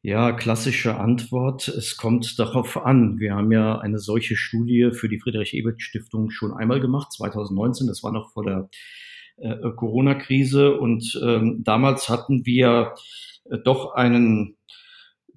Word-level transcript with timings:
Ja, 0.03 0.31
klassische 0.31 0.97
Antwort. 0.97 1.67
Es 1.67 1.97
kommt 1.97 2.37
darauf 2.37 2.77
an. 2.77 3.19
Wir 3.19 3.33
haben 3.33 3.51
ja 3.51 3.79
eine 3.79 3.97
solche 3.97 4.35
Studie 4.35 4.91
für 4.93 5.09
die 5.09 5.19
Friedrich-Ebert-Stiftung 5.19 6.29
schon 6.29 6.53
einmal 6.53 6.79
gemacht, 6.79 7.11
2019. 7.13 7.87
Das 7.87 8.03
war 8.03 8.11
noch 8.11 8.31
vor 8.31 8.43
der 8.43 8.69
äh, 9.37 9.55
Corona-Krise. 9.75 10.77
Und 10.77 11.19
ähm, 11.23 11.63
damals 11.63 12.09
hatten 12.09 12.45
wir 12.45 12.93
äh, 13.49 13.57
doch 13.59 13.93
einen 13.93 14.57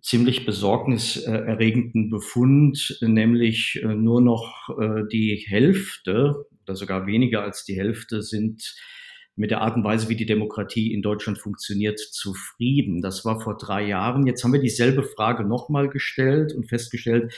ziemlich 0.02 0.47
besorgniserregenden 0.47 2.11
Befund, 2.11 2.98
nämlich 3.00 3.80
äh, 3.83 3.89
nur 3.89 4.20
noch 4.20 4.69
äh, 4.80 5.02
die 5.11 5.44
Hälfte 5.48 6.47
oder 6.62 6.77
sogar 6.77 7.06
weniger 7.06 7.42
als 7.42 7.64
die 7.64 7.77
Hälfte 7.77 8.22
sind 8.22 8.77
mit 9.34 9.50
der 9.50 9.61
Art 9.61 9.77
und 9.77 9.84
Weise, 9.84 10.08
wie 10.08 10.17
die 10.17 10.24
Demokratie 10.27 10.92
in 10.92 11.02
Deutschland 11.02 11.39
funktioniert, 11.39 11.98
zufrieden. 11.98 13.02
Das 13.02 13.24
war 13.24 13.41
vor 13.41 13.58
drei 13.58 13.86
Jahren. 13.86 14.27
Jetzt 14.27 14.42
haben 14.42 14.52
wir 14.52 14.61
dieselbe 14.61 15.02
Frage 15.02 15.44
nochmal 15.44 15.89
gestellt 15.89 16.55
und 16.55 16.69
festgestellt, 16.69 17.34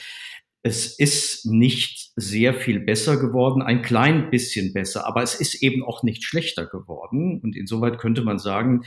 es 0.61 0.97
ist 0.99 1.45
nicht 1.45 2.08
sehr 2.19 2.53
viel 2.53 2.79
besser 2.79 3.17
geworden, 3.17 3.61
ein 3.61 3.81
klein 3.81 4.29
bisschen 4.29 4.73
besser, 4.73 5.07
aber 5.07 5.23
es 5.23 5.35
ist 5.35 5.61
eben 5.61 5.83
auch 5.83 6.03
nicht 6.03 6.23
schlechter 6.23 6.65
geworden. 6.65 7.39
Und 7.41 7.55
insoweit 7.55 7.97
könnte 7.97 8.23
man 8.23 8.39
sagen, 8.39 8.83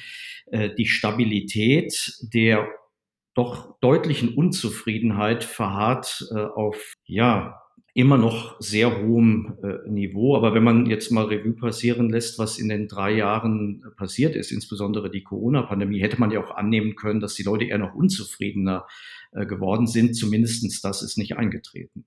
äh, 0.46 0.70
die 0.76 0.86
Stabilität 0.86 2.18
der 2.22 2.68
doch 3.34 3.78
deutlichen 3.80 4.34
Unzufriedenheit 4.34 5.42
verharrt 5.44 6.26
äh, 6.34 6.38
auf, 6.38 6.94
ja, 7.06 7.58
immer 7.94 8.16
noch 8.16 8.56
sehr 8.60 9.02
hohem 9.02 9.58
äh, 9.62 9.88
Niveau. 9.88 10.36
Aber 10.36 10.54
wenn 10.54 10.64
man 10.64 10.86
jetzt 10.86 11.10
mal 11.10 11.26
Revue 11.26 11.54
passieren 11.54 12.08
lässt, 12.10 12.38
was 12.38 12.58
in 12.58 12.68
den 12.68 12.88
drei 12.88 13.12
Jahren 13.12 13.84
passiert 13.96 14.34
ist, 14.34 14.50
insbesondere 14.50 15.10
die 15.10 15.22
Corona-Pandemie, 15.22 16.00
hätte 16.00 16.18
man 16.18 16.30
ja 16.30 16.42
auch 16.42 16.52
annehmen 16.52 16.96
können, 16.96 17.20
dass 17.20 17.34
die 17.34 17.42
Leute 17.42 17.64
eher 17.64 17.78
noch 17.78 17.94
unzufriedener 17.94 18.86
äh, 19.32 19.44
geworden 19.44 19.86
sind. 19.86 20.14
Zumindestens 20.14 20.80
das 20.80 21.02
ist 21.02 21.18
nicht 21.18 21.36
eingetreten. 21.36 22.06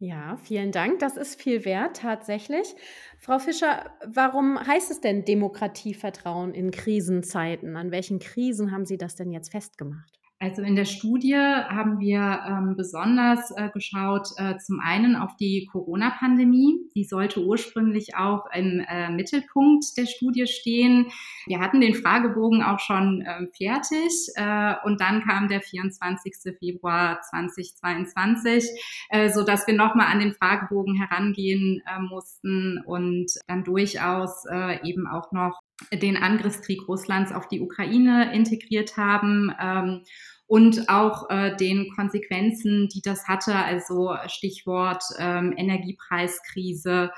Ja, 0.00 0.36
vielen 0.36 0.70
Dank. 0.70 1.00
Das 1.00 1.16
ist 1.16 1.40
viel 1.40 1.64
wert 1.64 1.96
tatsächlich. 1.96 2.76
Frau 3.18 3.40
Fischer, 3.40 3.90
warum 4.06 4.64
heißt 4.64 4.92
es 4.92 5.00
denn 5.00 5.24
Demokratievertrauen 5.24 6.54
in 6.54 6.70
Krisenzeiten? 6.70 7.76
An 7.76 7.90
welchen 7.90 8.20
Krisen 8.20 8.70
haben 8.70 8.86
Sie 8.86 8.96
das 8.96 9.16
denn 9.16 9.32
jetzt 9.32 9.50
festgemacht? 9.50 10.18
Also 10.40 10.62
in 10.62 10.76
der 10.76 10.84
Studie 10.84 11.34
haben 11.34 11.98
wir 11.98 12.44
ähm, 12.46 12.76
besonders 12.76 13.50
äh, 13.56 13.70
geschaut, 13.70 14.28
äh, 14.36 14.56
zum 14.58 14.78
einen 14.78 15.16
auf 15.16 15.34
die 15.36 15.66
Corona-Pandemie. 15.66 16.78
Die 16.94 17.02
sollte 17.02 17.44
ursprünglich 17.44 18.14
auch 18.14 18.46
im 18.54 18.84
äh, 18.88 19.10
Mittelpunkt 19.10 19.96
der 19.96 20.06
Studie 20.06 20.46
stehen. 20.46 21.06
Wir 21.46 21.58
hatten 21.58 21.80
den 21.80 21.94
Fragebogen 21.94 22.62
auch 22.62 22.78
schon 22.78 23.24
ähm, 23.26 23.48
fertig 23.56 24.12
äh, 24.36 24.74
und 24.84 25.00
dann 25.00 25.24
kam 25.24 25.48
der 25.48 25.60
24. 25.60 26.56
Februar 26.60 27.20
2022, 27.20 28.64
äh, 29.10 29.30
so 29.30 29.42
dass 29.42 29.66
wir 29.66 29.74
nochmal 29.74 30.06
an 30.06 30.20
den 30.20 30.34
Fragebogen 30.34 30.94
herangehen 30.94 31.82
äh, 31.84 31.98
mussten 31.98 32.80
und 32.86 33.32
dann 33.48 33.64
durchaus 33.64 34.44
eben 34.82 35.06
auch 35.06 35.32
noch 35.32 35.58
den 35.92 36.16
Angriffskrieg 36.16 36.88
Russlands 36.88 37.32
auf 37.32 37.48
die 37.48 37.60
Ukraine 37.60 38.34
integriert 38.34 38.96
haben 38.96 39.52
ähm, 39.60 40.02
und 40.46 40.88
auch 40.88 41.30
äh, 41.30 41.54
den 41.56 41.90
Konsequenzen, 41.94 42.88
die 42.88 43.02
das 43.02 43.28
hatte, 43.28 43.54
also 43.54 44.14
Stichwort 44.26 45.04
ähm, 45.18 45.54
Energiepreiskrise, 45.56 47.10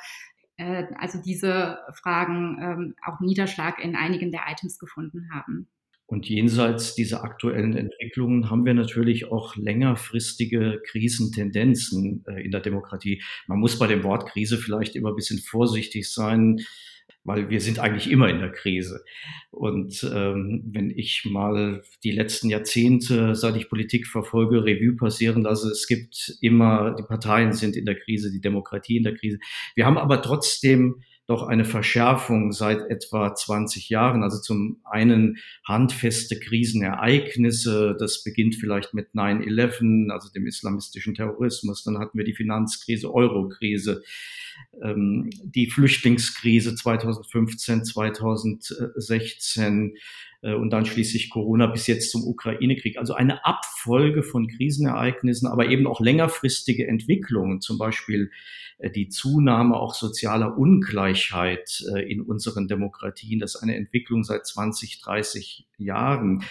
äh, 0.56 0.84
also 0.98 1.20
diese 1.22 1.78
Fragen 1.94 2.58
ähm, 2.60 2.94
auch 3.06 3.20
Niederschlag 3.20 3.82
in 3.82 3.96
einigen 3.96 4.30
der 4.30 4.42
Items 4.48 4.78
gefunden 4.78 5.30
haben. 5.32 5.68
Und 6.06 6.28
jenseits 6.28 6.96
dieser 6.96 7.22
aktuellen 7.22 7.76
Entwicklungen 7.76 8.50
haben 8.50 8.66
wir 8.66 8.74
natürlich 8.74 9.30
auch 9.30 9.54
längerfristige 9.54 10.82
Krisentendenzen 10.84 12.24
äh, 12.26 12.42
in 12.42 12.50
der 12.50 12.60
Demokratie. 12.60 13.22
Man 13.46 13.60
muss 13.60 13.78
bei 13.78 13.86
dem 13.86 14.02
Wort 14.02 14.28
Krise 14.28 14.58
vielleicht 14.58 14.96
immer 14.96 15.10
ein 15.10 15.16
bisschen 15.16 15.38
vorsichtig 15.38 16.12
sein 16.12 16.58
weil 17.24 17.50
wir 17.50 17.60
sind 17.60 17.78
eigentlich 17.78 18.10
immer 18.10 18.28
in 18.28 18.38
der 18.38 18.50
Krise. 18.52 19.04
Und 19.50 20.08
ähm, 20.14 20.62
wenn 20.72 20.90
ich 20.90 21.24
mal 21.24 21.82
die 22.02 22.12
letzten 22.12 22.50
Jahrzehnte, 22.50 23.34
seit 23.34 23.56
ich 23.56 23.68
Politik 23.68 24.06
verfolge, 24.06 24.64
Revue 24.64 24.96
passieren 24.96 25.42
lasse, 25.42 25.68
es 25.70 25.86
gibt 25.86 26.36
immer, 26.40 26.94
die 26.98 27.02
Parteien 27.02 27.52
sind 27.52 27.76
in 27.76 27.84
der 27.84 27.98
Krise, 27.98 28.30
die 28.30 28.40
Demokratie 28.40 28.96
in 28.96 29.04
der 29.04 29.14
Krise. 29.14 29.38
Wir 29.74 29.86
haben 29.86 29.98
aber 29.98 30.22
trotzdem 30.22 31.02
doch 31.30 31.44
eine 31.44 31.64
Verschärfung 31.64 32.50
seit 32.50 32.90
etwa 32.90 33.32
20 33.34 33.88
Jahren. 33.88 34.24
Also 34.24 34.40
zum 34.40 34.80
einen 34.84 35.38
handfeste 35.64 36.40
Krisenereignisse. 36.40 37.96
Das 37.98 38.24
beginnt 38.24 38.56
vielleicht 38.56 38.94
mit 38.94 39.14
9-11, 39.14 40.10
also 40.10 40.28
dem 40.32 40.46
islamistischen 40.46 41.14
Terrorismus. 41.14 41.84
Dann 41.84 41.98
hatten 41.98 42.18
wir 42.18 42.24
die 42.24 42.34
Finanzkrise, 42.34 43.14
Eurokrise 43.14 44.02
ähm, 44.82 45.30
die 45.44 45.68
Flüchtlingskrise 45.68 46.74
2015, 46.74 47.84
2016 47.84 49.86
äh, 49.86 49.90
und 50.42 50.70
dann 50.70 50.86
schließlich 50.86 51.28
Corona 51.28 51.66
bis 51.66 51.86
jetzt 51.86 52.10
zum 52.10 52.24
Ukraine-Krieg. 52.24 52.98
Also 52.98 53.14
eine 53.14 53.44
Abfolge 53.44 54.22
von 54.22 54.48
Krisenereignissen, 54.48 55.46
aber 55.46 55.68
eben 55.68 55.86
auch 55.86 56.00
längerfristige 56.00 56.86
Entwicklungen, 56.88 57.60
zum 57.60 57.76
Beispiel 57.76 58.30
äh, 58.80 58.90
die 58.90 59.08
Zunahme 59.08 59.76
auch 59.76 59.94
sozialer 59.94 60.56
Ungleichheit 60.56 61.84
äh, 61.94 62.10
in 62.10 62.20
unseren 62.22 62.68
Demokratien. 62.68 63.40
Das 63.40 63.54
ist 63.54 63.62
eine 63.62 63.76
Entwicklung 63.76 64.24
seit 64.24 64.46
20, 64.46 65.00
30 65.00 65.66
Jahren. 65.78 66.44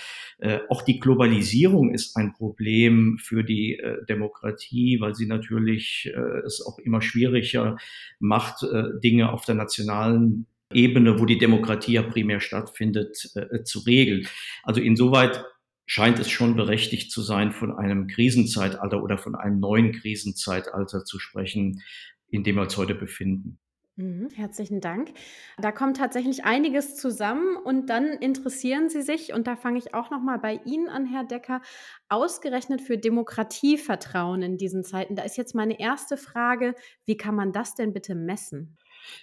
Auch 0.69 0.81
die 0.81 0.99
Globalisierung 0.99 1.93
ist 1.93 2.15
ein 2.15 2.33
Problem 2.33 3.19
für 3.21 3.43
die 3.43 3.79
Demokratie, 4.07 4.99
weil 5.01 5.13
sie 5.13 5.27
natürlich 5.27 6.11
es 6.45 6.65
auch 6.65 6.79
immer 6.79 7.01
schwieriger 7.01 7.77
macht, 8.19 8.65
Dinge 9.03 9.31
auf 9.31 9.45
der 9.45 9.53
nationalen 9.53 10.47
Ebene, 10.73 11.19
wo 11.19 11.25
die 11.25 11.37
Demokratie 11.37 11.93
ja 11.93 12.03
primär 12.03 12.39
stattfindet, 12.39 13.31
äh, 13.35 13.63
zu 13.63 13.79
regeln. 13.79 14.27
Also 14.63 14.81
insoweit 14.81 15.43
scheint 15.85 16.19
es 16.19 16.29
schon 16.29 16.55
berechtigt 16.55 17.11
zu 17.11 17.21
sein, 17.21 17.51
von 17.51 17.75
einem 17.75 18.07
Krisenzeitalter 18.07 19.01
oder 19.01 19.17
von 19.17 19.35
einem 19.35 19.59
neuen 19.59 19.91
Krisenzeitalter 19.91 21.03
zu 21.03 21.17
sprechen, 21.17 21.81
in 22.27 22.43
dem 22.43 22.55
wir 22.57 22.61
uns 22.61 22.77
heute 22.77 22.93
befinden. 22.93 23.59
Mhm, 23.99 24.29
herzlichen 24.33 24.79
Dank. 24.79 25.11
Da 25.57 25.73
kommt 25.73 25.97
tatsächlich 25.97 26.45
einiges 26.45 26.95
zusammen 26.95 27.57
und 27.57 27.89
dann 27.89 28.05
interessieren 28.13 28.87
Sie 28.87 29.01
sich, 29.01 29.33
und 29.33 29.45
da 29.45 29.57
fange 29.57 29.77
ich 29.77 29.93
auch 29.93 30.09
noch 30.09 30.21
mal 30.21 30.37
bei 30.37 30.61
Ihnen 30.63 30.87
an, 30.87 31.05
Herr 31.05 31.25
Decker, 31.25 31.61
ausgerechnet 32.07 32.79
für 32.79 32.97
Demokratievertrauen 32.97 34.41
in 34.41 34.57
diesen 34.57 34.85
Zeiten. 34.85 35.17
Da 35.17 35.23
ist 35.23 35.35
jetzt 35.35 35.53
meine 35.53 35.81
erste 35.81 36.15
Frage, 36.15 36.75
wie 37.05 37.17
kann 37.17 37.35
man 37.35 37.51
das 37.51 37.75
denn 37.75 37.91
bitte 37.91 38.15
messen? 38.15 38.77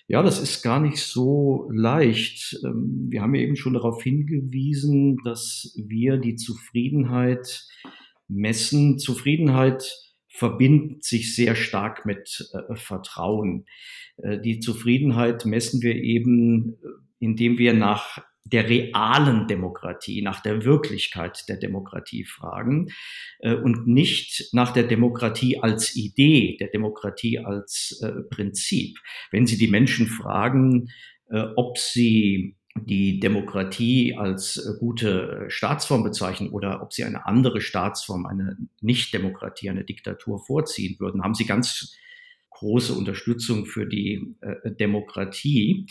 Ja, 0.09 0.23
das 0.23 0.41
ist 0.41 0.63
gar 0.63 0.81
nicht 0.81 0.99
so 0.99 1.69
leicht. 1.73 2.59
Ähm, 2.65 3.07
wir 3.09 3.23
haben 3.23 3.35
ja 3.35 3.43
eben 3.43 3.57
schon 3.57 3.75
darauf 3.75 4.03
hingewiesen, 4.03 5.19
dass 5.25 5.75
wir 5.77 6.19
die 6.19 6.37
Zufriedenheit 6.37 7.67
messen. 8.29 8.99
Zufriedenheit 8.99 9.93
verbindet 10.29 11.05
sich 11.05 11.35
sehr 11.35 11.55
stark 11.55 12.07
mit 12.07 12.51
äh, 12.53 12.77
Vertrauen. 12.77 13.67
Äh, 14.19 14.41
die 14.41 14.61
Zufriedenheit 14.61 15.45
messen 15.47 15.83
wir 15.83 15.97
eben, 15.97 16.75
äh, 16.75 16.89
indem 17.19 17.59
wir 17.59 17.73
nach 17.73 18.19
der 18.53 18.69
realen 18.69 19.49
Demokratie, 19.49 20.23
nach 20.23 20.41
der 20.41 20.65
Wirklichkeit 20.65 21.45
der 21.49 21.57
Demokratie 21.57 22.25
fragen 22.25 22.89
äh, 23.41 23.55
und 23.55 23.89
nicht 23.89 24.49
nach 24.53 24.73
der 24.73 24.85
Demokratie 24.85 25.59
als 25.59 25.97
Idee, 25.97 26.57
der 26.61 26.69
Demokratie 26.69 27.41
als 27.41 28.01
äh, 28.03 28.23
Prinzip. 28.31 28.99
Wenn 29.33 29.47
Sie 29.47 29.59
die 29.59 29.69
Menschen 29.69 30.07
fragen, 30.07 30.89
äh, 31.29 31.45
ob 31.57 31.79
sie 31.79 32.57
die 32.79 33.19
Demokratie 33.21 34.15
als 34.17 34.77
gute 34.79 35.47
Staatsform 35.49 36.05
bezeichnen 36.05 36.51
oder 36.51 36.83
ob 36.83 36.93
sie 36.93 37.05
eine 37.05 37.25
andere 37.27 37.63
Staatsform, 37.63 38.27
eine 38.27 38.59
Nicht-Demokratie, 38.83 39.71
eine 39.71 39.85
Diktatur 39.85 40.39
vorziehen 40.45 40.97
würden, 41.01 41.23
haben 41.23 41.35
sie 41.35 41.47
ganz 41.47 41.97
große 42.51 42.93
Unterstützung 42.93 43.65
für 43.65 43.87
die 43.87 44.37
Demokratie. 44.79 45.87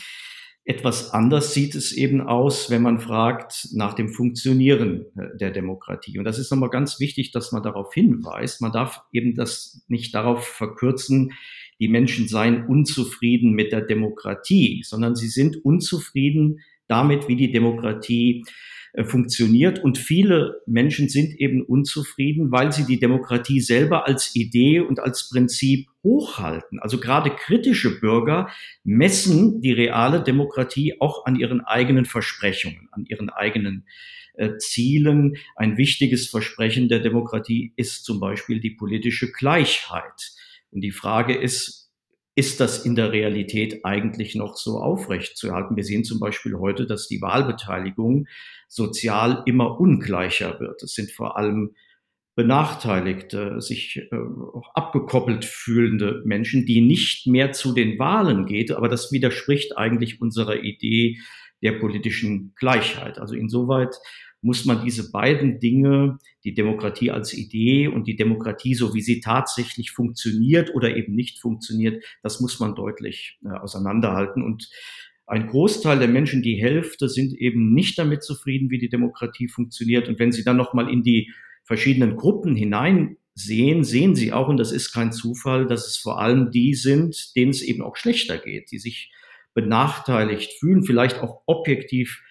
Etwas 0.68 1.12
anders 1.12 1.54
sieht 1.54 1.76
es 1.76 1.92
eben 1.92 2.20
aus, 2.20 2.70
wenn 2.70 2.82
man 2.82 2.98
fragt 2.98 3.68
nach 3.72 3.94
dem 3.94 4.08
Funktionieren 4.08 5.06
äh, 5.16 5.36
der 5.38 5.52
Demokratie. 5.52 6.18
Und 6.18 6.24
das 6.24 6.40
ist 6.40 6.50
nochmal 6.50 6.70
ganz 6.70 6.98
wichtig, 6.98 7.30
dass 7.30 7.52
man 7.52 7.62
darauf 7.62 7.94
hinweist. 7.94 8.60
Man 8.60 8.72
darf 8.72 9.02
eben 9.12 9.36
das 9.36 9.84
nicht 9.86 10.12
darauf 10.12 10.44
verkürzen, 10.44 11.32
die 11.78 11.86
Menschen 11.86 12.26
seien 12.26 12.66
unzufrieden 12.66 13.52
mit 13.52 13.70
der 13.70 13.82
Demokratie, 13.82 14.82
sondern 14.84 15.14
sie 15.14 15.28
sind 15.28 15.64
unzufrieden 15.64 16.58
damit, 16.88 17.28
wie 17.28 17.36
die 17.36 17.52
Demokratie 17.52 18.44
funktioniert. 19.04 19.82
Und 19.82 19.98
viele 19.98 20.62
Menschen 20.66 21.08
sind 21.08 21.38
eben 21.38 21.62
unzufrieden, 21.62 22.50
weil 22.50 22.72
sie 22.72 22.84
die 22.84 22.98
Demokratie 22.98 23.60
selber 23.60 24.06
als 24.06 24.34
Idee 24.34 24.80
und 24.80 25.00
als 25.00 25.28
Prinzip 25.28 25.88
hochhalten. 26.02 26.78
Also 26.80 26.98
gerade 26.98 27.30
kritische 27.30 28.00
Bürger 28.00 28.48
messen 28.84 29.60
die 29.60 29.72
reale 29.72 30.22
Demokratie 30.22 31.00
auch 31.00 31.26
an 31.26 31.36
ihren 31.36 31.60
eigenen 31.60 32.04
Versprechungen, 32.04 32.88
an 32.92 33.04
ihren 33.06 33.28
eigenen 33.28 33.86
äh, 34.34 34.56
Zielen. 34.58 35.36
Ein 35.56 35.76
wichtiges 35.76 36.28
Versprechen 36.28 36.88
der 36.88 37.00
Demokratie 37.00 37.72
ist 37.76 38.04
zum 38.04 38.20
Beispiel 38.20 38.60
die 38.60 38.70
politische 38.70 39.30
Gleichheit. 39.32 40.32
Und 40.70 40.80
die 40.80 40.92
Frage 40.92 41.34
ist, 41.34 41.85
ist 42.36 42.60
das 42.60 42.84
in 42.84 42.94
der 42.94 43.12
Realität 43.12 43.84
eigentlich 43.84 44.34
noch 44.34 44.56
so 44.56 44.78
aufrecht 44.78 45.38
zu 45.38 45.48
erhalten? 45.48 45.74
Wir 45.74 45.84
sehen 45.84 46.04
zum 46.04 46.20
Beispiel 46.20 46.54
heute, 46.58 46.86
dass 46.86 47.08
die 47.08 47.22
Wahlbeteiligung 47.22 48.26
sozial 48.68 49.42
immer 49.46 49.80
ungleicher 49.80 50.60
wird. 50.60 50.82
Es 50.82 50.94
sind 50.94 51.10
vor 51.10 51.38
allem 51.38 51.74
benachteiligte, 52.34 53.62
sich 53.62 53.96
äh, 53.96 54.16
auch 54.16 54.70
abgekoppelt 54.74 55.46
fühlende 55.46 56.22
Menschen, 56.26 56.66
die 56.66 56.82
nicht 56.82 57.26
mehr 57.26 57.52
zu 57.52 57.72
den 57.72 57.98
Wahlen 57.98 58.44
geht. 58.44 58.70
Aber 58.70 58.90
das 58.90 59.10
widerspricht 59.10 59.78
eigentlich 59.78 60.20
unserer 60.20 60.62
Idee 60.62 61.18
der 61.62 61.72
politischen 61.72 62.52
Gleichheit. 62.54 63.18
Also 63.18 63.34
insoweit 63.34 63.96
muss 64.42 64.64
man 64.64 64.84
diese 64.84 65.10
beiden 65.10 65.58
Dinge, 65.58 66.18
die 66.44 66.54
Demokratie 66.54 67.10
als 67.10 67.34
Idee 67.34 67.88
und 67.88 68.06
die 68.06 68.16
Demokratie, 68.16 68.74
so 68.74 68.94
wie 68.94 69.00
sie 69.00 69.20
tatsächlich 69.20 69.90
funktioniert 69.90 70.74
oder 70.74 70.96
eben 70.96 71.14
nicht 71.14 71.40
funktioniert, 71.40 72.04
das 72.22 72.40
muss 72.40 72.60
man 72.60 72.74
deutlich 72.74 73.38
äh, 73.44 73.48
auseinanderhalten. 73.48 74.42
Und 74.42 74.68
ein 75.26 75.48
Großteil 75.48 75.98
der 75.98 76.08
Menschen, 76.08 76.42
die 76.42 76.54
Hälfte, 76.54 77.08
sind 77.08 77.34
eben 77.34 77.74
nicht 77.74 77.98
damit 77.98 78.22
zufrieden, 78.22 78.70
wie 78.70 78.78
die 78.78 78.88
Demokratie 78.88 79.48
funktioniert. 79.48 80.08
Und 80.08 80.20
wenn 80.20 80.30
Sie 80.32 80.44
dann 80.44 80.56
nochmal 80.56 80.88
in 80.88 81.02
die 81.02 81.32
verschiedenen 81.64 82.16
Gruppen 82.16 82.54
hineinsehen, 82.54 83.82
sehen 83.82 84.14
Sie 84.14 84.32
auch, 84.32 84.48
und 84.48 84.58
das 84.58 84.70
ist 84.70 84.92
kein 84.92 85.10
Zufall, 85.10 85.66
dass 85.66 85.88
es 85.88 85.96
vor 85.96 86.20
allem 86.20 86.52
die 86.52 86.74
sind, 86.74 87.34
denen 87.34 87.50
es 87.50 87.62
eben 87.62 87.82
auch 87.82 87.96
schlechter 87.96 88.38
geht, 88.38 88.70
die 88.70 88.78
sich 88.78 89.10
benachteiligt 89.52 90.52
fühlen, 90.60 90.84
vielleicht 90.84 91.18
auch 91.18 91.42
objektiv 91.46 92.22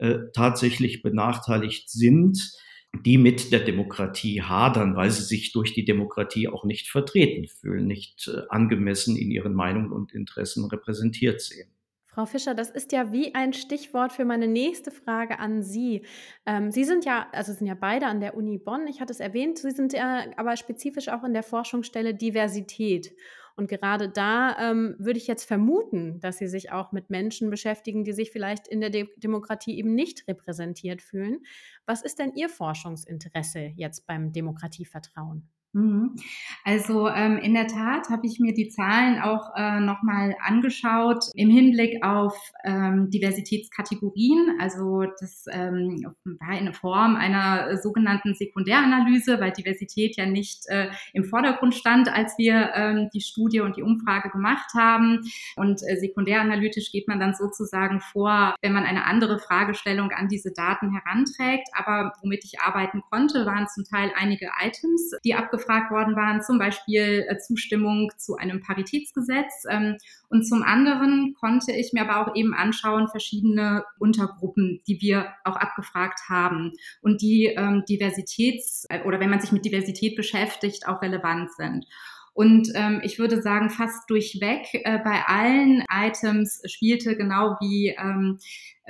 äh, 0.00 0.30
tatsächlich 0.34 1.02
benachteiligt 1.02 1.90
sind, 1.90 2.56
die 3.04 3.18
mit 3.18 3.52
der 3.52 3.60
Demokratie 3.60 4.42
hadern, 4.42 4.96
weil 4.96 5.10
sie 5.10 5.22
sich 5.22 5.52
durch 5.52 5.74
die 5.74 5.84
Demokratie 5.84 6.48
auch 6.48 6.64
nicht 6.64 6.88
vertreten 6.88 7.46
fühlen, 7.46 7.86
nicht 7.86 8.26
äh, 8.28 8.42
angemessen 8.48 9.16
in 9.16 9.30
ihren 9.30 9.54
Meinungen 9.54 9.92
und 9.92 10.12
Interessen 10.12 10.64
repräsentiert 10.64 11.40
sehen. 11.40 11.70
Frau 12.06 12.26
Fischer, 12.26 12.54
das 12.54 12.70
ist 12.70 12.92
ja 12.92 13.12
wie 13.12 13.34
ein 13.34 13.52
Stichwort 13.52 14.12
für 14.12 14.24
meine 14.24 14.48
nächste 14.48 14.90
Frage 14.90 15.38
an 15.38 15.62
Sie. 15.62 16.04
Ähm, 16.44 16.72
Sie 16.72 16.84
sind 16.84 17.04
ja, 17.04 17.28
also 17.32 17.52
sind 17.52 17.68
ja 17.68 17.76
beide 17.78 18.06
an 18.06 18.20
der 18.20 18.34
Uni 18.34 18.58
Bonn, 18.58 18.88
ich 18.88 19.00
hatte 19.00 19.12
es 19.12 19.20
erwähnt, 19.20 19.58
Sie 19.58 19.70
sind 19.70 19.92
ja 19.92 20.24
aber 20.36 20.56
spezifisch 20.56 21.08
auch 21.08 21.22
in 21.22 21.32
der 21.32 21.44
Forschungsstelle 21.44 22.14
Diversität. 22.14 23.12
Und 23.56 23.68
gerade 23.68 24.08
da 24.08 24.70
ähm, 24.70 24.96
würde 24.98 25.18
ich 25.18 25.26
jetzt 25.26 25.44
vermuten, 25.44 26.20
dass 26.20 26.38
Sie 26.38 26.48
sich 26.48 26.72
auch 26.72 26.92
mit 26.92 27.10
Menschen 27.10 27.50
beschäftigen, 27.50 28.04
die 28.04 28.12
sich 28.12 28.30
vielleicht 28.30 28.68
in 28.68 28.80
der 28.80 28.90
De 28.90 29.08
Demokratie 29.16 29.76
eben 29.78 29.94
nicht 29.94 30.26
repräsentiert 30.28 31.02
fühlen. 31.02 31.40
Was 31.86 32.02
ist 32.02 32.18
denn 32.18 32.32
Ihr 32.34 32.48
Forschungsinteresse 32.48 33.72
jetzt 33.76 34.06
beim 34.06 34.32
Demokratievertrauen? 34.32 35.48
Mhm. 35.72 36.16
Also 36.64 37.08
ähm, 37.08 37.38
in 37.38 37.54
der 37.54 37.68
Tat 37.68 38.08
habe 38.10 38.26
ich 38.26 38.40
mir 38.40 38.52
die 38.52 38.70
Zahlen 38.70 39.20
auch 39.20 39.54
äh, 39.56 39.78
nochmal 39.78 40.34
angeschaut 40.42 41.26
im 41.34 41.48
Hinblick 41.48 42.04
auf 42.04 42.36
ähm, 42.64 43.08
Diversitätskategorien. 43.10 44.56
Also 44.60 45.04
das 45.20 45.44
ähm, 45.48 46.12
war 46.24 46.58
in 46.58 46.74
Form 46.74 47.14
einer 47.14 47.76
sogenannten 47.76 48.34
Sekundäranalyse, 48.34 49.38
weil 49.38 49.52
Diversität 49.52 50.16
ja 50.16 50.26
nicht 50.26 50.66
äh, 50.66 50.90
im 51.12 51.24
Vordergrund 51.24 51.74
stand, 51.76 52.12
als 52.12 52.36
wir 52.36 52.72
ähm, 52.74 53.08
die 53.14 53.20
Studie 53.20 53.60
und 53.60 53.76
die 53.76 53.82
Umfrage 53.82 54.30
gemacht 54.30 54.72
haben. 54.76 55.20
Und 55.54 55.82
äh, 55.86 55.96
sekundäranalytisch 56.00 56.90
geht 56.90 57.06
man 57.06 57.20
dann 57.20 57.34
sozusagen 57.34 58.00
vor, 58.00 58.56
wenn 58.60 58.72
man 58.72 58.84
eine 58.84 59.04
andere 59.04 59.38
Fragestellung 59.38 60.10
an 60.10 60.26
diese 60.26 60.50
Daten 60.52 60.92
heranträgt. 60.92 61.68
Aber 61.74 62.12
womit 62.22 62.44
ich 62.44 62.60
arbeiten 62.60 63.02
konnte, 63.08 63.46
waren 63.46 63.68
zum 63.68 63.84
Teil 63.84 64.10
einige 64.16 64.50
Items, 64.60 65.12
die 65.24 65.36
abgefragt 65.36 65.59
abgefragt 65.60 65.90
worden 65.90 66.16
waren, 66.16 66.42
zum 66.42 66.58
Beispiel 66.58 67.26
äh, 67.28 67.38
Zustimmung 67.38 68.10
zu 68.16 68.36
einem 68.36 68.60
Paritätsgesetz. 68.60 69.64
Ähm, 69.68 69.96
und 70.28 70.44
zum 70.44 70.62
anderen 70.62 71.34
konnte 71.38 71.72
ich 71.72 71.92
mir 71.92 72.08
aber 72.08 72.26
auch 72.26 72.34
eben 72.34 72.54
anschauen, 72.54 73.08
verschiedene 73.08 73.84
Untergruppen, 73.98 74.80
die 74.86 75.00
wir 75.00 75.32
auch 75.44 75.56
abgefragt 75.56 76.20
haben 76.28 76.72
und 77.02 77.22
die 77.22 77.46
ähm, 77.46 77.84
Diversitäts- 77.88 78.86
äh, 78.88 79.02
oder 79.04 79.20
wenn 79.20 79.30
man 79.30 79.40
sich 79.40 79.52
mit 79.52 79.64
Diversität 79.64 80.16
beschäftigt, 80.16 80.86
auch 80.86 81.02
relevant 81.02 81.50
sind. 81.56 81.86
Und 82.32 82.68
ähm, 82.74 83.00
ich 83.02 83.18
würde 83.18 83.42
sagen, 83.42 83.70
fast 83.70 84.08
durchweg 84.08 84.66
äh, 84.72 84.98
bei 85.02 85.24
allen 85.26 85.84
Items 85.92 86.62
spielte 86.64 87.16
genau 87.16 87.56
wie 87.60 87.88
ähm, 87.98 88.38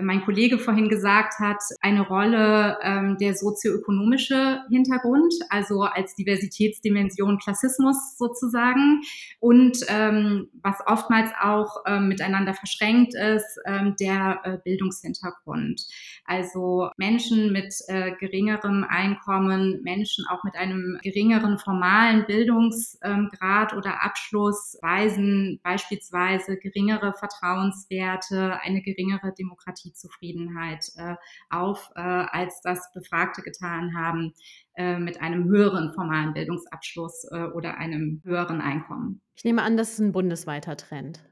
mein 0.02 0.25
Kollege 0.25 0.59
vorhin 0.59 0.88
gesagt 0.88 1.38
hat, 1.38 1.62
eine 1.80 2.02
Rolle 2.07 2.78
ähm, 2.83 3.16
der 3.19 3.35
sozioökonomische 3.35 4.62
Hintergrund, 4.71 5.33
also 5.49 5.83
als 5.83 6.14
Diversitätsdimension 6.14 7.38
Klassismus 7.38 8.16
sozusagen 8.16 9.02
und 9.40 9.78
ähm, 9.88 10.49
was 10.62 10.76
oftmals 10.87 11.30
auch 11.40 11.83
ähm, 11.87 12.09
miteinander 12.09 12.54
verschränkt 12.54 13.14
ist, 13.14 13.59
ähm, 13.66 13.95
der 14.00 14.40
äh, 14.45 14.59
Bildungshintergrund. 14.64 15.87
Also 16.25 16.90
Menschen 16.97 17.52
mit 17.52 17.75
äh, 17.88 18.12
geringerem 18.21 18.85
Einkommen, 18.88 19.83
Menschen 19.83 20.25
auch 20.30 20.45
mit 20.45 20.54
einem 20.54 20.99
geringeren 21.02 21.59
formalen 21.59 22.25
Bildungsgrad 22.26 23.75
oder 23.75 24.04
Abschluss 24.04 24.78
weisen 24.83 25.61
beispielsweise 25.62 26.57
geringere 26.57 27.14
Vertrauenswerte, 27.14 28.61
eine 28.62 28.83
geringere 28.83 29.33
Demokratie 29.33 29.89
Zufriedenheit 29.92 30.90
äh, 30.97 31.16
auf, 31.49 31.90
äh, 31.94 32.00
als 32.00 32.61
das 32.62 32.92
Befragte 32.92 33.42
getan 33.42 33.97
haben 33.97 34.32
äh, 34.75 34.99
mit 34.99 35.20
einem 35.20 35.44
höheren 35.44 35.92
formalen 35.92 36.32
Bildungsabschluss 36.32 37.25
äh, 37.30 37.44
oder 37.44 37.78
einem 37.78 38.20
höheren 38.25 38.61
Einkommen. 38.61 39.20
Ich 39.37 39.44
nehme 39.44 39.62
an, 39.62 39.76
das 39.76 39.92
ist 39.92 39.99
ein 40.00 40.12
bundesweiter 40.12 40.76
Trend. 40.76 41.29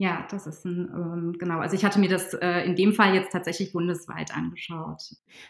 Ja, 0.00 0.26
das 0.30 0.46
ist 0.46 0.64
ein, 0.64 0.90
ähm, 0.94 1.34
genau. 1.38 1.58
Also 1.58 1.76
ich 1.76 1.84
hatte 1.84 2.00
mir 2.00 2.08
das 2.08 2.32
äh, 2.32 2.64
in 2.64 2.74
dem 2.74 2.94
Fall 2.94 3.14
jetzt 3.14 3.32
tatsächlich 3.32 3.74
bundesweit 3.74 4.34
angeschaut. 4.34 5.02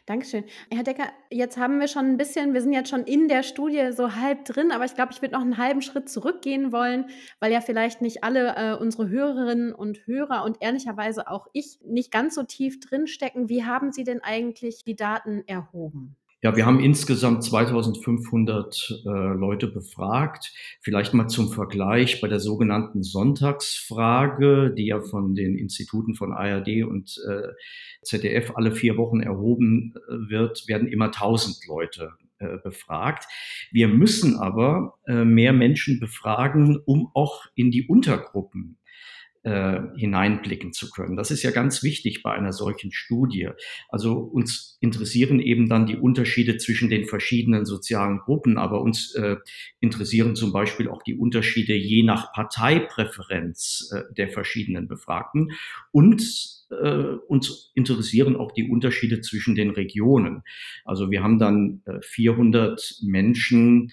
Dankeschön. 0.07 0.42
Herr 0.73 0.83
Decker, 0.83 1.07
jetzt 1.30 1.57
haben 1.57 1.78
wir 1.78 1.87
schon 1.87 2.07
ein 2.07 2.16
bisschen, 2.16 2.52
wir 2.52 2.61
sind 2.61 2.73
jetzt 2.73 2.90
schon 2.90 3.04
in 3.04 3.28
der 3.28 3.45
Studie 3.45 3.92
so 3.92 4.16
halb 4.16 4.45
drin, 4.47 4.73
aber 4.73 4.85
ich 4.85 4.97
glaube, 4.97 5.12
ich 5.12 5.23
würde 5.23 5.35
noch 5.35 5.42
einen 5.42 5.57
halben 5.57 5.83
Schritt 5.83 6.09
zurückgehen 6.09 6.73
wollen, 6.73 7.07
weil 7.38 7.52
ja 7.52 7.61
vielleicht 7.61 8.02
nicht 8.02 8.25
alle 8.25 8.57
äh, 8.57 8.75
unsere 8.76 9.09
Hörerinnen 9.09 9.73
und 9.73 10.04
Hörer 10.09 10.42
und 10.42 10.57
ehrlicherweise 10.59 11.30
auch 11.30 11.47
ich 11.52 11.78
nicht 11.85 12.11
ganz 12.11 12.35
so 12.35 12.42
tief 12.42 12.80
drin 12.80 13.07
stecken. 13.07 13.49
Wie 13.49 13.64
haben 13.64 13.92
Sie 13.92 14.02
denn 14.02 14.21
eigentlich 14.21 14.83
die 14.83 14.97
Daten 14.97 15.45
erhoben? 15.47 16.16
Ja, 16.42 16.56
wir 16.56 16.64
haben 16.64 16.80
insgesamt 16.80 17.44
2500 17.44 19.02
äh, 19.04 19.09
Leute 19.11 19.66
befragt. 19.66 20.52
Vielleicht 20.80 21.12
mal 21.12 21.28
zum 21.28 21.50
Vergleich 21.50 22.23
bei 22.23 22.28
der 22.28 22.40
sogenannten 22.40 23.02
Sonntagsfrage, 23.02 24.73
die 24.75 24.87
ja 24.87 25.02
von 25.02 25.35
den 25.35 25.59
Instituten 25.59 26.14
von 26.14 26.32
ARD 26.32 26.85
und 26.85 27.20
äh, 27.28 27.49
ZDF 28.02 28.52
alle 28.54 28.73
vier 28.73 28.97
Wochen 28.97 29.20
erhoben 29.20 29.92
äh, 30.09 30.30
wird, 30.30 30.66
werden 30.66 30.88
immer 30.88 31.06
1000 31.06 31.59
Leute 31.68 32.14
äh, 32.38 32.56
befragt. 32.56 33.26
Wir 33.70 33.88
müssen 33.88 34.37
aber 34.37 34.94
äh, 35.06 35.26
mehr 35.26 35.52
Menschen 35.52 36.00
befragen, 36.00 36.80
um 36.87 37.11
auch 37.12 37.44
in 37.54 37.70
die 37.70 37.87
Untergruppen 37.87 38.78
äh, 39.42 39.80
hineinblicken 39.97 40.73
zu 40.73 40.90
können. 40.90 41.16
Das 41.16 41.30
ist 41.30 41.42
ja 41.42 41.50
ganz 41.50 41.82
wichtig 41.82 42.23
bei 42.23 42.32
einer 42.32 42.52
solchen 42.52 42.92
Studie. 42.92 43.49
Also 43.88 44.18
uns 44.18 44.76
interessieren 44.80 45.40
eben 45.40 45.68
dann 45.68 45.87
die 45.87 45.97
Unterschiede 45.97 46.59
zwischen 46.59 46.90
den 46.90 47.06
verschiedenen 47.06 47.64
sozialen 47.64 48.18
Gruppen, 48.18 48.59
aber 48.59 48.82
uns 48.82 49.14
äh, 49.14 49.37
interessieren 49.80 50.37
zum 50.37 50.52
Beispiel 50.52 50.88
auch 50.88 51.02
die 51.02 51.16
Unterschiede 51.16 51.75
je 51.75 52.02
nach 52.02 52.32
Parteipräferenz 52.32 53.90
äh, 53.92 54.02
der 54.14 54.28
verschiedenen 54.28 54.88
Befragten 54.88 55.52
und 55.90 56.23
äh, 56.70 57.16
uns 57.26 57.73
interessieren 57.75 58.37
auch 58.37 58.52
die 58.52 58.68
Unterschiede 58.68 59.20
zwischen 59.20 59.54
den 59.54 59.70
Regionen. 59.70 60.42
Also 60.85 61.11
wir 61.11 61.23
haben 61.23 61.38
dann 61.38 61.82
äh, 61.87 62.00
400 62.02 62.99
Menschen 63.02 63.92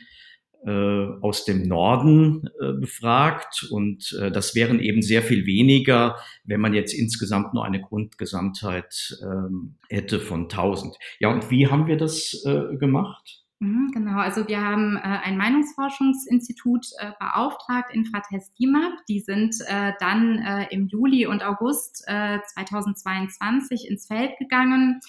aus 1.22 1.46
dem 1.46 1.64
Norden 1.64 2.50
äh, 2.60 2.74
befragt 2.74 3.68
und 3.72 4.18
äh, 4.22 4.32
das 4.32 4.56
wären 4.56 4.80
eben 4.80 5.02
sehr 5.02 5.22
viel 5.22 5.46
weniger, 5.46 6.18
wenn 6.44 6.60
man 6.60 6.74
jetzt 6.74 6.94
insgesamt 6.94 7.54
nur 7.54 7.66
eine 7.66 7.82
Grundgesamtheit 7.82 9.18
ähm, 9.24 9.76
hätte 9.90 10.20
von 10.20 10.44
1000. 10.44 10.96
Ja, 11.20 11.30
und 11.30 11.50
wie 11.50 11.68
haben 11.68 11.88
wir 11.88 11.98
das 11.98 12.44
äh, 12.46 12.76
gemacht? 12.78 13.44
Mhm, 13.60 13.90
genau, 13.92 14.20
also 14.20 14.48
wir 14.48 14.62
haben 14.62 14.98
äh, 14.98 15.00
ein 15.00 15.36
Meinungsforschungsinstitut 15.38 16.86
äh, 17.00 17.12
beauftragt, 17.20 17.92
Infratest 17.92 18.54
DIMAP. 18.60 18.94
Die 19.10 19.20
sind 19.20 19.56
äh, 19.66 19.94
dann 20.00 20.38
äh, 20.40 20.68
im 20.70 20.88
Juli 20.88 21.26
und 21.26 21.44
August 21.44 22.06
2022 22.06 23.86
äh, 23.86 23.92
ins 23.92 24.06
Feld 24.06 24.38
gegangen 24.38 25.00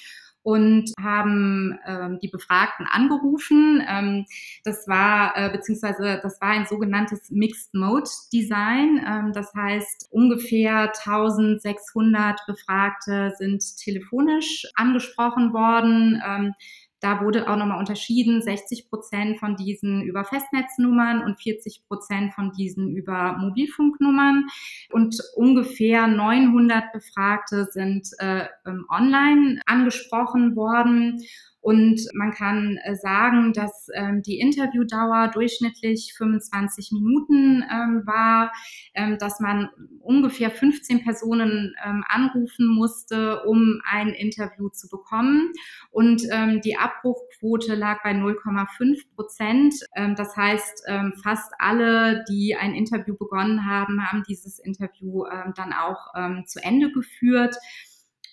und 0.49 0.95
haben 0.99 1.79
ähm, 1.87 2.19
die 2.23 2.29
Befragten 2.29 2.87
angerufen. 2.91 3.83
Ähm, 3.87 4.25
das 4.65 4.89
war, 4.89 5.37
äh, 5.37 5.51
beziehungsweise 5.51 6.21
das 6.23 6.41
war 6.41 6.49
ein 6.49 6.65
sogenanntes 6.65 7.31
Mixed 7.31 7.75
Mode 7.75 8.09
Design. 8.33 9.05
Ähm, 9.07 9.33
das 9.35 9.53
heißt, 9.55 10.09
ungefähr 10.11 10.95
1600 10.95 12.47
Befragte 12.47 13.35
sind 13.37 13.63
telefonisch 13.77 14.65
angesprochen 14.75 15.53
worden. 15.53 16.23
Ähm, 16.27 16.55
da 17.01 17.21
wurde 17.23 17.49
auch 17.49 17.57
nochmal 17.57 17.79
unterschieden, 17.79 18.43
60 18.43 18.89
Prozent 18.89 19.39
von 19.39 19.57
diesen 19.57 20.03
über 20.03 20.25
Festnetznummern 20.25 21.23
und 21.23 21.41
40 21.41 21.83
Prozent 21.87 22.35
von 22.35 22.53
diesen 22.53 22.97
über 22.97 23.37
Mobilfunknummern. 23.39 24.47
Und 24.91 25.17
ungefähr 25.37 26.09
900 26.09 26.93
Befragte 26.93 27.69
sind 27.71 28.09
äh, 28.19 28.47
online 28.89 29.61
angesprochen 29.67 30.57
worden. 30.57 31.23
Und 31.69 32.01
man 32.15 32.33
kann 32.33 32.79
äh, 32.83 32.97
sagen, 32.97 33.53
dass 33.53 33.89
ähm, 33.93 34.23
die 34.23 34.39
Interviewdauer 34.39 35.29
durchschnittlich 35.35 36.15
25 36.17 36.93
Minuten 36.93 37.63
ähm, 37.71 38.05
war, 38.07 38.53
ähm, 38.95 39.19
dass 39.19 39.39
man 39.39 39.69
ungefähr 40.01 40.51
15 40.51 41.05
Personen 41.05 41.75
anrufen 42.09 42.67
musste, 42.67 43.43
um 43.45 43.83
ein 43.85 44.09
Interview 44.09 44.71
zu 44.71 44.89
bekommen. 44.89 45.53
Und 45.91 46.23
die 46.65 46.77
Abbruchquote 46.79 47.75
lag 47.75 48.03
bei 48.03 48.13
0,5 48.13 49.15
Prozent. 49.15 49.75
Das 50.17 50.35
heißt, 50.35 50.89
fast 51.23 51.53
alle, 51.59 52.25
die 52.31 52.57
ein 52.59 52.75
Interview 52.75 53.15
begonnen 53.19 53.67
haben, 53.67 54.03
haben 54.03 54.23
dieses 54.27 54.59
Interview 54.59 55.25
dann 55.57 55.75
auch 55.75 56.15
zu 56.47 56.63
Ende 56.63 56.91
geführt. 56.91 57.55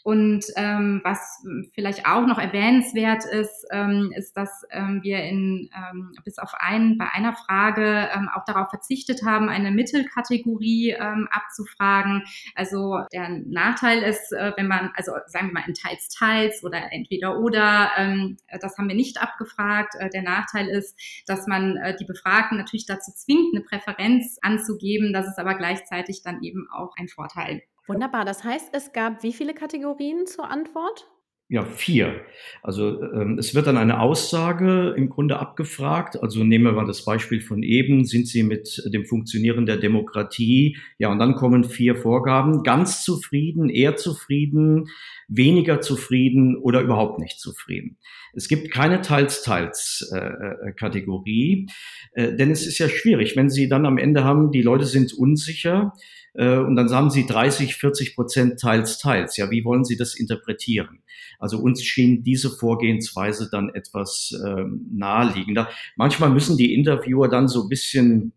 Und 0.05 0.45
ähm, 0.55 1.01
was 1.03 1.43
vielleicht 1.74 2.05
auch 2.05 2.27
noch 2.27 2.38
erwähnenswert 2.38 3.25
ist, 3.25 3.65
ähm, 3.71 4.13
ist, 4.15 4.38
dass 4.38 4.63
ähm, 4.69 5.00
wir 5.01 5.24
in, 5.24 5.71
ähm, 5.75 6.12
bis 6.24 6.38
auf 6.38 6.51
einen, 6.59 7.00
bei 7.00 7.09
einer 7.12 7.33
Frage 7.33 8.07
ähm, 8.13 8.29
auch 8.35 8.45
darauf 8.45 8.69
verzichtet 8.69 9.24
haben, 9.25 9.50
eine 9.50 9.71
Mittelkategorie 9.71 10.91
ähm, 10.91 11.27
abzufragen. 11.31 12.21
Also 12.53 13.00
der 13.12 13.29
Nachteil 13.29 14.03
ist, 14.03 14.31
äh, 14.31 14.51
wenn 14.55 14.67
man, 14.67 14.91
also 14.95 15.12
sagen 15.25 15.47
wir 15.47 15.53
mal 15.53 15.67
in 15.67 15.74
teils, 15.74 16.07
teils 16.09 16.63
oder 16.63 16.91
entweder 16.91 17.39
oder, 17.39 17.89
ähm, 17.97 18.38
das 18.62 18.77
haben 18.77 18.88
wir 18.88 18.95
nicht 18.95 19.19
abgefragt. 19.19 19.95
Äh, 19.97 20.12
der 20.12 20.21
Nachteil 20.21 20.67
ist, 20.67 20.95
dass 21.25 21.47
man 21.47 21.77
äh, 21.77 21.95
die 22.00 22.05
Befragten 22.05 22.59
natürlich 22.59 22.85
dazu 22.85 23.12
zwingt, 23.12 23.55
eine 23.55 23.63
Präferenz 23.63 24.38
anzugeben. 24.43 25.13
Das 25.13 25.25
ist 25.27 25.39
aber 25.39 25.55
gleichzeitig 25.55 26.21
dann 26.21 26.43
eben 26.43 26.67
auch 26.71 26.93
ein 26.95 27.07
Vorteil. 27.07 27.63
Wunderbar. 27.88 28.25
Das 28.25 28.44
heißt, 28.44 28.70
es 28.74 28.94
gab 28.94 29.24
wie 29.24 29.34
viele 29.34 29.54
Kategorien 29.54 30.25
zur 30.25 30.50
Antwort? 30.50 31.08
Ja, 31.48 31.63
vier. 31.63 32.22
Also 32.63 33.04
ähm, 33.04 33.38
es 33.38 33.54
wird 33.54 33.68
dann 33.68 33.77
eine 33.77 34.00
Aussage 34.00 34.96
im 34.98 35.10
Grunde 35.10 35.38
abgefragt. 35.38 36.20
Also 36.24 36.44
nehmen 36.44 36.65
wir 36.65 36.72
mal 36.72 36.88
das 36.88 37.06
Beispiel 37.06 37.39
von 37.39 37.62
eben, 37.62 38.04
sind 38.04 38.27
Sie 38.27 38.42
mit 38.42 38.82
dem 38.92 39.06
Funktionieren 39.06 39.68
der 39.68 39.77
Demokratie? 39.77 40.75
Ja, 40.98 41.12
und 41.12 41.20
dann 41.20 41.36
kommen 41.36 41.63
vier 41.63 41.98
Vorgaben. 41.98 42.63
Ganz 42.63 43.04
zufrieden, 43.04 43.70
eher 43.70 43.96
zufrieden, 43.96 44.88
weniger 45.27 45.82
zufrieden 45.82 46.58
oder 46.58 46.82
überhaupt 46.82 47.20
nicht 47.20 47.39
zufrieden. 47.39 48.00
Es 48.34 48.48
gibt 48.48 48.72
keine 48.72 49.01
Teils-Teils-Kategorie, 49.01 51.68
äh, 52.15 52.24
äh, 52.24 52.36
denn 52.36 52.50
es 52.50 52.65
ist 52.65 52.80
ja 52.80 52.89
schwierig, 52.89 53.36
wenn 53.36 53.51
Sie 53.51 53.70
dann 53.70 53.86
am 53.86 54.00
Ende 54.00 54.24
haben, 54.24 54.51
die 54.51 54.63
Leute 54.63 54.86
sind 54.86 55.13
unsicher 55.13 55.94
äh, 55.96 56.00
und 56.44 56.75
dann 56.75 56.89
sagen 56.89 57.10
Sie 57.10 57.25
30, 57.25 57.75
40 57.75 58.15
Prozent 58.15 58.60
Teils, 58.60 59.00
Teils. 59.00 59.38
Ja, 59.38 59.50
wie 59.51 59.63
wollen 59.63 59.86
Sie 59.86 59.98
das 59.98 60.15
interpretieren? 60.15 61.04
Also 61.39 61.60
uns 61.60 61.84
schien 61.84 62.24
diese 62.24 62.50
Vorgehensweise 62.50 63.50
dann 63.51 63.70
etwas 63.70 64.32
ähm, 64.46 64.88
naheliegender. 64.92 65.70
Manchmal 65.96 66.30
müssen 66.30 66.58
die 66.58 66.74
Interviewer 66.74 67.30
dann 67.30 67.48
so 67.48 67.63
ein 67.63 67.70
bisschen 67.70 68.34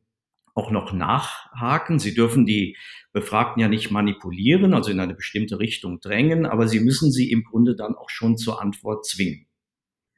auch 0.54 0.70
noch 0.70 0.92
nachhaken. 0.92 1.98
Sie 1.98 2.14
dürfen 2.14 2.44
die 2.44 2.76
Befragten 3.12 3.60
ja 3.60 3.68
nicht 3.68 3.90
manipulieren, 3.90 4.74
also 4.74 4.90
in 4.90 5.00
eine 5.00 5.14
bestimmte 5.14 5.58
Richtung 5.58 6.00
drängen, 6.00 6.46
aber 6.46 6.68
sie 6.68 6.80
müssen 6.80 7.12
sie 7.12 7.30
im 7.30 7.44
Grunde 7.44 7.76
dann 7.76 7.94
auch 7.94 8.10
schon 8.10 8.36
zur 8.36 8.60
Antwort 8.60 9.06
zwingen. 9.06 9.46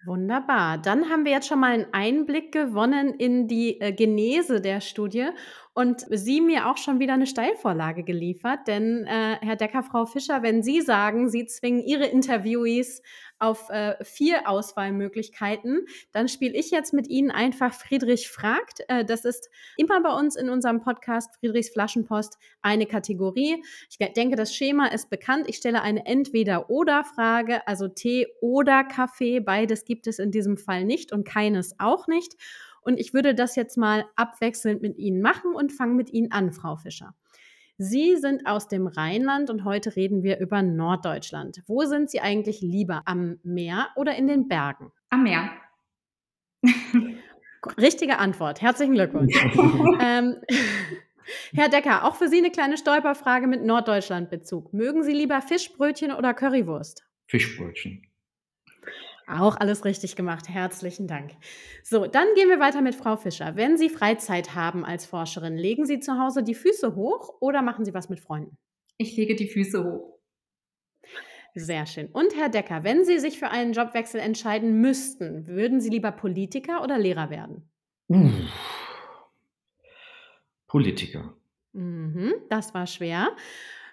Wunderbar. 0.07 0.79
Dann 0.79 1.11
haben 1.11 1.27
wir 1.27 1.33
jetzt 1.33 1.49
schon 1.49 1.61
mal 1.61 1.73
einen 1.73 1.93
Einblick 1.93 2.53
gewonnen 2.53 3.13
in 3.15 3.49
die 3.49 3.81
äh, 3.83 3.93
Genese 3.93 4.63
der 4.63 4.81
Studie 4.81 5.29
und 5.73 6.05
Sie 6.11 6.41
mir 6.41 6.69
auch 6.69 6.77
schon 6.77 6.99
wieder 6.99 7.15
eine 7.15 7.27
Steilvorlage 7.27 8.03
geliefert. 8.03 8.67
Denn 8.67 9.07
äh, 9.07 9.37
Herr 9.41 9.57
Decker, 9.57 9.83
Frau 9.83 10.05
Fischer, 10.05 10.43
wenn 10.43 10.63
Sie 10.63 10.81
sagen, 10.81 11.29
Sie 11.29 11.47
zwingen 11.47 11.83
Ihre 11.83 12.07
Interviewees 12.07 13.03
auf 13.39 13.71
äh, 13.71 13.97
vier 14.05 14.49
Auswahlmöglichkeiten, 14.49 15.87
dann 16.13 16.29
spiele 16.29 16.55
ich 16.55 16.71
jetzt 16.71 16.93
mit 16.93 17.09
Ihnen 17.09 17.31
einfach 17.31 17.73
Friedrich 17.73 18.29
fragt. 18.29 18.81
Äh, 18.89 19.05
das 19.05 19.25
ist 19.25 19.49
immer 19.77 20.03
bei 20.03 20.13
uns 20.13 20.37
in 20.37 20.51
unserem 20.51 20.81
Podcast 20.81 21.37
Friedrichs 21.37 21.71
Flaschenpost 21.71 22.37
eine 22.63 22.87
Kategorie. 22.87 23.63
Ich 23.89 23.99
denke, 24.13 24.37
das 24.37 24.55
Schema 24.55 24.89
ist 24.89 25.09
bekannt. 25.09 25.49
Ich 25.49 25.57
stelle 25.57 25.83
eine 25.83 26.05
Entweder-Oder-Frage, 26.05 27.67
also 27.67 27.89
Tee 27.89 28.27
oder 28.41 28.85
Kaffee. 28.85 29.41
Beides 29.41 29.85
gibt 29.85 30.07
es 30.07 30.19
in 30.19 30.33
diesem 30.33 30.57
Fall 30.57 30.85
nicht 30.85 31.13
und 31.13 31.25
keines 31.25 31.79
auch 31.79 32.09
nicht. 32.09 32.37
Und 32.83 32.99
ich 32.99 33.13
würde 33.15 33.35
das 33.35 33.57
jetzt 33.57 33.77
mal 33.77 34.05
abwechselnd 34.17 34.83
mit 34.83 34.99
Ihnen 34.99 35.21
machen 35.21 35.55
und 35.55 35.73
fange 35.73 35.95
mit 35.95 36.11
Ihnen 36.11 36.33
an, 36.33 36.53
Frau 36.53 36.77
Fischer. 36.77 37.15
Sie 37.83 38.17
sind 38.17 38.47
aus 38.47 38.69
dem 38.69 38.87
Rheinland 38.87 39.49
und 39.49 39.65
heute 39.65 39.97
reden 39.97 40.23
wir 40.23 40.39
über 40.39 40.63
Norddeutschland. 40.63 41.63
Wo 41.67 41.83
sind 41.85 42.11
Sie 42.11 42.21
eigentlich 42.21 42.61
lieber, 42.61 43.03
am 43.07 43.39
Meer 43.43 43.89
oder 43.97 44.15
in 44.17 44.27
den 44.27 44.49
Bergen? 44.49 44.93
Am 45.09 45.23
Meer. 45.23 45.51
Richtige 47.79 48.19
Antwort. 48.19 48.61
Herzlichen 48.61 48.95
Glückwunsch. 48.95 49.35
ähm, 50.01 50.37
Herr 51.55 51.69
Decker, 51.69 52.05
auch 52.05 52.17
für 52.17 52.29
Sie 52.29 52.39
eine 52.39 52.51
kleine 52.51 52.77
Stolperfrage 52.77 53.47
mit 53.47 53.65
Norddeutschland-Bezug. 53.65 54.73
Mögen 54.73 55.03
Sie 55.03 55.13
lieber 55.13 55.41
Fischbrötchen 55.41 56.13
oder 56.13 56.35
Currywurst? 56.35 57.05
Fischbrötchen. 57.29 58.10
Auch 59.31 59.57
alles 59.57 59.85
richtig 59.85 60.17
gemacht. 60.17 60.49
Herzlichen 60.49 61.07
Dank. 61.07 61.33
So, 61.85 62.07
dann 62.07 62.27
gehen 62.35 62.49
wir 62.49 62.59
weiter 62.59 62.81
mit 62.81 62.95
Frau 62.95 63.17
Fischer. 63.17 63.55
Wenn 63.57 63.77
Sie 63.77 63.89
Freizeit 63.89 64.55
haben 64.55 64.85
als 64.85 65.07
Forscherin, 65.07 65.57
legen 65.57 65.87
Sie 65.87 66.01
zu 66.01 66.19
Hause 66.19 66.43
die 66.43 66.55
Füße 66.55 66.95
hoch 66.97 67.37
oder 67.41 67.63
machen 67.63 67.85
Sie 67.85 67.95
was 67.95 68.09
mit 68.09 68.21
Freunden? 68.21 68.59
Ich 68.99 69.17
lege 69.17 69.37
die 69.37 69.49
Füße 69.49 69.85
hoch. 69.85 70.19
Sehr 71.55 71.87
schön. 71.87 72.09
Und 72.09 72.37
Herr 72.37 72.49
Decker, 72.49 72.85
wenn 72.85 73.05
Sie 73.05 73.19
sich 73.19 73.39
für 73.39 73.51
einen 73.51 73.73
Jobwechsel 73.73 74.21
entscheiden 74.21 74.81
müssten, 74.81 75.47
würden 75.47 75.81
Sie 75.81 75.91
lieber 75.91 76.13
Politiker 76.13 76.83
oder 76.83 76.99
Lehrer 76.99 77.31
werden? 77.31 77.71
Politiker. 80.67 81.35
Mhm, 81.73 82.35
das 82.49 82.75
war 82.75 82.87
schwer. 82.87 83.35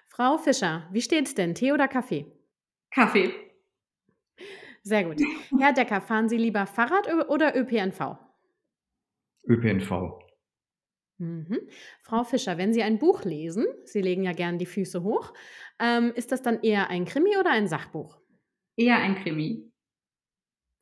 Frau 0.08 0.38
Fischer, 0.38 0.88
wie 0.92 1.02
steht's 1.02 1.34
denn? 1.34 1.54
Tee 1.54 1.72
oder 1.72 1.88
Kaffee? 1.88 2.26
Kaffee. 2.90 3.47
Sehr 4.82 5.04
gut. 5.04 5.20
Herr 5.58 5.72
Decker, 5.72 6.00
fahren 6.00 6.28
Sie 6.28 6.36
lieber 6.36 6.66
Fahrrad 6.66 7.08
oder 7.28 7.56
ÖPNV? 7.56 8.16
ÖPNV. 9.46 10.18
Mhm. 11.18 11.58
Frau 12.02 12.22
Fischer, 12.24 12.58
wenn 12.58 12.72
Sie 12.72 12.82
ein 12.82 12.98
Buch 12.98 13.24
lesen, 13.24 13.66
Sie 13.84 14.00
legen 14.00 14.22
ja 14.22 14.32
gern 14.32 14.58
die 14.58 14.66
Füße 14.66 15.02
hoch, 15.02 15.34
ähm, 15.80 16.12
ist 16.14 16.32
das 16.32 16.42
dann 16.42 16.62
eher 16.62 16.90
ein 16.90 17.04
Krimi 17.04 17.36
oder 17.36 17.50
ein 17.50 17.66
Sachbuch? 17.66 18.18
Eher 18.76 18.98
ein 18.98 19.16
Krimi. 19.16 19.72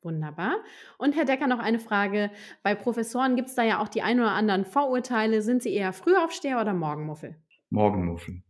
Wunderbar. 0.03 0.63
Und 0.99 1.15
Herr 1.15 1.25
Decker, 1.25 1.47
noch 1.47 1.59
eine 1.59 1.79
Frage. 1.79 2.31
Bei 2.61 2.75
Professoren 2.75 3.35
gibt 3.35 3.49
es 3.49 3.55
da 3.55 3.63
ja 3.63 3.81
auch 3.81 3.87
die 3.87 4.03
ein 4.03 4.19
oder 4.19 4.31
anderen 4.31 4.63
Vorurteile. 4.63 5.41
Sind 5.41 5.63
Sie 5.63 5.73
eher 5.73 5.91
Frühaufsteher 5.91 6.61
oder 6.61 6.73
Morgenmuffel? 6.73 7.35
Morgenmuffel. 7.71 8.43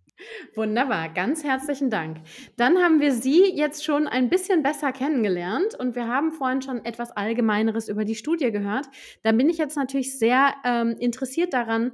Wunderbar, 0.56 1.10
ganz 1.10 1.44
herzlichen 1.44 1.90
Dank. 1.90 2.18
Dann 2.56 2.80
haben 2.80 3.00
wir 3.00 3.12
Sie 3.12 3.52
jetzt 3.54 3.86
schon 3.86 4.08
ein 4.08 4.30
bisschen 4.30 4.64
besser 4.64 4.92
kennengelernt 4.92 5.76
und 5.78 5.96
wir 5.96 6.08
haben 6.08 6.32
vorhin 6.32 6.62
schon 6.62 6.84
etwas 6.84 7.12
Allgemeineres 7.12 7.88
über 7.88 8.06
die 8.06 8.16
Studie 8.16 8.52
gehört. 8.52 8.88
Da 9.24 9.32
bin 9.32 9.50
ich 9.50 9.58
jetzt 9.58 9.78
natürlich 9.78 10.18
sehr 10.18 10.56
ähm, 10.64 10.96
interessiert 11.00 11.54
daran, 11.54 11.92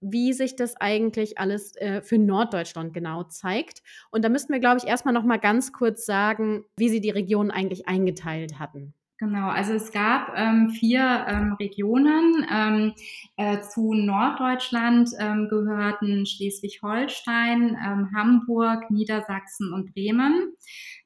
wie 0.00 0.32
sich 0.32 0.54
das 0.54 0.76
eigentlich 0.76 1.38
alles 1.38 1.74
äh, 1.76 2.02
für 2.02 2.18
Norddeutschland 2.18 2.92
genau 2.92 3.24
zeigt. 3.24 3.82
Und 4.10 4.24
da 4.24 4.28
müssten 4.28 4.52
wir, 4.52 4.60
glaube 4.60 4.78
ich, 4.78 4.86
erstmal 4.86 5.14
noch 5.14 5.24
mal 5.24 5.38
ganz 5.38 5.72
kurz 5.72 6.04
sagen, 6.04 6.64
wie 6.76 6.90
Sie 6.90 7.00
die 7.00 7.10
Region 7.10 7.50
eigentlich 7.50 7.88
eingeteilt 7.88 8.58
hatten. 8.58 8.94
Genau, 9.24 9.48
also 9.48 9.72
es 9.72 9.90
gab 9.90 10.34
ähm, 10.36 10.68
vier 10.68 11.24
ähm, 11.26 11.54
Regionen. 11.54 12.46
Ähm, 12.52 12.92
äh, 13.38 13.62
zu 13.62 13.94
Norddeutschland 13.94 15.08
ähm, 15.18 15.48
gehörten 15.48 16.26
Schleswig-Holstein, 16.26 17.74
ähm, 17.82 18.10
Hamburg, 18.14 18.90
Niedersachsen 18.90 19.72
und 19.72 19.94
Bremen. 19.94 20.52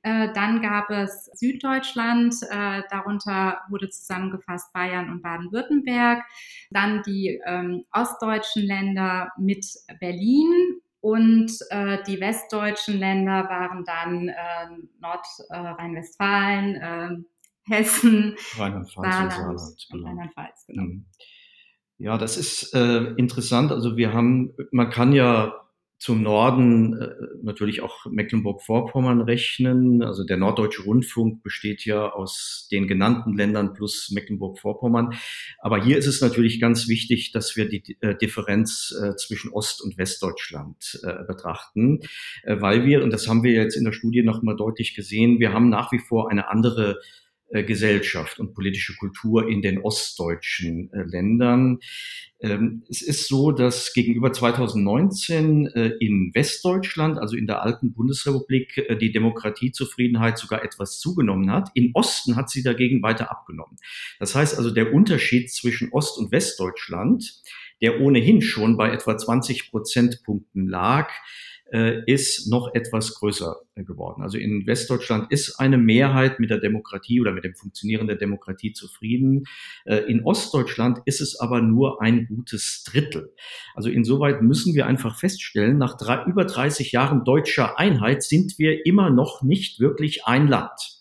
Äh, 0.03 0.33
dann 0.35 0.61
gab 0.63 0.91
es 0.91 1.31
Süddeutschland, 1.35 2.35
äh, 2.51 2.83
darunter 2.91 3.61
wurde 3.69 3.89
zusammengefasst 3.89 4.73
Bayern 4.73 5.11
und 5.11 5.23
Baden-Württemberg. 5.23 6.25
Dann 6.73 7.05
die 7.05 7.41
ähm, 7.47 7.85
ostdeutschen 7.93 8.65
Länder 8.65 9.31
mit 9.39 9.65
Berlin 10.01 10.81
und 11.01 11.53
äh, 11.71 11.99
die 12.09 12.21
westdeutschen 12.21 12.99
Länder 12.99 13.49
waren 13.49 13.85
dann 13.85 14.29
äh, 14.29 14.35
Nordrhein-Westfalen, 14.99 16.75
äh, 16.75 17.17
Hessen, 17.69 18.37
Rheinland-Pfalz 18.57 18.97
und 18.97 19.31
Saarland. 19.31 19.87
Genau. 19.91 20.09
Rheinland-Pfalz, 20.09 20.67
genau. 20.67 20.83
Mhm. 20.83 21.07
Ja, 21.99 22.17
das 22.17 22.37
ist 22.37 22.75
äh, 22.75 23.13
interessant. 23.17 23.73
Also 23.73 23.97
wir 23.97 24.13
haben, 24.13 24.55
man 24.71 24.91
kann 24.91 25.13
ja 25.13 25.53
zum 25.99 26.23
Norden 26.23 26.97
äh, 26.97 27.09
natürlich 27.43 27.83
auch 27.83 28.07
Mecklenburg-Vorpommern 28.07 29.21
rechnen. 29.21 30.03
Also 30.03 30.25
der 30.25 30.37
Norddeutsche 30.37 30.85
Rundfunk 30.85 31.43
besteht 31.43 31.85
ja 31.85 32.13
aus 32.13 32.69
den 32.71 32.87
genannten 32.87 33.37
Ländern 33.37 33.75
plus 33.75 34.11
Mecklenburg-Vorpommern. 34.13 35.15
Aber 35.59 35.83
hier 35.83 35.99
ist 35.99 36.07
es 36.07 36.21
natürlich 36.21 36.61
ganz 36.61 36.87
wichtig, 36.87 37.33
dass 37.33 37.57
wir 37.57 37.69
die 37.69 37.97
äh, 38.01 38.17
Differenz 38.17 38.95
äh, 39.03 39.17
zwischen 39.17 39.51
Ost- 39.51 39.83
und 39.83 39.99
Westdeutschland 39.99 41.01
äh, 41.03 41.25
betrachten, 41.27 41.99
äh, 42.45 42.61
weil 42.61 42.85
wir, 42.87 43.03
und 43.03 43.13
das 43.13 43.27
haben 43.27 43.43
wir 43.43 43.53
jetzt 43.53 43.75
in 43.77 43.85
der 43.85 43.93
Studie 43.93 44.23
nochmal 44.23 44.55
deutlich 44.55 44.95
gesehen, 44.95 45.41
wir 45.41 45.53
haben 45.53 45.69
nach 45.69 45.91
wie 45.91 45.99
vor 45.99 46.31
eine 46.31 46.49
andere 46.49 47.01
Gesellschaft 47.51 48.39
und 48.39 48.55
politische 48.55 48.95
Kultur 48.97 49.49
in 49.49 49.63
den 49.63 49.79
ostdeutschen 49.79 50.93
äh, 50.93 51.03
Ländern. 51.03 51.79
Ähm, 52.41 52.85
es 52.89 53.03
ist 53.03 53.27
so, 53.27 53.53
dass 53.53 53.93
gegenüber 53.95 54.33
2019 54.33 55.67
äh, 55.67 55.93
in 56.01 56.31
Westdeutschland, 56.35 57.19
also 57.19 57.37
in 57.37 57.47
der 57.47 57.63
alten 57.63 57.93
Bundesrepublik, 57.95 58.99
die 59.01 59.13
Demokratiezufriedenheit 59.13 60.39
sogar 60.39 60.63
etwas 60.63 60.99
zugenommen 60.99 61.51
hat. 61.51 61.71
Im 61.75 61.91
Osten 61.95 62.37
hat 62.37 62.51
sie 62.51 62.63
dagegen 62.63 63.03
weiter 63.03 63.31
abgenommen. 63.31 63.77
Das 64.19 64.35
heißt 64.35 64.57
also, 64.57 64.71
der 64.71 64.93
Unterschied 64.93 65.51
zwischen 65.51 65.91
Ost- 65.93 66.19
und 66.19 66.31
Westdeutschland, 66.31 67.43
der 67.81 68.01
ohnehin 68.01 68.43
schon 68.43 68.77
bei 68.77 68.91
etwa 68.93 69.17
20 69.17 69.71
Prozentpunkten 69.71 70.69
lag, 70.69 71.09
äh, 71.09 71.48
ist 71.71 72.51
noch 72.51 72.75
etwas 72.75 73.15
größer 73.15 73.57
geworden. 73.85 74.23
Also 74.23 74.39
in 74.39 74.67
Westdeutschland 74.67 75.31
ist 75.31 75.59
eine 75.59 75.79
Mehrheit 75.79 76.41
mit 76.41 76.51
der 76.51 76.59
Demokratie 76.59 77.21
oder 77.21 77.33
mit 77.33 77.45
dem 77.45 77.55
Funktionieren 77.55 78.07
der 78.07 78.17
Demokratie 78.17 78.73
zufrieden. 78.73 79.45
Äh, 79.85 79.99
in 80.11 80.25
Ostdeutschland 80.25 81.01
ist 81.05 81.21
es 81.21 81.39
aber 81.39 81.61
nur 81.61 82.03
ein 82.03 82.27
gutes 82.27 82.85
Drittel. 82.85 83.35
Also 83.75 83.91
insoweit 83.91 84.43
müssen 84.43 84.75
wir 84.75 84.87
einfach 84.87 85.19
feststellen, 85.19 85.79
nach 85.79 85.97
drei, 85.97 86.25
über 86.25 86.45
30 86.45 86.93
Jahren 86.93 87.25
deutscher 87.25 87.79
Einheit 87.79 88.23
sind 88.23 88.59
wir 88.59 88.87
immer 88.87 89.11
noch 89.11 89.43
nicht 89.43 89.81
wirklich 89.81 90.25
ein 90.25 90.49
Land. 90.49 90.98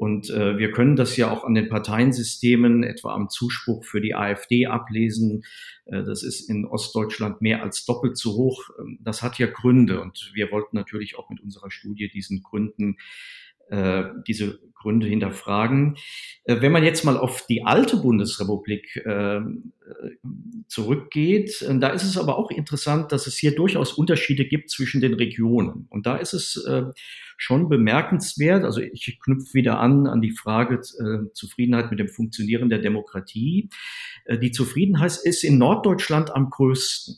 Und 0.00 0.30
äh, 0.30 0.56
wir 0.56 0.72
können 0.72 0.96
das 0.96 1.18
ja 1.18 1.30
auch 1.30 1.44
an 1.44 1.52
den 1.52 1.68
Parteiensystemen, 1.68 2.84
etwa 2.84 3.14
am 3.14 3.28
Zuspruch 3.28 3.84
für 3.84 4.00
die 4.00 4.14
AfD 4.14 4.64
ablesen. 4.64 5.42
Äh, 5.84 6.04
das 6.04 6.22
ist 6.22 6.48
in 6.48 6.64
Ostdeutschland 6.64 7.42
mehr 7.42 7.62
als 7.62 7.84
doppelt 7.84 8.16
so 8.16 8.32
hoch. 8.32 8.70
Ähm, 8.80 8.98
das 9.02 9.22
hat 9.22 9.38
ja 9.38 9.46
Gründe 9.46 10.00
und 10.00 10.30
wir 10.32 10.50
wollten 10.52 10.74
natürlich 10.74 11.18
auch 11.18 11.28
mit 11.28 11.42
unserer 11.42 11.70
Studie 11.70 12.08
diesen 12.08 12.42
Gründen 12.42 12.96
äh, 13.70 14.04
diese 14.26 14.58
Gründe 14.74 15.06
hinterfragen. 15.06 15.96
Äh, 16.44 16.60
wenn 16.60 16.72
man 16.72 16.82
jetzt 16.82 17.04
mal 17.04 17.16
auf 17.16 17.46
die 17.46 17.64
alte 17.64 17.98
Bundesrepublik 17.98 19.00
ähm, 19.06 19.72
äh, 19.86 20.10
zurückgeht, 20.66 21.64
da 21.80 21.88
ist 21.88 22.02
es 22.02 22.16
aber 22.16 22.36
auch 22.36 22.50
interessant, 22.50 23.12
dass 23.12 23.26
es 23.26 23.36
hier 23.36 23.54
durchaus 23.54 23.92
Unterschiede 23.92 24.44
gibt 24.44 24.70
zwischen 24.70 25.00
den 25.00 25.14
Regionen. 25.14 25.86
Und 25.90 26.06
da 26.06 26.16
ist 26.16 26.32
es 26.32 26.64
schon 27.36 27.68
bemerkenswert, 27.68 28.64
also 28.64 28.80
ich 28.80 29.18
knüpfe 29.20 29.54
wieder 29.54 29.80
an 29.80 30.06
an 30.06 30.20
die 30.20 30.30
Frage 30.30 30.80
Zufriedenheit 31.32 31.90
mit 31.90 31.98
dem 31.98 32.08
Funktionieren 32.08 32.68
der 32.68 32.78
Demokratie. 32.78 33.68
die 34.40 34.52
Zufriedenheit 34.52 35.18
ist 35.24 35.42
in 35.42 35.58
Norddeutschland 35.58 36.30
am 36.36 36.50
größten. 36.50 37.16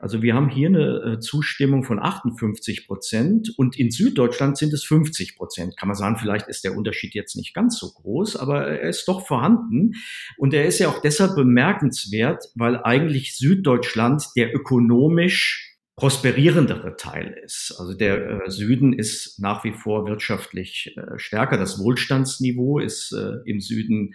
Also 0.00 0.22
wir 0.22 0.34
haben 0.34 0.48
hier 0.48 0.68
eine 0.68 1.14
äh, 1.16 1.18
Zustimmung 1.20 1.84
von 1.84 1.98
58 1.98 2.86
Prozent 2.86 3.52
und 3.58 3.78
in 3.78 3.90
Süddeutschland 3.90 4.56
sind 4.56 4.72
es 4.72 4.82
50 4.84 5.36
Prozent. 5.36 5.76
Kann 5.76 5.88
man 5.88 5.96
sagen, 5.96 6.16
vielleicht 6.16 6.48
ist 6.48 6.64
der 6.64 6.74
Unterschied 6.74 7.14
jetzt 7.14 7.36
nicht 7.36 7.52
ganz 7.52 7.78
so 7.78 7.92
groß, 7.92 8.36
aber 8.36 8.66
er 8.66 8.88
ist 8.88 9.06
doch 9.08 9.26
vorhanden. 9.26 9.92
Und 10.38 10.54
er 10.54 10.64
ist 10.64 10.78
ja 10.78 10.88
auch 10.88 11.02
deshalb 11.02 11.36
bemerkenswert, 11.36 12.46
weil 12.54 12.82
eigentlich 12.82 13.36
Süddeutschland 13.36 14.24
der 14.36 14.54
ökonomisch 14.54 15.76
prosperierendere 15.96 16.96
Teil 16.96 17.38
ist. 17.44 17.74
Also 17.78 17.92
der 17.92 18.46
äh, 18.46 18.50
Süden 18.50 18.94
ist 18.94 19.38
nach 19.38 19.64
wie 19.64 19.72
vor 19.72 20.06
wirtschaftlich 20.08 20.96
äh, 20.96 21.18
stärker. 21.18 21.58
Das 21.58 21.78
Wohlstandsniveau 21.78 22.78
ist 22.78 23.14
im 23.44 23.60
Süden 23.60 24.14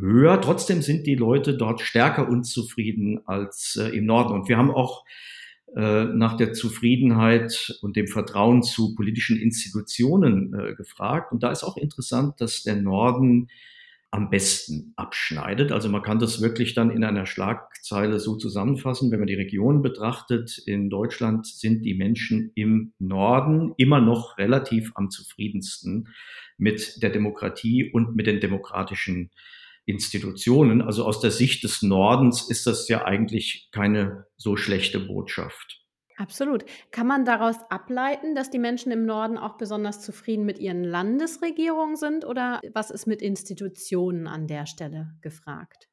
höher. 0.00 0.40
Trotzdem 0.40 0.82
sind 0.82 1.06
die 1.06 1.14
Leute 1.14 1.56
dort 1.56 1.80
stärker 1.80 2.28
unzufrieden 2.28 3.20
als 3.26 3.76
äh, 3.76 3.96
im 3.96 4.06
Norden. 4.06 4.34
Und 4.34 4.48
wir 4.48 4.56
haben 4.56 4.70
auch 4.70 5.04
äh, 5.76 6.04
nach 6.04 6.36
der 6.36 6.52
Zufriedenheit 6.52 7.78
und 7.82 7.96
dem 7.96 8.08
Vertrauen 8.08 8.62
zu 8.62 8.94
politischen 8.94 9.38
Institutionen 9.38 10.52
äh, 10.52 10.74
gefragt. 10.74 11.32
Und 11.32 11.42
da 11.42 11.52
ist 11.52 11.62
auch 11.62 11.76
interessant, 11.76 12.40
dass 12.40 12.62
der 12.62 12.76
Norden 12.76 13.48
am 14.10 14.28
besten 14.28 14.92
abschneidet. 14.96 15.70
Also 15.70 15.88
man 15.88 16.02
kann 16.02 16.18
das 16.18 16.42
wirklich 16.42 16.74
dann 16.74 16.90
in 16.90 17.04
einer 17.04 17.26
Schlagzeile 17.26 18.18
so 18.18 18.36
zusammenfassen, 18.36 19.12
wenn 19.12 19.20
man 19.20 19.28
die 19.28 19.34
Region 19.34 19.82
betrachtet. 19.82 20.58
In 20.66 20.90
Deutschland 20.90 21.46
sind 21.46 21.84
die 21.84 21.94
Menschen 21.94 22.50
im 22.56 22.92
Norden 22.98 23.72
immer 23.76 24.00
noch 24.00 24.36
relativ 24.38 24.90
am 24.96 25.10
zufriedensten 25.10 26.08
mit 26.58 27.00
der 27.02 27.10
Demokratie 27.10 27.88
und 27.92 28.16
mit 28.16 28.26
den 28.26 28.40
demokratischen 28.40 29.30
Institutionen. 29.86 30.82
Also 30.82 31.04
aus 31.04 31.20
der 31.20 31.30
Sicht 31.30 31.64
des 31.64 31.82
Nordens 31.82 32.48
ist 32.48 32.66
das 32.66 32.88
ja 32.88 33.04
eigentlich 33.04 33.68
keine 33.72 34.26
so 34.36 34.56
schlechte 34.56 35.00
Botschaft. 35.00 35.80
Absolut. 36.20 36.66
Kann 36.90 37.06
man 37.06 37.24
daraus 37.24 37.56
ableiten, 37.70 38.34
dass 38.34 38.50
die 38.50 38.58
Menschen 38.58 38.92
im 38.92 39.06
Norden 39.06 39.38
auch 39.38 39.56
besonders 39.56 40.02
zufrieden 40.02 40.44
mit 40.44 40.58
ihren 40.58 40.84
Landesregierungen 40.84 41.96
sind 41.96 42.26
oder 42.26 42.60
was 42.74 42.90
ist 42.90 43.06
mit 43.06 43.22
Institutionen 43.22 44.26
an 44.26 44.46
der 44.46 44.66
Stelle 44.66 45.14
gefragt? 45.22 45.88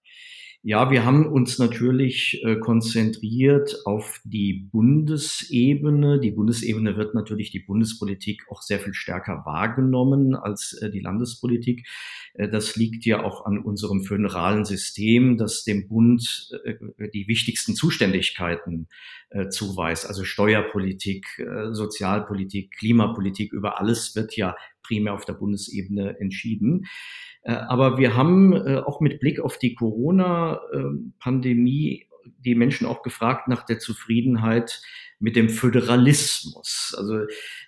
Ja, 0.69 0.91
wir 0.91 1.05
haben 1.05 1.25
uns 1.25 1.59
natürlich 1.59 2.41
äh, 2.43 2.57
konzentriert 2.57 3.77
auf 3.85 4.19
die 4.25 4.67
Bundesebene. 4.69 6.19
Die 6.19 6.31
Bundesebene 6.31 6.97
wird 6.97 7.15
natürlich 7.15 7.51
die 7.51 7.61
Bundespolitik 7.61 8.43
auch 8.49 8.61
sehr 8.61 8.77
viel 8.81 8.93
stärker 8.93 9.43
wahrgenommen 9.45 10.35
als 10.35 10.73
äh, 10.81 10.89
die 10.89 10.99
Landespolitik. 10.99 11.87
Äh, 12.33 12.49
das 12.49 12.75
liegt 12.75 13.05
ja 13.05 13.23
auch 13.23 13.45
an 13.45 13.59
unserem 13.59 14.03
föderalen 14.03 14.65
System, 14.65 15.37
das 15.37 15.63
dem 15.63 15.87
Bund 15.87 16.49
äh, 16.65 16.75
die 17.13 17.29
wichtigsten 17.29 17.73
Zuständigkeiten 17.73 18.89
äh, 19.29 19.47
zuweist. 19.47 20.05
Also 20.05 20.25
Steuerpolitik, 20.25 21.27
äh, 21.39 21.71
Sozialpolitik, 21.71 22.75
Klimapolitik, 22.77 23.53
über 23.53 23.79
alles 23.79 24.17
wird 24.17 24.35
ja 24.35 24.57
primär 24.83 25.13
auf 25.13 25.23
der 25.23 25.33
Bundesebene 25.33 26.19
entschieden. 26.19 26.87
Äh, 27.47 27.53
aber 27.53 27.97
wir 27.97 28.15
haben 28.15 28.53
äh, 28.53 28.83
auch 28.85 28.99
mit 28.99 29.19
Blick 29.19 29.39
auf 29.39 29.57
die 29.57 29.73
Corona-Pandemie 29.73 32.03
die 32.39 32.55
Menschen 32.55 32.85
auch 32.85 33.03
gefragt 33.03 33.47
nach 33.47 33.65
der 33.65 33.79
Zufriedenheit 33.79 34.81
mit 35.19 35.35
dem 35.35 35.49
Föderalismus. 35.49 36.93
Also 36.95 37.21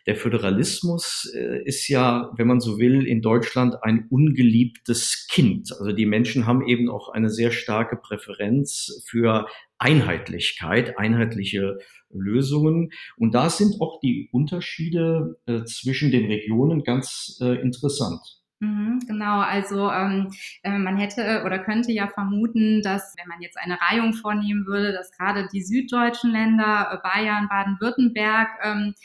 der 0.05 0.15
Föderalismus 0.15 1.31
äh, 1.33 1.63
ist 1.63 1.87
ja, 1.87 2.31
wenn 2.35 2.47
man 2.47 2.59
so 2.59 2.77
will, 2.77 3.07
in 3.07 3.21
Deutschland 3.21 3.81
ein 3.83 4.05
ungeliebtes 4.09 5.27
Kind. 5.31 5.71
Also 5.71 5.93
die 5.93 6.05
Menschen 6.05 6.45
haben 6.45 6.67
eben 6.67 6.89
auch 6.89 7.09
eine 7.09 7.29
sehr 7.29 7.51
starke 7.51 7.95
Präferenz 7.95 9.01
für 9.07 9.47
Einheitlichkeit, 9.79 10.99
einheitliche 10.99 11.79
Lösungen. 12.11 12.91
Und 13.17 13.33
da 13.33 13.49
sind 13.49 13.81
auch 13.81 13.99
die 14.01 14.29
Unterschiede 14.31 15.39
äh, 15.45 15.63
zwischen 15.63 16.11
den 16.11 16.25
Regionen 16.25 16.83
ganz 16.83 17.39
äh, 17.41 17.59
interessant. 17.61 18.38
Mhm, 18.61 18.99
genau, 19.07 19.39
also 19.39 19.89
ähm, 19.89 20.31
äh, 20.63 20.77
man 20.77 20.97
hätte 20.97 21.43
oder 21.45 21.59
könnte 21.59 21.93
ja 21.93 22.07
vermuten, 22.09 22.81
dass 22.81 23.15
wenn 23.17 23.27
man 23.29 23.41
jetzt 23.41 23.57
eine 23.57 23.79
Reihung 23.79 24.13
vornehmen 24.13 24.65
würde, 24.65 24.91
dass 24.91 25.11
gerade 25.13 25.47
die 25.53 25.61
süddeutschen 25.63 26.31
Länder, 26.31 26.91
äh, 26.91 26.97
Bayern, 27.07 27.47
Baden-Württemberg, 27.47 28.49
ähm, 28.61 28.95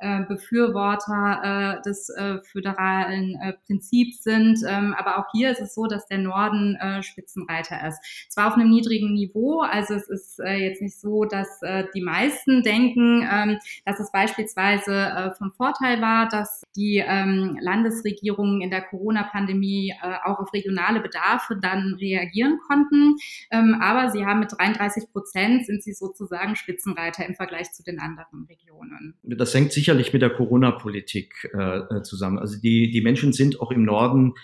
äh, 0.00 0.24
Befürworter 0.24 1.78
äh, 1.78 1.82
des 1.82 2.08
äh, 2.10 2.38
föderalen 2.42 3.36
äh, 3.40 3.52
Prinzips 3.66 4.22
sind. 4.22 4.60
Ähm, 4.66 4.94
aber 4.98 5.18
auch 5.18 5.26
hier 5.32 5.50
ist 5.50 5.60
es 5.60 5.74
so, 5.74 5.86
dass 5.86 6.06
der 6.06 6.18
Norden 6.18 6.76
äh, 6.76 7.02
Spitzenreiter 7.02 7.86
ist. 7.86 8.00
Zwar 8.28 8.48
auf 8.48 8.54
einem 8.54 8.70
niedrigen 8.70 9.12
Niveau, 9.12 9.60
also 9.60 9.94
es 9.94 10.08
ist 10.08 10.40
äh, 10.40 10.54
jetzt 10.54 10.82
nicht 10.82 10.98
so, 10.98 11.24
dass 11.24 11.62
äh, 11.62 11.84
die 11.94 12.00
meisten 12.00 12.62
denken, 12.62 13.28
ähm, 13.30 13.58
dass 13.84 14.00
es 14.00 14.10
beispielsweise 14.10 14.94
äh, 14.94 15.30
von 15.32 15.52
Vorteil 15.52 16.00
war, 16.00 16.28
dass 16.28 16.62
die 16.76 17.02
ähm, 17.06 17.58
Landesregierungen 17.60 18.62
in 18.62 18.70
der 18.70 18.82
Corona-Pandemie 18.82 19.94
äh, 20.02 20.16
auch 20.24 20.38
auf 20.38 20.52
regionale 20.52 21.00
Bedarfe 21.00 21.58
dann 21.60 21.94
reagieren 22.00 22.58
konnten. 22.66 23.16
Ähm, 23.50 23.76
aber 23.80 24.10
sie 24.10 24.24
haben 24.24 24.40
mit 24.40 24.52
33 24.56 25.12
Prozent 25.12 25.66
sind 25.66 25.82
sie 25.82 25.92
sozusagen 25.92 26.56
Spitzenreiter 26.56 27.26
im 27.26 27.34
Vergleich 27.34 27.72
zu 27.72 27.82
den 27.82 28.00
anderen 28.00 28.46
Regionen. 28.48 29.14
Das 29.22 29.54
hängt 29.54 29.72
sicher 29.72 29.89
sicherlich 29.90 30.12
mit 30.12 30.22
der 30.22 30.30
Corona-Politik 30.30 31.50
äh, 31.52 31.78
äh, 31.78 32.02
zusammen. 32.02 32.38
Also 32.38 32.60
die, 32.60 32.90
die 32.90 33.00
Menschen 33.00 33.32
sind 33.32 33.60
auch 33.60 33.72
im 33.72 33.84
Norden 33.84 34.34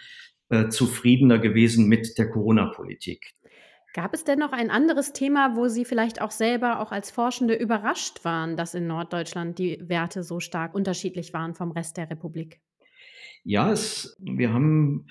äh, 0.48 0.68
zufriedener 0.68 1.38
gewesen 1.38 1.86
mit 1.86 2.18
der 2.18 2.28
Corona-Politik. 2.30 3.34
Gab 3.94 4.12
es 4.12 4.24
denn 4.24 4.40
noch 4.40 4.52
ein 4.52 4.70
anderes 4.70 5.12
Thema, 5.12 5.54
wo 5.54 5.68
Sie 5.68 5.84
vielleicht 5.84 6.20
auch 6.20 6.32
selber 6.32 6.80
auch 6.80 6.90
als 6.90 7.12
Forschende 7.12 7.54
überrascht 7.54 8.24
waren, 8.24 8.56
dass 8.56 8.74
in 8.74 8.88
Norddeutschland 8.88 9.58
die 9.58 9.78
Werte 9.80 10.24
so 10.24 10.40
stark 10.40 10.74
unterschiedlich 10.74 11.32
waren 11.32 11.54
vom 11.54 11.70
Rest 11.70 11.96
der 11.96 12.10
Republik? 12.10 12.60
Ja, 13.44 13.70
es, 13.70 14.16
wir 14.20 14.52
haben 14.52 15.06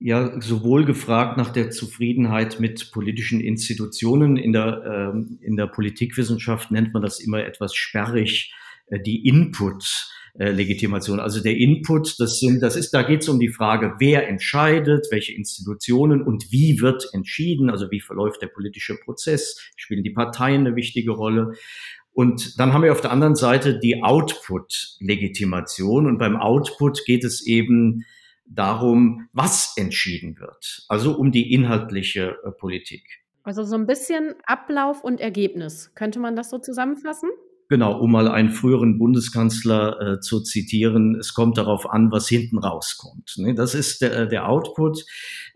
ja 0.00 0.40
sowohl 0.40 0.84
gefragt 0.84 1.38
nach 1.38 1.50
der 1.50 1.70
Zufriedenheit 1.70 2.58
mit 2.58 2.90
politischen 2.90 3.40
Institutionen. 3.40 4.36
In 4.36 4.52
der, 4.52 5.12
ähm, 5.14 5.38
in 5.40 5.56
der 5.56 5.68
Politikwissenschaft 5.68 6.72
nennt 6.72 6.92
man 6.92 7.02
das 7.02 7.20
immer 7.20 7.44
etwas 7.44 7.76
sperrig 7.76 8.52
äh, 8.52 8.71
die 8.98 9.26
Input 9.26 10.08
Legitimation. 10.34 11.20
Also 11.20 11.42
der 11.42 11.58
Input, 11.58 12.18
das 12.18 12.40
sind, 12.40 12.62
das 12.62 12.74
ist, 12.74 12.92
da 12.92 13.02
geht 13.02 13.20
es 13.20 13.28
um 13.28 13.38
die 13.38 13.50
Frage, 13.50 13.96
wer 13.98 14.26
entscheidet, 14.28 15.08
welche 15.10 15.34
Institutionen 15.34 16.22
und 16.22 16.50
wie 16.50 16.80
wird 16.80 17.06
entschieden, 17.12 17.68
also 17.68 17.90
wie 17.90 18.00
verläuft 18.00 18.40
der 18.40 18.46
politische 18.46 18.96
Prozess, 18.96 19.60
spielen 19.76 20.02
die 20.02 20.10
Parteien 20.10 20.66
eine 20.66 20.74
wichtige 20.74 21.10
Rolle. 21.10 21.52
Und 22.14 22.58
dann 22.58 22.72
haben 22.72 22.82
wir 22.82 22.92
auf 22.92 23.02
der 23.02 23.10
anderen 23.10 23.36
Seite 23.36 23.78
die 23.78 24.02
Output-Legitimation. 24.02 26.06
Und 26.06 26.16
beim 26.18 26.36
Output 26.36 27.04
geht 27.04 27.24
es 27.24 27.46
eben 27.46 28.06
darum, 28.46 29.28
was 29.32 29.74
entschieden 29.76 30.38
wird. 30.38 30.84
Also 30.88 31.16
um 31.16 31.32
die 31.32 31.52
inhaltliche 31.52 32.36
äh, 32.44 32.52
Politik. 32.52 33.02
Also 33.44 33.64
so 33.64 33.74
ein 33.76 33.86
bisschen 33.86 34.34
Ablauf 34.44 35.02
und 35.02 35.20
Ergebnis. 35.20 35.90
Könnte 35.94 36.20
man 36.20 36.36
das 36.36 36.50
so 36.50 36.58
zusammenfassen? 36.58 37.30
Genau, 37.72 37.98
um 37.98 38.12
mal 38.12 38.28
einen 38.28 38.50
früheren 38.50 38.98
Bundeskanzler 38.98 39.98
äh, 39.98 40.20
zu 40.20 40.42
zitieren, 40.42 41.16
es 41.18 41.32
kommt 41.32 41.56
darauf 41.56 41.88
an, 41.88 42.12
was 42.12 42.28
hinten 42.28 42.58
rauskommt. 42.58 43.32
Ne? 43.38 43.54
Das 43.54 43.74
ist 43.74 44.02
der, 44.02 44.26
der 44.26 44.46
Output. 44.46 45.06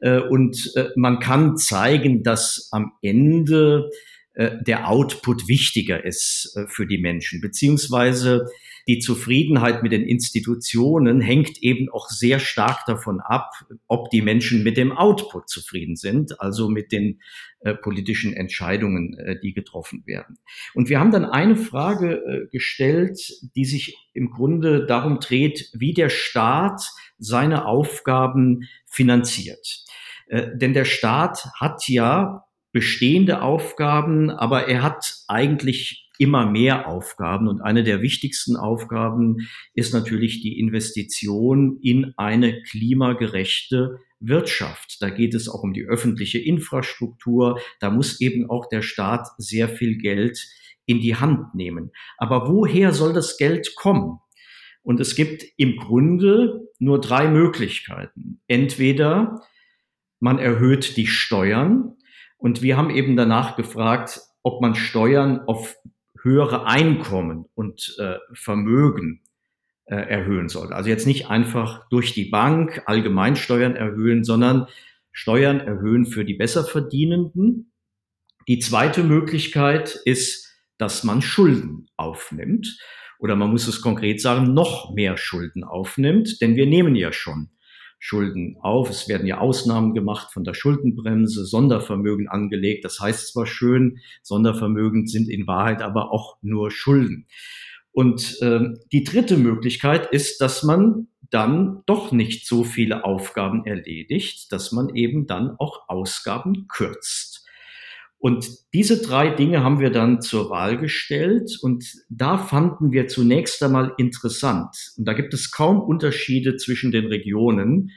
Äh, 0.01 0.21
und 0.21 0.73
äh, 0.77 0.89
man 0.97 1.19
kann 1.19 1.59
zeigen, 1.59 2.23
dass 2.23 2.71
am 2.73 2.93
Ende 3.03 3.91
äh, 4.33 4.53
der 4.63 4.89
Output 4.89 5.47
wichtiger 5.47 6.07
ist 6.07 6.57
äh, 6.57 6.67
für 6.69 6.87
die 6.87 6.97
Menschen, 6.97 7.43
beziehungsweise 7.43 8.47
die 8.89 9.01
Zufriedenheit 9.01 9.83
mit 9.83 9.91
den 9.93 10.05
Institutionen 10.05 11.21
hängt 11.21 11.61
eben 11.63 11.89
auch 11.91 12.09
sehr 12.09 12.39
stark 12.39 12.87
davon 12.87 13.21
ab, 13.21 13.51
ob 13.89 14.11
die 14.11 14.23
Menschen 14.23 14.63
mit 14.63 14.77
dem 14.77 14.93
Output 14.93 15.49
zufrieden 15.49 15.97
sind, 15.97 16.41
also 16.41 16.69
mit 16.69 16.93
den 16.93 17.21
äh, 17.61 17.75
politischen 17.75 18.33
Entscheidungen, 18.33 19.19
äh, 19.19 19.41
die 19.41 19.53
getroffen 19.53 20.05
werden. 20.07 20.39
Und 20.75 20.89
wir 20.89 21.01
haben 21.01 21.11
dann 21.11 21.25
eine 21.25 21.57
Frage 21.57 22.15
äh, 22.15 22.47
gestellt, 22.53 23.19
die 23.57 23.65
sich 23.65 23.97
im 24.15 24.31
Grunde 24.31 24.87
darum 24.87 25.19
dreht, 25.19 25.69
wie 25.75 25.93
der 25.93 26.09
Staat 26.09 26.89
seine 27.19 27.67
Aufgaben 27.67 28.69
finanziert. 28.87 29.85
Äh, 30.29 30.57
denn 30.57 30.75
der 30.75 30.85
Staat 30.85 31.49
hat 31.59 31.89
ja 31.89 32.45
bestehende 32.71 33.43
Aufgaben, 33.43 34.31
aber 34.31 34.69
er 34.69 34.83
hat 34.83 35.25
eigentlich 35.29 36.06
immer 36.19 36.51
mehr 36.51 36.89
Aufgaben. 36.89 37.49
Und 37.49 37.61
eine 37.61 37.85
der 37.85 38.03
wichtigsten 38.03 38.57
Aufgaben 38.57 39.49
ist 39.75 39.93
natürlich 39.93 40.41
die 40.41 40.59
Investition 40.59 41.79
in 41.83 42.15
eine 42.17 42.63
klimagerechte 42.63 43.99
Wirtschaft. 44.21 44.99
Da 45.01 45.11
geht 45.11 45.35
es 45.35 45.49
auch 45.49 45.63
um 45.63 45.73
die 45.73 45.85
öffentliche 45.85 46.39
Infrastruktur. 46.39 47.61
Da 47.81 47.91
muss 47.91 48.21
eben 48.21 48.49
auch 48.49 48.69
der 48.69 48.83
Staat 48.83 49.29
sehr 49.39 49.69
viel 49.69 49.99
Geld 49.99 50.47
in 50.87 51.01
die 51.01 51.17
Hand 51.17 51.55
nehmen. 51.55 51.93
Aber 52.17 52.49
woher 52.49 52.93
soll 52.93 53.13
das 53.13 53.37
Geld 53.37 53.75
kommen? 53.77 54.19
Und 54.83 55.01
es 55.01 55.17
gibt 55.17 55.45
im 55.57 55.77
Grunde 55.77 56.61
nur 56.79 57.01
drei 57.01 57.29
Möglichkeiten. 57.29 58.41
Entweder 58.47 59.43
man 60.21 60.39
erhöht 60.39 60.97
die 60.97 61.09
Steuern 61.09 61.97
und 62.39 62.63
wir 62.63 62.77
haben 62.77 62.91
eben 62.91 63.17
danach 63.17 63.57
gefragt, 63.57 64.21
ob 64.43 64.61
man 64.61 64.77
Steuern 64.77 65.41
auf 65.41 65.75
höhere 66.27 66.67
Einkommen 66.67 67.47
und 67.55 67.97
äh, 67.99 68.17
Vermögen 68.35 69.23
äh, 69.87 69.95
erhöhen 69.95 70.49
sollte. 70.49 70.75
Also 70.75 70.91
jetzt 70.91 71.07
nicht 71.07 71.31
einfach 71.31 71.89
durch 71.89 72.13
die 72.13 72.25
Bank 72.25 72.83
allgemein 72.87 73.37
Steuern 73.37 73.77
erhöhen, 73.77 74.25
sondern 74.25 74.67
Steuern 75.13 75.61
erhöhen 75.61 76.05
für 76.05 76.25
die 76.25 76.35
Besserverdienenden. 76.35 77.73
Die 78.49 78.59
zweite 78.59 79.05
Möglichkeit 79.05 79.99
ist, 80.05 80.53
dass 80.77 81.05
man 81.05 81.23
Schulden 81.23 81.87
aufnimmt. 81.97 82.79
Oder 83.19 83.37
man 83.37 83.51
muss 83.51 83.67
es 83.69 83.81
konkret 83.81 84.21
sagen, 84.21 84.53
noch 84.53 84.93
mehr 84.93 85.17
Schulden 85.17 85.65
aufnimmt, 85.65 86.41
denn 86.43 86.57
wir 86.57 86.67
nehmen 86.67 86.97
ja 86.97 87.13
schon 87.13 87.51
Schulden 88.07 88.57
auf. 88.61 88.89
Es 88.89 89.09
werden 89.09 89.27
ja 89.27 89.39
Ausnahmen 89.39 89.93
gemacht 89.93 90.33
von 90.33 90.45
der 90.45 90.55
Schuldenbremse, 90.55 91.45
Sondervermögen 91.45 92.29
angelegt. 92.29 92.85
Das 92.85 93.01
heißt 93.01 93.33
zwar 93.33 93.47
schön, 93.47 93.99
Sondervermögen 94.23 95.09
sind 95.09 95.29
in 95.29 95.49
Wahrheit 95.49 95.83
aber 95.83 96.13
auch 96.13 96.37
nur 96.41 96.71
Schulden. 96.71 97.27
Und 97.91 98.39
ähm, 98.43 98.79
die 98.93 99.03
dritte 99.03 99.37
Möglichkeit 99.37 100.13
ist, 100.13 100.41
dass 100.41 100.63
man 100.63 101.09
dann 101.31 101.83
doch 101.87 102.13
nicht 102.13 102.47
so 102.47 102.63
viele 102.63 103.05
Aufgaben 103.05 103.67
erledigt, 103.67 104.53
dass 104.53 104.71
man 104.71 104.95
eben 104.95 105.27
dann 105.27 105.57
auch 105.59 105.89
Ausgaben 105.89 106.69
kürzt. 106.69 107.46
Und 108.19 108.49
diese 108.73 109.03
drei 109.03 109.31
Dinge 109.31 109.63
haben 109.63 109.79
wir 109.79 109.91
dann 109.91 110.23
zur 110.23 110.51
Wahl 110.51 110.79
gestellt 110.79 111.59
und 111.63 111.85
da 112.09 112.39
fanden 112.39 112.91
wir 112.91 113.09
zunächst 113.09 113.63
einmal 113.63 113.93
interessant. 113.99 114.75
Und 114.97 115.07
da 115.07 115.13
gibt 115.13 115.35
es 115.35 115.51
kaum 115.51 115.81
Unterschiede 115.81 116.57
zwischen 116.57 116.93
den 116.93 117.07
Regionen. 117.07 117.91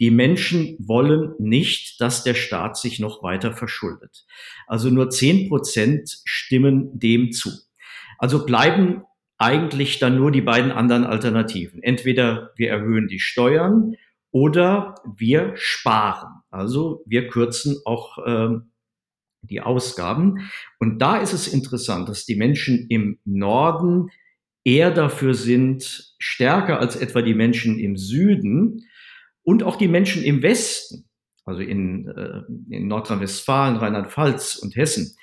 Die 0.00 0.10
Menschen 0.10 0.76
wollen 0.80 1.34
nicht, 1.38 2.00
dass 2.00 2.24
der 2.24 2.34
Staat 2.34 2.76
sich 2.76 2.98
noch 2.98 3.22
weiter 3.22 3.52
verschuldet. 3.52 4.26
Also 4.66 4.90
nur 4.90 5.10
zehn 5.10 5.48
Prozent 5.48 6.18
stimmen 6.24 6.98
dem 6.98 7.32
zu. 7.32 7.50
Also 8.18 8.46
bleiben 8.46 9.02
eigentlich 9.38 9.98
dann 9.98 10.16
nur 10.16 10.32
die 10.32 10.40
beiden 10.40 10.72
anderen 10.72 11.04
Alternativen. 11.04 11.82
Entweder 11.82 12.52
wir 12.56 12.70
erhöhen 12.70 13.06
die 13.06 13.20
Steuern 13.20 13.94
oder 14.30 14.96
wir 15.16 15.52
sparen. 15.54 16.42
Also 16.50 17.02
wir 17.06 17.28
kürzen 17.28 17.76
auch 17.84 18.18
äh, 18.18 18.58
die 19.42 19.60
Ausgaben. 19.60 20.50
Und 20.78 21.00
da 21.00 21.18
ist 21.18 21.32
es 21.32 21.48
interessant, 21.48 22.08
dass 22.08 22.24
die 22.24 22.36
Menschen 22.36 22.86
im 22.88 23.18
Norden 23.24 24.10
eher 24.64 24.90
dafür 24.90 25.34
sind, 25.34 26.14
stärker 26.18 26.80
als 26.80 26.96
etwa 26.96 27.22
die 27.22 27.34
Menschen 27.34 27.78
im 27.78 27.96
Süden 27.96 28.86
und 29.42 29.62
auch 29.62 29.76
die 29.76 29.88
Menschen 29.88 30.22
im 30.22 30.42
Westen, 30.42 31.08
also 31.44 31.62
in, 31.62 32.06
äh, 32.08 32.42
in 32.74 32.88
Nordrhein-Westfalen, 32.88 33.76
Rheinland-Pfalz 33.76 34.56
und 34.56 34.76
Hessen. 34.76 35.16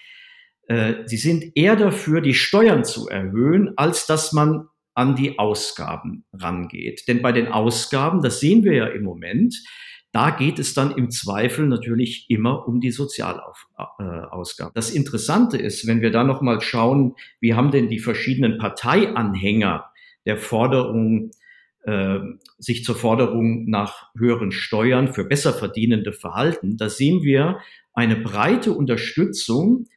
Äh, 0.68 1.06
sie 1.06 1.18
sind 1.18 1.56
eher 1.56 1.76
dafür, 1.76 2.22
die 2.22 2.34
Steuern 2.34 2.84
zu 2.84 3.08
erhöhen, 3.08 3.74
als 3.78 4.08
dass 4.08 4.34
man 4.34 4.68
an 4.96 5.16
die 5.16 5.38
Ausgaben 5.38 6.26
rangeht. 6.34 7.08
Denn 7.08 7.22
bei 7.22 7.32
den 7.32 7.48
Ausgaben, 7.48 8.22
das 8.22 8.40
sehen 8.40 8.64
wir 8.64 8.74
ja 8.74 8.88
im 8.88 9.04
Moment, 9.04 9.56
Da 10.16 10.30
geht 10.30 10.60
es 10.60 10.74
dann 10.74 10.92
im 10.92 11.12
Zweifel 11.12 11.68
natürlich 11.68 12.28
immer 12.30 12.70
um 12.70 12.80
die 12.80 12.92
Sozialausgaben. 12.92 14.72
Das 14.74 14.90
Interessante 14.90 15.58
ist, 15.58 15.88
wenn 15.88 16.00
wir 16.00 16.10
da 16.10 16.24
nochmal 16.24 16.62
schauen, 16.62 17.16
wie 17.42 17.54
haben 17.54 17.70
denn 17.70 17.90
die 17.90 18.00
verschiedenen 18.00 18.58
Parteianhänger 18.58 19.92
der 20.26 20.38
Forderung 20.38 21.32
äh, 21.84 22.20
sich 22.58 22.86
zur 22.86 22.96
Forderung 22.96 23.70
nach 23.70 24.10
höheren 24.18 24.54
Steuern 24.54 25.14
für 25.14 25.26
besser 25.26 25.52
verdienende 25.52 26.14
verhalten, 26.14 26.78
da 26.78 26.88
sehen 26.88 27.22
wir 27.24 27.60
eine 27.94 28.16
breite 28.16 28.72
Unterstützung, 28.72 29.88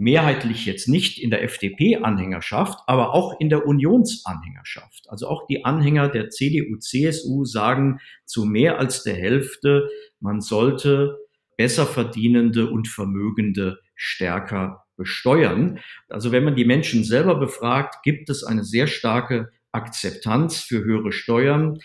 mehrheitlich 0.00 0.64
jetzt 0.64 0.88
nicht 0.88 1.22
in 1.22 1.30
der 1.30 1.42
FDP-Anhängerschaft, 1.44 2.78
aber 2.86 3.12
auch 3.14 3.38
in 3.38 3.50
der 3.50 3.66
Unionsanhängerschaft. 3.66 5.04
Also 5.10 5.28
auch 5.28 5.46
die 5.46 5.66
Anhänger 5.66 6.08
der 6.08 6.30
CDU, 6.30 6.78
CSU 6.78 7.44
sagen 7.44 8.00
zu 8.24 8.46
mehr 8.46 8.78
als 8.78 9.02
der 9.02 9.14
Hälfte, 9.14 9.90
man 10.18 10.40
sollte 10.40 11.18
besser 11.58 11.84
verdienende 11.84 12.70
und 12.70 12.88
Vermögende 12.88 13.78
stärker 13.94 14.84
besteuern. 14.96 15.80
Also 16.08 16.32
wenn 16.32 16.44
man 16.44 16.56
die 16.56 16.64
Menschen 16.64 17.04
selber 17.04 17.34
befragt, 17.34 18.02
gibt 18.02 18.30
es 18.30 18.42
eine 18.42 18.64
sehr 18.64 18.86
starke 18.86 19.50
Akzeptanz 19.70 20.60
für 20.60 20.82
höhere 20.82 21.12
Steuern. 21.12 21.78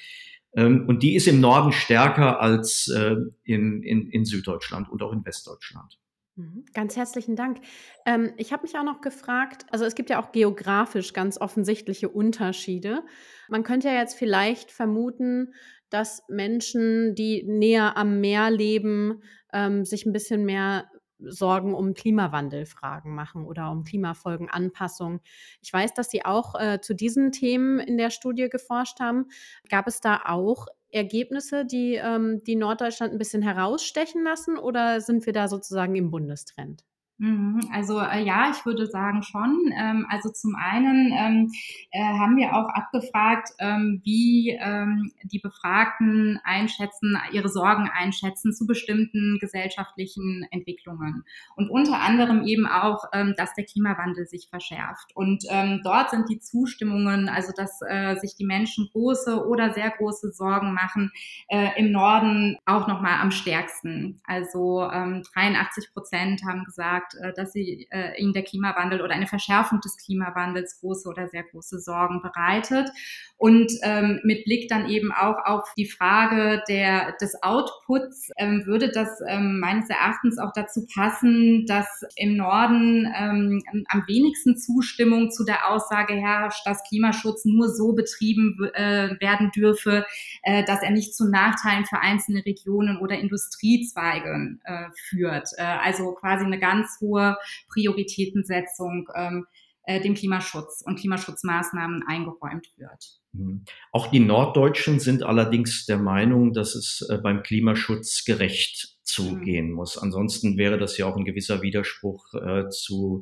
Ähm, 0.56 0.86
und 0.88 1.04
die 1.04 1.15
ist 1.15 1.28
im 1.28 1.41
Norden 1.41 1.73
stärker 1.73 2.39
als 2.39 2.88
äh, 2.88 3.17
in, 3.43 3.84
in, 3.84 4.08
in 4.10 4.23
Süddeutschland 4.23 4.88
und 4.88 5.04
auch 5.04 5.12
in 5.12 5.25
Westdeutschland. 5.25 5.97
Mhm. 6.38 6.65
Ganz 6.74 6.98
herzlichen 6.98 7.36
Dank. 7.36 7.62
Ähm, 8.06 8.34
ich 8.38 8.52
habe 8.52 8.63
mich 8.63 8.78
auch 8.78 8.84
noch 8.84 9.00
gefragt, 9.02 9.65
also 9.71 9.86
es 9.86 9.95
gibt 9.95 10.10
ja 10.10 10.21
auch 10.21 10.32
geografisch 10.34 11.13
ganz 11.13 11.39
offensichtliche 11.39 12.10
Unterschiede. 12.10 13.04
Man 13.48 13.63
könnte 13.63 13.88
ja 13.88 13.95
jetzt 13.95 14.15
vielleicht 14.15 14.71
vermuten, 14.71 15.54
dass 15.89 16.24
Menschen, 16.28 17.15
die 17.15 17.43
näher 17.43 17.95
am 17.95 18.19
Meer 18.19 18.52
leben, 18.52 19.21
ähm, 19.54 19.86
sich 19.86 20.06
ein 20.06 20.12
bisschen 20.12 20.43
mehr 20.43 20.89
Sorgen 21.19 21.74
um 21.74 21.93
Klimawandelfragen 21.93 23.15
machen 23.15 23.45
oder 23.45 23.71
um 23.71 23.86
Klimafolgenanpassung. 23.86 25.21
Ich 25.62 25.71
weiß, 25.71 25.93
dass 25.93 26.10
Sie 26.10 26.26
auch 26.26 26.60
äh, 26.60 26.82
zu 26.82 26.93
diesen 26.93 27.32
Themen 27.32 27.80
in 27.80 27.98
der 27.98 28.10
Studie 28.10 28.50
geforscht 28.50 29.00
haben. 29.00 29.28
Gab 29.69 29.88
es 29.88 30.02
da 30.02 30.24
auch 30.26 30.67
Ergebnisse, 30.91 31.65
die, 31.65 31.95
ähm, 31.95 32.43
die 32.45 32.56
Norddeutschland 32.56 33.13
ein 33.13 33.17
bisschen 33.17 33.41
herausstechen 33.41 34.24
lassen 34.24 34.58
oder 34.58 35.02
sind 35.02 35.26
wir 35.26 35.34
da 35.34 35.48
sozusagen 35.48 35.95
im 35.95 36.12
Bundestrend? 36.12 36.84
Mhm. 37.17 37.62
Also 37.71 37.99
äh, 38.01 38.23
ja, 38.23 38.51
ich 38.51 38.65
würde 38.65 38.88
sagen 38.88 39.23
schon. 39.23 39.71
Ähm, 39.73 40.06
also 40.10 40.30
zum 40.30 40.54
einen 40.56 41.13
ähm, 41.17 41.51
äh, 41.91 42.04
haben 42.04 42.36
wir 42.36 42.54
auch 42.54 42.67
abgefragt, 42.67 43.51
ähm, 43.60 44.01
wie 44.04 44.49
ähm, 44.60 45.13
die 45.23 45.39
Befragten 45.39 46.41
einschätzen, 46.43 47.17
ihre 47.32 47.47
Sorgen 47.47 47.89
einschätzen 47.89 48.54
zu 48.54 48.67
bestimmten 48.67 49.38
gesellschaftlichen 49.39 50.45
Entwicklungen. 50.51 51.23
Und 51.56 51.69
unter 51.69 52.01
anderem 52.01 52.43
eben 52.43 52.67
auch, 52.67 53.06
ähm, 53.13 53.34
dass 53.38 53.54
der 53.54 53.63
Klimawandel 53.63 54.25
sich 54.25 54.47
verschärft. 54.49 55.15
Und 55.15 55.45
ähm, 55.49 55.80
dort 55.86 56.10
sind 56.10 56.28
die 56.30 56.39
Zustimmungen, 56.39 57.30
also 57.30 57.54
dass 57.56 57.80
äh, 57.88 58.15
sich 58.17 58.36
die 58.36 58.45
Menschen 58.45 58.89
große 58.91 59.45
oder 59.47 59.73
sehr 59.73 59.91
große 59.91 60.34
Sorgen 60.34 60.73
machen, 60.73 61.12
äh, 61.47 61.69
im 61.78 61.93
Norden 61.93 62.58
auch 62.65 62.88
nochmal 62.88 63.21
am 63.21 63.32
stärksten. 63.32 64.19
Also 64.25 64.82
83 64.89 65.93
Prozent 65.93 66.41
haben 66.45 66.63
gesagt, 66.63 67.05
gesagt, 67.06 67.15
äh, 67.22 67.34
dass 67.34 67.54
sie 67.54 67.88
äh, 67.91 68.20
ihnen 68.22 68.34
der 68.34 68.44
Klimawandel 68.44 69.02
oder 69.02 69.13
eine 69.13 69.28
Verschärfung 69.28 69.80
des 69.82 69.98
Klimawandels 69.98 70.80
große 70.80 71.08
oder 71.08 71.28
sehr 71.28 71.44
große 71.44 71.80
Sorgen 71.80 72.22
bereitet. 72.22 72.89
Und 73.38 73.72
ähm, 73.84 74.22
mit 74.24 74.46
Blick 74.46 74.70
dann 74.70 74.88
eben 74.88 75.12
auch 75.12 75.36
auf 75.46 75.74
die 75.78 75.88
Frage 75.88 76.63
der, 76.70 77.13
des 77.20 77.36
Outputs 77.44 78.30
ähm, 78.38 78.63
würde 78.65 78.89
das 78.91 79.10
ähm, 79.28 79.60
meines 79.60 79.89
Erachtens 79.89 80.38
auch 80.39 80.54
dazu 80.54 80.88
passen, 80.94 81.65
dass 81.65 82.04
im 82.15 82.38
Norden 82.38 83.12
ähm, 83.13 83.62
am 83.89 84.04
wenigsten 84.08 84.58
Zustimmung 84.58 85.32
zu 85.32 85.44
der 85.44 85.70
Aussage 85.70 86.13
herrscht, 86.13 86.65
dass 86.65 86.84
Klimaschutz 86.88 87.44
nur 87.44 87.70
so 87.70 87.94
betrieben 87.94 88.58
äh, 88.74 89.20
werden 89.20 89.52
dürfe, 89.52 90.06
äh, 90.44 90.63
dass 90.63 90.82
er 90.82 90.91
nicht 90.91 91.13
zu 91.13 91.30
Nachteilen 91.30 91.86
für 91.86 92.00
einzelne 92.00 92.46
Regionen 92.46 92.98
oder 93.00 93.18
Industriezweige 93.20 94.58
äh, 94.63 94.86
führt. 95.10 95.50
Äh, 95.58 95.63
also 95.63 96.13
quasi 96.13 96.46
eine 96.46 96.60
ganz 96.60 96.94
hohe 97.01 97.38
Prioritätensetzung 97.69 99.08
ähm, 99.15 99.45
äh, 99.84 100.01
dem 100.01 100.15
Klimaschutz 100.15 100.84
und 100.86 100.99
Klimaschutzmaßnahmen 100.99 102.03
eingeräumt 102.08 102.67
wird. 102.77 103.19
Mhm. 103.34 103.65
Auch 103.91 104.08
die 104.08 104.19
Norddeutschen 104.19 104.99
sind 104.99 105.23
allerdings 105.23 105.86
der 105.86 105.97
Meinung, 105.97 106.53
dass 106.53 106.75
es 106.75 107.08
äh, 107.10 107.17
beim 107.17 107.43
Klimaschutz 107.43 108.25
gerecht 108.25 108.97
zugehen 109.03 109.69
mhm. 109.69 109.75
muss. 109.75 109.97
Ansonsten 109.97 110.58
wäre 110.58 110.77
das 110.77 110.97
ja 110.97 111.05
auch 111.05 111.15
ein 111.15 111.25
gewisser 111.25 111.62
Widerspruch 111.62 112.34
äh, 112.34 112.69
zu 112.69 113.21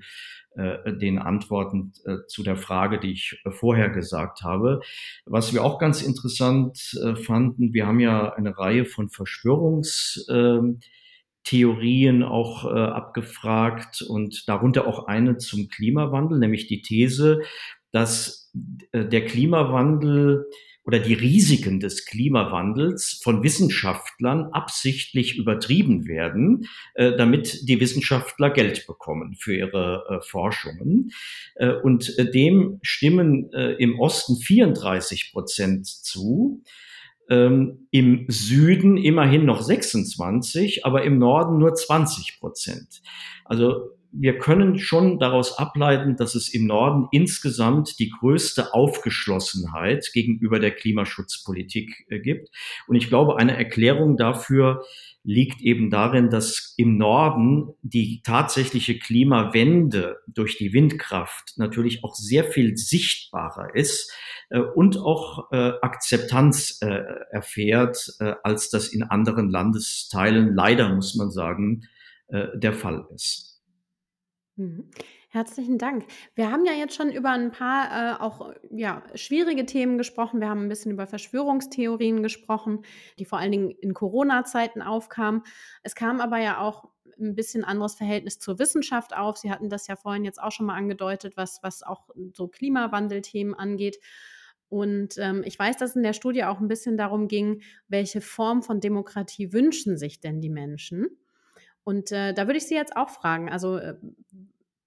äh, 0.56 0.94
den 0.94 1.20
Antworten 1.20 1.94
äh, 2.06 2.18
zu 2.28 2.44
der 2.44 2.56
Frage, 2.56 3.00
die 3.00 3.12
ich 3.12 3.42
vorher 3.50 3.90
gesagt 3.90 4.44
habe. 4.44 4.82
Was 5.26 5.52
wir 5.52 5.64
auch 5.64 5.80
ganz 5.80 6.02
interessant 6.02 6.98
äh, 7.04 7.16
fanden, 7.16 7.74
wir 7.74 7.88
haben 7.88 8.00
ja 8.00 8.34
eine 8.34 8.58
Reihe 8.58 8.86
von 8.86 9.10
Verschwörungs 9.10 10.26
ähm, 10.30 10.80
Theorien 11.44 12.24
auch 12.24 12.66
äh, 12.66 12.78
abgefragt 12.78 14.02
und 14.02 14.48
darunter 14.48 14.88
auch 14.88 15.08
eine 15.08 15.38
zum 15.38 15.68
Klimawandel, 15.68 16.40
nämlich 16.40 16.68
die 16.68 16.82
These, 16.82 17.42
dass 17.92 18.52
äh, 18.92 19.06
der 19.06 19.26
Klimawandel 19.26 20.46
oder 20.86 21.00
die 21.00 21.14
Risiken 21.14 21.80
des 21.80 22.06
Klimawandels 22.06 23.22
von 23.24 23.42
Wissenschaftlern 23.42 24.50
absichtlich 24.52 25.38
übertrieben 25.38 26.08
werden, 26.08 26.68
äh, 26.96 27.16
damit 27.16 27.68
die 27.70 27.80
Wissenschaftler 27.80 28.50
Geld 28.50 28.86
bekommen 28.86 29.36
für 29.40 29.56
ihre 29.56 30.06
äh, 30.10 30.26
Forschungen. 30.26 31.12
Äh, 31.56 31.72
und 31.72 32.18
äh, 32.18 32.30
dem 32.30 32.80
stimmen 32.82 33.52
äh, 33.54 33.74
im 33.74 34.00
Osten 34.00 34.36
34 34.36 35.32
Prozent 35.32 35.88
zu 35.88 36.64
ähm, 37.30 37.88
im 37.92 38.26
Süden 38.28 38.98
immerhin 38.98 39.46
noch 39.46 39.62
26, 39.62 40.86
aber 40.86 41.04
im 41.04 41.18
Norden 41.18 41.58
nur 41.58 41.74
20 41.74 42.40
Prozent. 42.40 43.02
Also 43.46 43.92
wir 44.16 44.38
können 44.38 44.78
schon 44.78 45.18
daraus 45.18 45.58
ableiten, 45.58 46.16
dass 46.16 46.36
es 46.36 46.54
im 46.54 46.68
Norden 46.68 47.08
insgesamt 47.12 47.98
die 47.98 48.12
größte 48.12 48.74
Aufgeschlossenheit 48.74 50.12
gegenüber 50.14 50.60
der 50.60 50.72
Klimaschutzpolitik 50.72 52.06
äh, 52.10 52.20
gibt. 52.20 52.50
Und 52.88 52.96
ich 52.96 53.10
glaube, 53.10 53.38
eine 53.38 53.58
Erklärung 53.58 54.16
dafür 54.16 54.84
liegt 55.24 55.62
eben 55.62 55.90
darin, 55.90 56.30
dass 56.30 56.76
im 56.78 56.98
Norden 56.98 57.74
die 57.82 58.22
tatsächliche 58.24 59.00
Klimawende 59.00 60.20
durch 60.28 60.58
die 60.58 60.74
Windkraft 60.74 61.54
natürlich 61.58 62.04
auch 62.04 62.14
sehr 62.14 62.44
viel 62.44 62.78
sichtbarer 62.78 63.74
ist 63.74 64.14
äh, 64.50 64.60
und 64.60 64.98
auch 64.98 65.52
äh, 65.52 65.72
Akzeptanz 65.82 66.80
äh, 66.82 67.02
erfährt, 67.32 68.14
äh, 68.20 68.36
als 68.44 68.70
das 68.70 68.90
in 68.90 69.02
anderen 69.02 69.50
Landesteilen 69.50 70.54
leider, 70.54 70.94
muss 70.94 71.16
man 71.16 71.32
sagen, 71.32 71.88
der 72.56 72.74
Fall 72.74 73.06
ist. 73.14 73.53
Mhm. 74.56 74.92
Herzlichen 75.30 75.80
Dank. 75.80 76.06
Wir 76.36 76.52
haben 76.52 76.64
ja 76.66 76.74
jetzt 76.74 76.96
schon 76.96 77.12
über 77.12 77.32
ein 77.32 77.50
paar, 77.52 78.20
äh, 78.20 78.22
auch, 78.22 78.54
ja, 78.70 79.02
schwierige 79.16 79.66
Themen 79.66 79.98
gesprochen. 79.98 80.40
Wir 80.42 80.50
haben 80.50 80.62
ein 80.66 80.70
bisschen 80.70 80.92
über 80.92 81.08
Verschwörungstheorien 81.08 82.22
gesprochen, 82.22 82.84
die 83.18 83.26
vor 83.26 83.40
allen 83.40 83.52
Dingen 83.52 83.72
in 83.72 83.96
Corona-Zeiten 83.96 84.84
aufkamen. 84.84 85.42
Es 85.82 85.96
kam 85.96 86.22
aber 86.22 86.38
ja 86.38 86.60
auch 86.60 86.90
ein 87.20 87.34
bisschen 87.36 87.64
anderes 87.64 87.96
Verhältnis 87.96 88.38
zur 88.40 88.60
Wissenschaft 88.60 89.16
auf. 89.16 89.38
Sie 89.38 89.50
hatten 89.52 89.70
das 89.70 89.88
ja 89.88 89.96
vorhin 89.96 90.24
jetzt 90.24 90.42
auch 90.42 90.52
schon 90.52 90.68
mal 90.68 90.76
angedeutet, 90.76 91.36
was 91.36 91.60
was 91.64 91.82
auch 91.82 92.10
so 92.34 92.48
Klimawandelthemen 92.48 93.56
angeht. 93.56 93.98
Und, 94.70 95.18
ähm, 95.20 95.44
ich 95.46 95.58
weiß, 95.58 95.78
dass 95.78 95.96
in 95.96 96.04
der 96.04 96.14
Studie 96.14 96.44
auch 96.44 96.60
ein 96.60 96.68
bisschen 96.68 96.98
darum 96.98 97.28
ging, 97.28 97.62
welche 97.88 98.22
Form 98.22 98.62
von 98.64 98.80
Demokratie 98.80 99.52
wünschen 99.54 99.98
sich 99.98 100.20
denn 100.20 100.42
die 100.42 100.50
Menschen? 100.50 101.08
Und 101.84 102.12
äh, 102.12 102.34
da 102.34 102.48
würde 102.48 102.58
ich 102.58 102.68
Sie 102.68 102.76
jetzt 102.76 102.96
auch 102.96 103.10
fragen, 103.10 103.50
also 103.50 103.78
äh, 103.78 103.96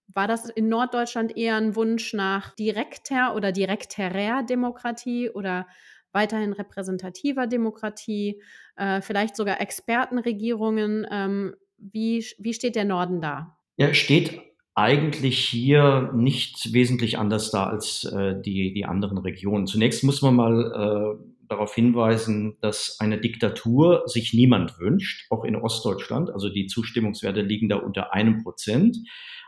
war 0.08 0.26
das 0.26 0.48
in 0.48 0.68
Norddeutschland 0.68 1.36
eher 1.36 1.56
ein 1.56 1.76
Wunsch 1.76 2.14
nach 2.14 2.54
direkter 2.54 3.34
oder 3.34 3.52
direkterer 3.52 4.42
Demokratie 4.42 5.28
oder 5.28 5.66
weiterhin 6.12 6.54
repräsentativer 6.54 7.46
Demokratie, 7.46 8.40
äh, 8.76 9.02
vielleicht 9.02 9.36
sogar 9.36 9.60
Expertenregierungen? 9.60 11.06
Ähm, 11.10 11.54
wie, 11.76 12.24
wie 12.38 12.54
steht 12.54 12.76
der 12.76 12.86
Norden 12.86 13.20
da? 13.20 13.58
Ja, 13.76 13.92
steht 13.92 14.40
eigentlich 14.74 15.38
hier 15.38 16.10
nicht 16.14 16.72
wesentlich 16.72 17.18
anders 17.18 17.50
da 17.50 17.64
als 17.64 18.04
äh, 18.04 18.40
die, 18.40 18.72
die 18.72 18.84
anderen 18.84 19.18
Regionen. 19.18 19.66
Zunächst 19.66 20.04
muss 20.04 20.22
man 20.22 20.36
mal 20.36 21.18
äh, 21.18 21.35
darauf 21.48 21.74
hinweisen, 21.74 22.56
dass 22.60 22.96
eine 23.00 23.20
Diktatur 23.20 24.02
sich 24.06 24.32
niemand 24.32 24.78
wünscht, 24.78 25.26
auch 25.30 25.44
in 25.44 25.56
Ostdeutschland. 25.56 26.30
Also 26.30 26.48
die 26.48 26.66
Zustimmungswerte 26.66 27.42
liegen 27.42 27.68
da 27.68 27.76
unter 27.76 28.12
einem 28.12 28.42
Prozent. 28.42 28.96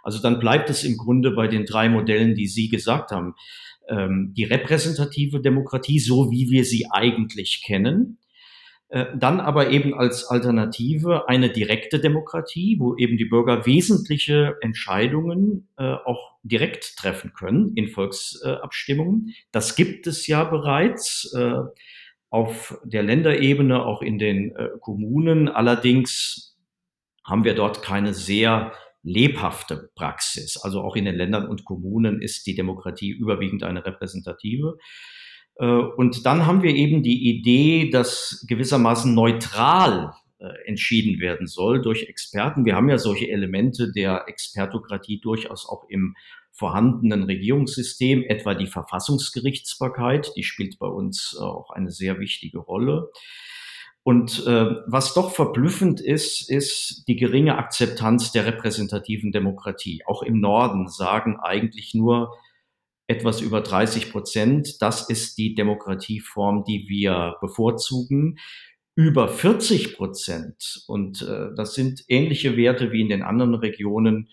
Also 0.02 0.20
dann 0.20 0.38
bleibt 0.40 0.70
es 0.70 0.84
im 0.84 0.96
Grunde 0.96 1.32
bei 1.32 1.48
den 1.48 1.64
drei 1.64 1.88
Modellen, 1.88 2.34
die 2.34 2.46
Sie 2.46 2.68
gesagt 2.68 3.10
haben. 3.10 3.34
Ähm, 3.88 4.34
die 4.36 4.44
repräsentative 4.44 5.40
Demokratie, 5.40 5.98
so 5.98 6.30
wie 6.30 6.50
wir 6.50 6.64
sie 6.64 6.86
eigentlich 6.90 7.62
kennen. 7.64 8.18
Äh, 8.90 9.06
dann 9.14 9.40
aber 9.40 9.70
eben 9.70 9.92
als 9.92 10.24
Alternative 10.24 11.28
eine 11.28 11.50
direkte 11.50 12.00
Demokratie, 12.00 12.76
wo 12.80 12.96
eben 12.96 13.18
die 13.18 13.26
Bürger 13.26 13.66
wesentliche 13.66 14.56
Entscheidungen 14.62 15.68
äh, 15.76 15.92
auch 16.04 16.36
direkt 16.42 16.96
treffen 16.96 17.34
können 17.34 17.72
in 17.74 17.88
Volksabstimmungen. 17.88 19.34
Das 19.52 19.76
gibt 19.76 20.06
es 20.06 20.26
ja 20.26 20.44
bereits 20.44 21.34
äh, 21.34 21.60
auf 22.30 22.78
der 22.84 23.02
Länderebene, 23.02 23.84
auch 23.84 24.02
in 24.02 24.18
den 24.18 24.54
Kommunen. 24.80 25.48
Allerdings 25.48 26.58
haben 27.24 27.44
wir 27.44 27.54
dort 27.54 27.80
keine 27.82 28.12
sehr 28.12 28.72
lebhafte 29.02 29.90
Praxis. 29.94 30.58
Also 30.58 30.82
auch 30.82 30.94
in 30.94 31.06
den 31.06 31.14
Ländern 31.14 31.48
und 31.48 31.64
Kommunen 31.64 32.20
ist 32.20 32.46
die 32.46 32.54
Demokratie 32.54 33.10
überwiegend 33.10 33.62
eine 33.62 33.84
repräsentative. 33.86 34.76
Äh, 35.58 35.66
und 35.66 36.24
dann 36.24 36.46
haben 36.46 36.62
wir 36.62 36.74
eben 36.74 37.02
die 37.02 37.28
Idee, 37.28 37.90
dass 37.90 38.44
gewissermaßen 38.48 39.14
neutral 39.14 40.12
äh, 40.38 40.46
entschieden 40.66 41.20
werden 41.20 41.46
soll 41.46 41.82
durch 41.82 42.04
Experten. 42.04 42.64
Wir 42.64 42.76
haben 42.76 42.88
ja 42.88 42.98
solche 42.98 43.28
Elemente 43.28 43.92
der 43.92 44.24
Expertokratie 44.28 45.20
durchaus 45.20 45.68
auch 45.68 45.88
im 45.88 46.14
vorhandenen 46.52 47.24
Regierungssystem, 47.24 48.24
etwa 48.24 48.54
die 48.54 48.66
Verfassungsgerichtsbarkeit, 48.66 50.32
die 50.36 50.42
spielt 50.42 50.78
bei 50.78 50.88
uns 50.88 51.36
auch 51.40 51.70
eine 51.70 51.90
sehr 51.90 52.18
wichtige 52.18 52.58
Rolle. 52.58 53.10
Und 54.02 54.44
äh, 54.46 54.76
was 54.86 55.14
doch 55.14 55.32
verblüffend 55.32 56.00
ist, 56.00 56.48
ist 56.50 57.04
die 57.08 57.16
geringe 57.16 57.58
Akzeptanz 57.58 58.32
der 58.32 58.46
repräsentativen 58.46 59.32
Demokratie. 59.32 60.02
Auch 60.06 60.22
im 60.22 60.40
Norden 60.40 60.88
sagen 60.88 61.36
eigentlich 61.40 61.94
nur 61.94 62.34
etwas 63.08 63.40
über 63.40 63.62
30 63.62 64.12
Prozent. 64.12 64.80
Das 64.80 65.08
ist 65.08 65.38
die 65.38 65.54
Demokratieform, 65.54 66.64
die 66.64 66.86
wir 66.88 67.36
bevorzugen. 67.40 68.38
Über 68.94 69.28
40 69.28 69.96
Prozent, 69.96 70.84
und 70.86 71.22
äh, 71.22 71.54
das 71.56 71.74
sind 71.74 72.04
ähnliche 72.08 72.56
Werte 72.56 72.92
wie 72.92 73.00
in 73.00 73.08
den 73.08 73.22
anderen 73.22 73.54
Regionen, 73.54 74.28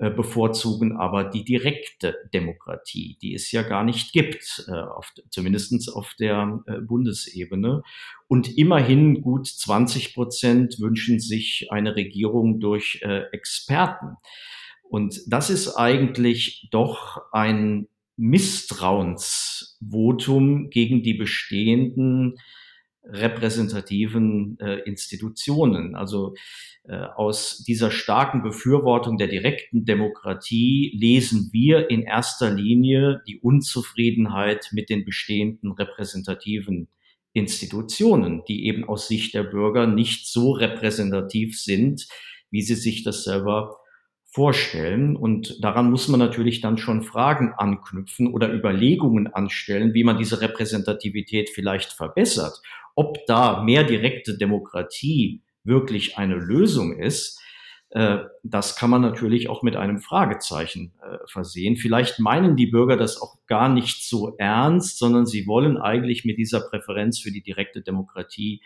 äh, 0.00 0.10
bevorzugen 0.10 0.96
aber 0.96 1.24
die 1.24 1.44
direkte 1.44 2.16
Demokratie, 2.32 3.18
die 3.20 3.34
es 3.34 3.50
ja 3.50 3.62
gar 3.62 3.82
nicht 3.82 4.12
gibt, 4.12 4.64
äh, 4.68 4.72
auf, 4.72 5.12
zumindest 5.28 5.92
auf 5.92 6.14
der 6.18 6.62
äh, 6.66 6.80
Bundesebene. 6.80 7.82
Und 8.28 8.56
immerhin 8.56 9.22
gut 9.22 9.48
20 9.48 10.14
Prozent 10.14 10.78
wünschen 10.78 11.18
sich 11.18 11.66
eine 11.70 11.96
Regierung 11.96 12.60
durch 12.60 13.00
äh, 13.02 13.24
Experten. 13.32 14.16
Und 14.88 15.20
das 15.26 15.50
ist 15.50 15.74
eigentlich 15.76 16.68
doch 16.70 17.20
ein 17.32 17.88
Misstrauensvotum 18.18 20.70
gegen 20.70 21.02
die 21.02 21.14
bestehenden 21.14 22.36
repräsentativen 23.04 24.58
äh, 24.60 24.80
Institutionen. 24.80 25.94
Also 25.94 26.34
äh, 26.84 26.96
aus 26.96 27.64
dieser 27.66 27.90
starken 27.90 28.42
Befürwortung 28.42 29.16
der 29.16 29.28
direkten 29.28 29.84
Demokratie 29.84 30.92
lesen 30.94 31.50
wir 31.52 31.90
in 31.90 32.02
erster 32.02 32.52
Linie 32.52 33.22
die 33.26 33.40
Unzufriedenheit 33.40 34.68
mit 34.72 34.90
den 34.90 35.04
bestehenden 35.04 35.72
repräsentativen 35.72 36.88
Institutionen, 37.32 38.42
die 38.46 38.66
eben 38.66 38.84
aus 38.84 39.08
Sicht 39.08 39.34
der 39.34 39.44
Bürger 39.44 39.86
nicht 39.86 40.26
so 40.26 40.52
repräsentativ 40.52 41.58
sind, 41.58 42.06
wie 42.50 42.62
sie 42.62 42.74
sich 42.74 43.04
das 43.04 43.24
selber 43.24 43.78
vorstellen. 44.38 45.16
Und 45.16 45.64
daran 45.64 45.90
muss 45.90 46.06
man 46.06 46.20
natürlich 46.20 46.60
dann 46.60 46.78
schon 46.78 47.02
Fragen 47.02 47.54
anknüpfen 47.56 48.32
oder 48.32 48.54
Überlegungen 48.54 49.26
anstellen, 49.26 49.94
wie 49.94 50.04
man 50.04 50.16
diese 50.16 50.40
Repräsentativität 50.40 51.50
vielleicht 51.50 51.92
verbessert. 51.92 52.62
Ob 52.94 53.26
da 53.26 53.64
mehr 53.64 53.82
direkte 53.82 54.38
Demokratie 54.38 55.42
wirklich 55.64 56.18
eine 56.18 56.36
Lösung 56.36 56.96
ist, 56.96 57.42
äh, 57.90 58.18
das 58.44 58.76
kann 58.76 58.90
man 58.90 59.02
natürlich 59.02 59.48
auch 59.48 59.64
mit 59.64 59.74
einem 59.74 59.98
Fragezeichen 59.98 60.92
äh, 61.02 61.16
versehen. 61.26 61.74
Vielleicht 61.74 62.20
meinen 62.20 62.54
die 62.54 62.68
Bürger 62.68 62.96
das 62.96 63.20
auch 63.20 63.38
gar 63.48 63.68
nicht 63.68 64.08
so 64.08 64.36
ernst, 64.38 64.98
sondern 65.00 65.26
sie 65.26 65.48
wollen 65.48 65.78
eigentlich 65.78 66.24
mit 66.24 66.38
dieser 66.38 66.60
Präferenz 66.60 67.18
für 67.18 67.32
die 67.32 67.42
direkte 67.42 67.82
Demokratie 67.82 68.62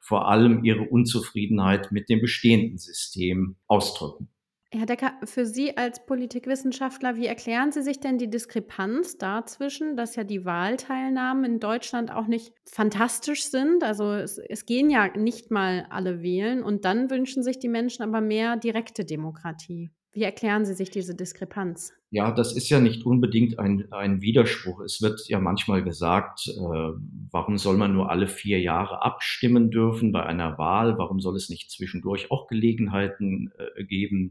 vor 0.00 0.28
allem 0.28 0.64
ihre 0.64 0.82
Unzufriedenheit 0.82 1.92
mit 1.92 2.10
dem 2.10 2.20
bestehenden 2.20 2.76
System 2.76 3.56
ausdrücken. 3.66 4.28
Herr 4.76 4.86
Decker, 4.86 5.12
für 5.22 5.46
Sie 5.46 5.76
als 5.76 6.04
Politikwissenschaftler, 6.04 7.14
wie 7.14 7.26
erklären 7.26 7.70
Sie 7.70 7.82
sich 7.82 8.00
denn 8.00 8.18
die 8.18 8.28
Diskrepanz 8.28 9.18
dazwischen, 9.18 9.96
dass 9.96 10.16
ja 10.16 10.24
die 10.24 10.44
Wahlteilnahmen 10.44 11.44
in 11.44 11.60
Deutschland 11.60 12.10
auch 12.10 12.26
nicht 12.26 12.52
fantastisch 12.66 13.44
sind? 13.44 13.84
Also 13.84 14.12
es, 14.12 14.38
es 14.38 14.66
gehen 14.66 14.90
ja 14.90 15.16
nicht 15.16 15.52
mal 15.52 15.86
alle 15.90 16.22
wählen 16.22 16.64
und 16.64 16.84
dann 16.84 17.08
wünschen 17.08 17.44
sich 17.44 17.60
die 17.60 17.68
Menschen 17.68 18.02
aber 18.02 18.20
mehr 18.20 18.56
direkte 18.56 19.04
Demokratie. 19.04 19.90
Wie 20.14 20.22
erklären 20.22 20.64
Sie 20.64 20.74
sich 20.74 20.90
diese 20.90 21.16
Diskrepanz? 21.16 21.92
Ja, 22.10 22.30
das 22.30 22.54
ist 22.54 22.68
ja 22.68 22.78
nicht 22.78 23.04
unbedingt 23.04 23.58
ein, 23.58 23.90
ein 23.90 24.22
Widerspruch. 24.22 24.80
Es 24.80 25.02
wird 25.02 25.26
ja 25.26 25.40
manchmal 25.40 25.82
gesagt, 25.82 26.46
äh, 26.46 26.92
warum 27.32 27.58
soll 27.58 27.76
man 27.76 27.92
nur 27.92 28.10
alle 28.10 28.28
vier 28.28 28.60
Jahre 28.60 29.02
abstimmen 29.02 29.72
dürfen 29.72 30.12
bei 30.12 30.24
einer 30.24 30.56
Wahl? 30.56 30.96
Warum 30.96 31.18
soll 31.18 31.34
es 31.34 31.48
nicht 31.48 31.72
zwischendurch 31.72 32.30
auch 32.30 32.46
Gelegenheiten 32.46 33.50
äh, 33.58 33.82
geben, 33.82 34.30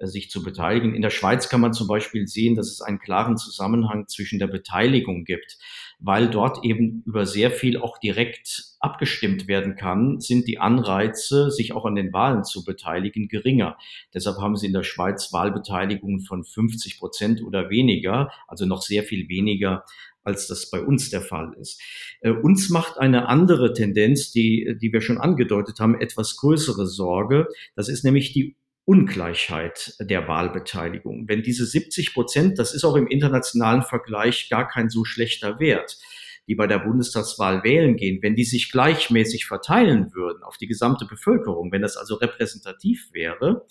äh, 0.00 0.08
sich 0.08 0.28
zu 0.28 0.42
beteiligen? 0.42 0.96
In 0.96 1.02
der 1.02 1.10
Schweiz 1.10 1.48
kann 1.48 1.60
man 1.60 1.72
zum 1.72 1.86
Beispiel 1.86 2.26
sehen, 2.26 2.56
dass 2.56 2.72
es 2.72 2.80
einen 2.80 2.98
klaren 2.98 3.36
Zusammenhang 3.36 4.08
zwischen 4.08 4.40
der 4.40 4.48
Beteiligung 4.48 5.24
gibt 5.24 5.58
weil 6.02 6.28
dort 6.28 6.64
eben 6.64 7.02
über 7.06 7.26
sehr 7.26 7.50
viel 7.50 7.78
auch 7.78 7.98
direkt 7.98 8.71
abgestimmt 8.82 9.46
werden 9.46 9.76
kann, 9.76 10.20
sind 10.20 10.48
die 10.48 10.58
Anreize, 10.58 11.50
sich 11.50 11.72
auch 11.72 11.84
an 11.84 11.94
den 11.94 12.12
Wahlen 12.12 12.44
zu 12.44 12.64
beteiligen, 12.64 13.28
geringer. 13.28 13.78
Deshalb 14.12 14.38
haben 14.38 14.56
sie 14.56 14.66
in 14.66 14.72
der 14.72 14.82
Schweiz 14.82 15.32
Wahlbeteiligungen 15.32 16.20
von 16.20 16.44
50 16.44 16.98
Prozent 16.98 17.42
oder 17.42 17.70
weniger, 17.70 18.30
also 18.48 18.66
noch 18.66 18.82
sehr 18.82 19.04
viel 19.04 19.28
weniger 19.28 19.84
als 20.24 20.46
das 20.46 20.70
bei 20.70 20.80
uns 20.80 21.10
der 21.10 21.20
Fall 21.20 21.52
ist. 21.60 21.80
Äh, 22.20 22.30
uns 22.30 22.70
macht 22.70 22.98
eine 22.98 23.28
andere 23.28 23.72
Tendenz, 23.72 24.30
die, 24.30 24.76
die 24.80 24.92
wir 24.92 25.00
schon 25.00 25.18
angedeutet 25.18 25.80
haben, 25.80 26.00
etwas 26.00 26.36
größere 26.36 26.86
Sorge. 26.86 27.48
Das 27.74 27.88
ist 27.88 28.04
nämlich 28.04 28.32
die 28.32 28.56
Ungleichheit 28.84 29.94
der 30.00 30.26
Wahlbeteiligung. 30.26 31.28
Wenn 31.28 31.42
diese 31.42 31.66
70 31.66 32.14
Prozent, 32.14 32.58
das 32.58 32.74
ist 32.74 32.84
auch 32.84 32.96
im 32.96 33.06
internationalen 33.06 33.82
Vergleich 33.82 34.48
gar 34.48 34.68
kein 34.68 34.90
so 34.90 35.04
schlechter 35.04 35.60
Wert, 35.60 35.98
die 36.48 36.54
bei 36.54 36.66
der 36.66 36.80
Bundestagswahl 36.80 37.62
wählen 37.62 37.96
gehen, 37.96 38.20
wenn 38.22 38.34
die 38.34 38.44
sich 38.44 38.70
gleichmäßig 38.70 39.46
verteilen 39.46 40.12
würden 40.12 40.42
auf 40.42 40.56
die 40.56 40.66
gesamte 40.66 41.06
Bevölkerung, 41.06 41.72
wenn 41.72 41.82
das 41.82 41.96
also 41.96 42.16
repräsentativ 42.16 43.10
wäre, 43.12 43.66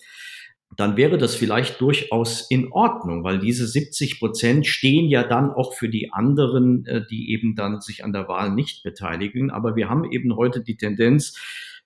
dann 0.76 0.96
wäre 0.96 1.18
das 1.18 1.34
vielleicht 1.34 1.80
durchaus 1.80 2.50
in 2.50 2.72
Ordnung, 2.72 3.24
weil 3.24 3.38
diese 3.38 3.66
70 3.66 4.18
Prozent 4.18 4.66
stehen 4.66 5.08
ja 5.08 5.22
dann 5.22 5.50
auch 5.50 5.74
für 5.74 5.88
die 5.88 6.12
anderen, 6.12 6.86
äh, 6.86 7.02
die 7.10 7.30
eben 7.30 7.54
dann 7.54 7.80
sich 7.80 8.04
an 8.04 8.12
der 8.12 8.28
Wahl 8.28 8.52
nicht 8.52 8.82
beteiligen. 8.82 9.50
Aber 9.50 9.76
wir 9.76 9.88
haben 9.88 10.10
eben 10.10 10.34
heute 10.36 10.62
die 10.62 10.76
Tendenz, 10.76 11.38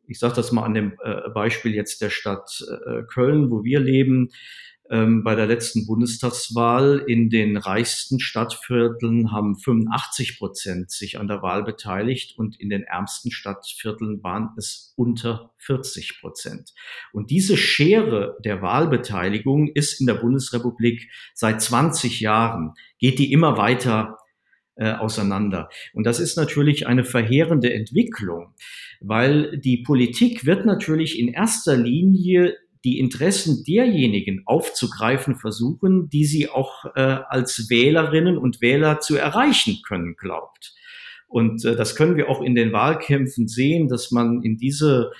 ich 0.06 0.20
sage 0.20 0.34
das 0.34 0.52
mal 0.52 0.64
an 0.64 0.74
dem 0.74 0.92
äh, 1.02 1.28
Beispiel 1.34 1.74
jetzt 1.74 2.00
der 2.00 2.10
Stadt 2.10 2.64
äh, 2.86 3.02
Köln, 3.12 3.50
wo 3.50 3.64
wir 3.64 3.80
leben. 3.80 4.30
Ähm, 4.90 5.24
bei 5.24 5.34
der 5.34 5.46
letzten 5.46 5.86
Bundestagswahl 5.86 7.02
in 7.06 7.28
den 7.28 7.56
reichsten 7.56 8.20
Stadtvierteln 8.20 9.32
haben 9.32 9.58
85 9.58 10.38
Prozent 10.38 10.90
sich 10.90 11.18
an 11.18 11.26
der 11.26 11.42
Wahl 11.42 11.64
beteiligt 11.64 12.38
und 12.38 12.60
in 12.60 12.70
den 12.70 12.82
ärmsten 12.82 13.32
Stadtvierteln 13.32 14.22
waren 14.22 14.50
es 14.56 14.94
unter 14.96 15.52
40 15.58 16.20
Prozent. 16.20 16.72
Und 17.12 17.30
diese 17.30 17.56
Schere 17.56 18.36
der 18.44 18.62
Wahlbeteiligung 18.62 19.68
ist 19.74 20.00
in 20.00 20.06
der 20.06 20.14
Bundesrepublik 20.14 21.10
seit 21.34 21.60
20 21.60 22.20
Jahren, 22.20 22.74
geht 22.98 23.18
die 23.18 23.32
immer 23.32 23.56
weiter 23.56 24.16
äh, 24.76 24.92
auseinander. 24.92 25.68
Und 25.94 26.04
das 26.04 26.20
ist 26.20 26.36
natürlich 26.36 26.86
eine 26.86 27.04
verheerende 27.04 27.72
Entwicklung, 27.72 28.54
weil 29.00 29.58
die 29.58 29.78
Politik 29.78 30.46
wird 30.46 30.66
natürlich 30.66 31.18
in 31.18 31.28
erster 31.28 31.76
Linie 31.76 32.54
die 32.84 32.98
Interessen 32.98 33.64
derjenigen 33.64 34.42
aufzugreifen 34.46 35.36
versuchen, 35.36 36.08
die 36.08 36.24
sie 36.24 36.48
auch 36.48 36.84
äh, 36.94 37.00
als 37.00 37.68
Wählerinnen 37.70 38.38
und 38.38 38.60
Wähler 38.60 39.00
zu 39.00 39.16
erreichen 39.16 39.80
können, 39.86 40.16
glaubt. 40.16 40.74
Und 41.28 41.64
äh, 41.64 41.76
das 41.76 41.96
können 41.96 42.16
wir 42.16 42.28
auch 42.28 42.42
in 42.42 42.54
den 42.54 42.72
Wahlkämpfen 42.72 43.48
sehen, 43.48 43.88
dass 43.88 44.10
man 44.10 44.42
in 44.42 44.56
diese 44.56 45.12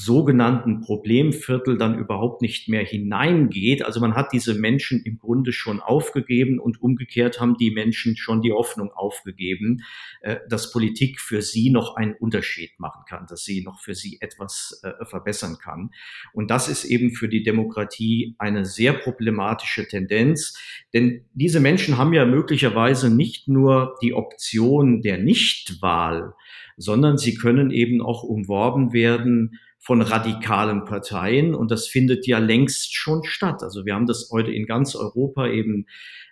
sogenannten 0.00 0.80
Problemviertel 0.80 1.76
dann 1.76 1.98
überhaupt 1.98 2.40
nicht 2.40 2.68
mehr 2.68 2.84
hineingeht. 2.84 3.84
Also 3.84 3.98
man 3.98 4.14
hat 4.14 4.32
diese 4.32 4.54
Menschen 4.54 5.02
im 5.02 5.18
Grunde 5.18 5.52
schon 5.52 5.80
aufgegeben 5.80 6.60
und 6.60 6.80
umgekehrt 6.80 7.40
haben 7.40 7.56
die 7.56 7.72
Menschen 7.72 8.16
schon 8.16 8.40
die 8.40 8.52
Hoffnung 8.52 8.92
aufgegeben, 8.92 9.82
äh, 10.20 10.36
dass 10.48 10.70
Politik 10.70 11.20
für 11.20 11.42
sie 11.42 11.70
noch 11.70 11.96
einen 11.96 12.14
Unterschied 12.14 12.78
machen 12.78 13.02
kann, 13.08 13.26
dass 13.28 13.42
sie 13.42 13.64
noch 13.64 13.80
für 13.80 13.96
sie 13.96 14.18
etwas 14.20 14.80
äh, 14.84 15.04
verbessern 15.04 15.58
kann. 15.60 15.90
Und 16.32 16.52
das 16.52 16.68
ist 16.68 16.84
eben 16.84 17.10
für 17.10 17.28
die 17.28 17.42
Demokratie 17.42 18.36
eine 18.38 18.64
sehr 18.64 18.92
problematische 18.92 19.88
Tendenz, 19.88 20.56
denn 20.94 21.24
diese 21.34 21.58
Menschen 21.58 21.98
haben 21.98 22.12
ja 22.12 22.24
möglicherweise 22.24 23.12
nicht 23.12 23.48
nur 23.48 23.96
die 24.00 24.14
Option 24.14 25.02
der 25.02 25.18
Nichtwahl, 25.18 26.34
sondern 26.76 27.18
sie 27.18 27.34
können 27.34 27.72
eben 27.72 28.00
auch 28.00 28.22
umworben 28.22 28.92
werden 28.92 29.58
von 29.88 30.02
radikalen 30.02 30.84
Parteien 30.84 31.54
und 31.54 31.70
das 31.70 31.88
findet 31.88 32.26
ja 32.26 32.40
längst 32.40 32.94
schon 32.94 33.24
statt. 33.24 33.62
Also 33.62 33.86
wir 33.86 33.94
haben 33.94 34.04
das 34.04 34.28
heute 34.30 34.52
in 34.52 34.66
ganz 34.66 34.94
Europa 34.94 35.48
eben 35.48 35.86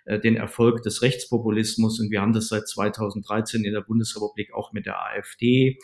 äh, 0.05 0.19
den 0.19 0.35
Erfolg 0.35 0.83
des 0.83 1.01
Rechtspopulismus 1.01 1.99
und 1.99 2.11
wir 2.11 2.21
haben 2.21 2.33
das 2.33 2.49
seit 2.49 2.67
2013 2.67 3.65
in 3.65 3.73
der 3.73 3.81
Bundesrepublik 3.81 4.53
auch 4.53 4.73
mit 4.73 4.85
der 4.85 5.03
AfD. 5.03 5.79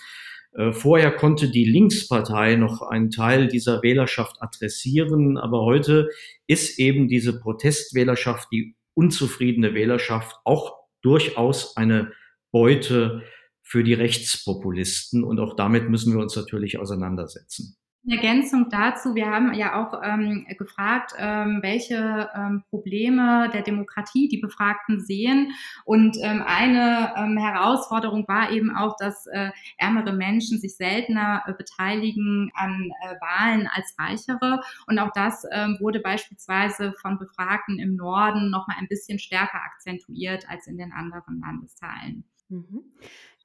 Äh, 0.51 0.71
vorher 0.71 1.09
konnte 1.15 1.49
die 1.49 1.65
Linkspartei 1.65 2.57
noch 2.57 2.83
einen 2.83 3.09
Teil 3.09 3.47
dieser 3.47 3.81
Wählerschaft 3.81 4.35
adressieren, 4.39 5.39
aber 5.39 5.61
heute 5.61 6.09
ist 6.45 6.77
eben 6.77 7.07
diese 7.07 7.39
Protestwählerschaft, 7.39 8.49
die 8.51 8.75
unzufriedene 8.93 9.73
Wählerschaft 9.73 10.35
auch 10.43 10.75
durchaus 11.01 11.75
eine 11.75 12.11
Beute 12.51 13.23
für 13.63 13.83
die 13.83 13.93
Rechtspopulisten 13.93 15.23
und 15.23 15.39
auch 15.39 15.55
damit 15.55 15.89
müssen 15.89 16.13
wir 16.13 16.21
uns 16.21 16.35
natürlich 16.35 16.77
auseinandersetzen. 16.77 17.77
In 18.05 18.11
Ergänzung 18.11 18.67
dazu, 18.69 19.15
wir 19.15 19.27
haben 19.27 19.53
ja 19.53 19.81
auch 19.81 20.01
ähm, 20.03 20.45
gefragt, 20.57 21.13
ähm, 21.17 21.59
welche 21.61 22.29
ähm, 22.35 22.61
Probleme 22.69 23.49
der 23.53 23.61
Demokratie 23.61 24.27
die 24.27 24.39
Befragten 24.39 24.99
sehen. 24.99 25.53
Und 25.85 26.17
ähm, 26.21 26.43
eine 26.45 27.13
ähm, 27.15 27.37
Herausforderung 27.37 28.27
war 28.27 28.51
eben 28.51 28.75
auch, 28.75 28.97
dass 28.97 29.25
äh, 29.27 29.51
ärmere 29.77 30.11
Menschen 30.11 30.59
sich 30.59 30.75
seltener 30.75 31.43
äh, 31.45 31.53
beteiligen 31.53 32.51
an 32.55 32.91
äh, 33.03 33.15
Wahlen 33.21 33.69
als 33.73 33.95
reichere. 33.97 34.59
Und 34.87 34.99
auch 34.99 35.11
das 35.15 35.45
ähm, 35.53 35.77
wurde 35.79 36.01
beispielsweise 36.01 36.91
von 37.01 37.17
Befragten 37.17 37.79
im 37.79 37.95
Norden 37.95 38.51
noch 38.51 38.67
mal 38.67 38.75
ein 38.79 38.89
bisschen 38.89 39.17
stärker 39.17 39.61
akzentuiert 39.63 40.43
als 40.49 40.67
in 40.67 40.77
den 40.77 40.91
anderen 40.91 41.39
Landesteilen. 41.39 42.25
Mhm. 42.49 42.83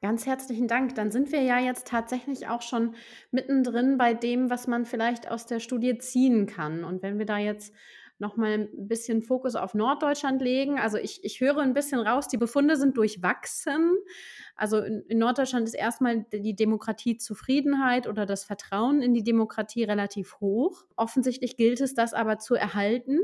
Ganz 0.01 0.27
herzlichen 0.27 0.69
Dank. 0.69 0.95
Dann 0.95 1.11
sind 1.11 1.33
wir 1.33 1.43
ja 1.43 1.59
jetzt 1.59 1.89
tatsächlich 1.89 2.47
auch 2.47 2.63
schon 2.63 2.95
mittendrin 3.33 3.99
bei 3.99 4.15
dem, 4.15 4.49
was 4.49 4.69
man 4.69 4.85
vielleicht 4.85 5.29
aus 5.29 5.47
der 5.47 5.59
Studie 5.59 5.99
ziehen 5.99 6.47
kann. 6.47 6.85
Und 6.85 7.03
wenn 7.03 7.19
wir 7.19 7.27
da 7.27 7.39
jetzt 7.39 7.75
noch 8.19 8.37
mal 8.37 8.53
ein 8.53 8.89
bisschen 8.89 9.23
Fokus 9.23 9.55
auf 9.55 9.75
Norddeutschland 9.75 10.43
legen. 10.43 10.79
Also 10.79 10.99
ich, 10.99 11.23
ich 11.25 11.41
höre 11.41 11.59
ein 11.59 11.75
bisschen 11.75 12.01
raus, 12.01 12.29
die 12.29 12.37
Befunde 12.37 12.77
sind 12.77 12.97
durchwachsen. 12.97 13.97
Also 14.57 14.79
in, 14.81 15.03
in 15.09 15.19
Norddeutschland 15.19 15.69
ist 15.69 15.75
erstmal 15.75 16.25
die 16.33 16.57
Demokratiezufriedenheit 16.57 18.09
oder 18.09 18.27
das 18.27 18.45
Vertrauen 18.45 19.03
in 19.03 19.15
die 19.15 19.23
Demokratie 19.23 19.85
relativ 19.85 20.41
hoch. 20.41 20.85
Offensichtlich 20.97 21.57
gilt 21.57 21.81
es, 21.81 21.95
das 21.95 22.13
aber 22.13 22.39
zu 22.39 22.57
erhalten. 22.57 23.21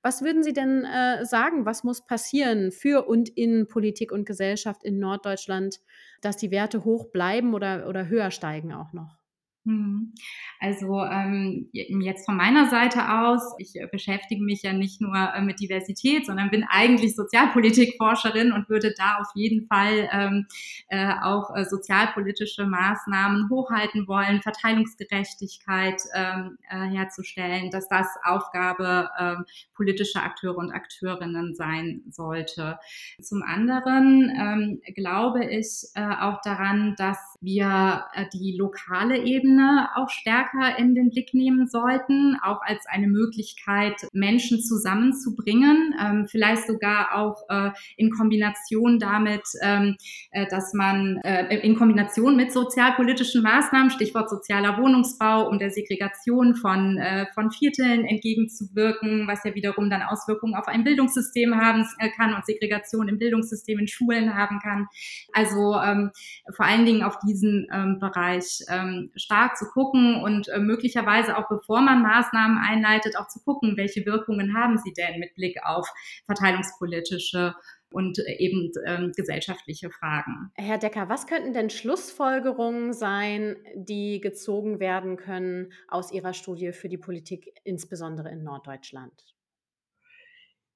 Was 0.00 0.22
würden 0.22 0.42
Sie 0.42 0.54
denn 0.54 0.84
äh, 0.84 1.26
sagen, 1.26 1.66
was 1.66 1.84
muss 1.84 2.06
passieren 2.06 2.72
für 2.72 3.06
und 3.06 3.28
in 3.28 3.68
Politik 3.68 4.12
und 4.12 4.24
Gesellschaft 4.24 4.82
in 4.82 4.98
Norddeutschland, 4.98 5.80
dass 6.22 6.38
die 6.38 6.50
Werte 6.50 6.84
hoch 6.84 7.10
bleiben 7.10 7.52
oder, 7.52 7.86
oder 7.86 8.08
höher 8.08 8.30
steigen 8.30 8.72
auch 8.72 8.94
noch? 8.94 9.17
Mhm. 9.64 10.14
Also 10.60 11.02
ähm, 11.04 11.68
jetzt 11.72 12.24
von 12.24 12.36
meiner 12.36 12.70
Seite 12.70 13.20
aus, 13.20 13.42
ich 13.58 13.76
äh, 13.76 13.86
beschäftige 13.90 14.42
mich 14.42 14.62
ja 14.62 14.72
nicht 14.72 15.00
nur 15.00 15.14
äh, 15.14 15.42
mit 15.42 15.60
Diversität, 15.60 16.26
sondern 16.26 16.50
bin 16.50 16.64
eigentlich 16.68 17.14
Sozialpolitikforscherin 17.14 18.52
und 18.52 18.68
würde 18.68 18.94
da 18.96 19.18
auf 19.20 19.28
jeden 19.34 19.66
Fall 19.66 20.08
ähm, 20.10 20.46
äh, 20.88 21.12
auch 21.22 21.54
äh, 21.54 21.64
sozialpolitische 21.64 22.66
Maßnahmen 22.66 23.50
hochhalten 23.50 24.08
wollen, 24.08 24.40
Verteilungsgerechtigkeit 24.40 26.00
ähm, 26.14 26.58
äh, 26.70 26.88
herzustellen, 26.88 27.70
dass 27.70 27.88
das 27.88 28.06
Aufgabe 28.24 29.10
ähm, 29.20 29.44
politischer 29.74 30.22
Akteure 30.22 30.56
und 30.56 30.72
Akteurinnen 30.72 31.54
sein 31.54 32.02
sollte. 32.10 32.78
Zum 33.20 33.42
anderen 33.42 34.32
ähm, 34.36 34.94
glaube 34.94 35.44
ich 35.44 35.84
äh, 35.94 36.02
auch 36.20 36.40
daran, 36.42 36.94
dass 36.96 37.18
wir 37.40 38.06
die 38.32 38.56
lokale 38.56 39.18
Ebene 39.18 39.57
Ebene 39.58 39.88
auch 39.96 40.10
stärker 40.10 40.78
in 40.78 40.94
den 40.94 41.10
Blick 41.10 41.34
nehmen 41.34 41.66
sollten, 41.66 42.36
auch 42.42 42.60
als 42.62 42.86
eine 42.86 43.08
Möglichkeit, 43.08 43.94
Menschen 44.12 44.60
zusammenzubringen, 44.60 45.94
ähm, 46.00 46.26
vielleicht 46.28 46.66
sogar 46.66 47.14
auch 47.14 47.42
äh, 47.48 47.70
in 47.96 48.10
Kombination 48.10 48.98
damit, 48.98 49.42
ähm, 49.62 49.96
äh, 50.30 50.46
dass 50.48 50.72
man 50.74 51.18
äh, 51.24 51.56
in 51.58 51.76
Kombination 51.76 52.36
mit 52.36 52.52
sozialpolitischen 52.52 53.42
Maßnahmen, 53.42 53.90
Stichwort 53.90 54.30
sozialer 54.30 54.78
Wohnungsbau, 54.78 55.48
um 55.48 55.58
der 55.58 55.70
Segregation 55.70 56.54
von, 56.54 56.98
äh, 56.98 57.26
von 57.34 57.50
Vierteln 57.50 58.04
entgegenzuwirken, 58.04 59.26
was 59.26 59.44
ja 59.44 59.54
wiederum 59.54 59.90
dann 59.90 60.02
Auswirkungen 60.02 60.54
auf 60.54 60.68
ein 60.68 60.84
Bildungssystem 60.84 61.56
haben 61.56 61.86
äh, 61.98 62.10
kann 62.10 62.34
und 62.34 62.46
Segregation 62.46 63.08
im 63.08 63.18
Bildungssystem 63.18 63.78
in 63.78 63.88
Schulen 63.88 64.34
haben 64.34 64.58
kann. 64.60 64.86
Also 65.32 65.76
ähm, 65.80 66.10
vor 66.54 66.66
allen 66.66 66.86
Dingen 66.86 67.02
auf 67.02 67.18
diesen 67.20 67.66
ähm, 67.72 67.98
Bereich 67.98 68.60
ähm, 68.68 69.10
stark 69.38 69.56
zu 69.56 69.66
gucken 69.66 70.22
und 70.22 70.48
äh, 70.48 70.58
möglicherweise 70.58 71.36
auch 71.36 71.48
bevor 71.48 71.80
man 71.80 72.02
Maßnahmen 72.02 72.58
einleitet, 72.58 73.16
auch 73.16 73.28
zu 73.28 73.40
gucken, 73.40 73.76
welche 73.76 74.04
Wirkungen 74.04 74.56
haben 74.56 74.78
sie 74.78 74.92
denn 74.92 75.20
mit 75.20 75.34
Blick 75.34 75.58
auf 75.64 75.88
verteilungspolitische 76.26 77.54
und 77.90 78.18
äh, 78.18 78.36
eben 78.38 78.70
ähm, 78.86 79.12
gesellschaftliche 79.16 79.90
Fragen. 79.90 80.50
Herr 80.54 80.78
Decker, 80.78 81.08
was 81.08 81.26
könnten 81.26 81.52
denn 81.52 81.70
Schlussfolgerungen 81.70 82.92
sein, 82.92 83.56
die 83.74 84.20
gezogen 84.20 84.80
werden 84.80 85.16
können 85.16 85.72
aus 85.88 86.12
Ihrer 86.12 86.32
Studie 86.32 86.72
für 86.72 86.88
die 86.88 86.98
Politik, 86.98 87.52
insbesondere 87.64 88.30
in 88.30 88.42
Norddeutschland? 88.42 89.12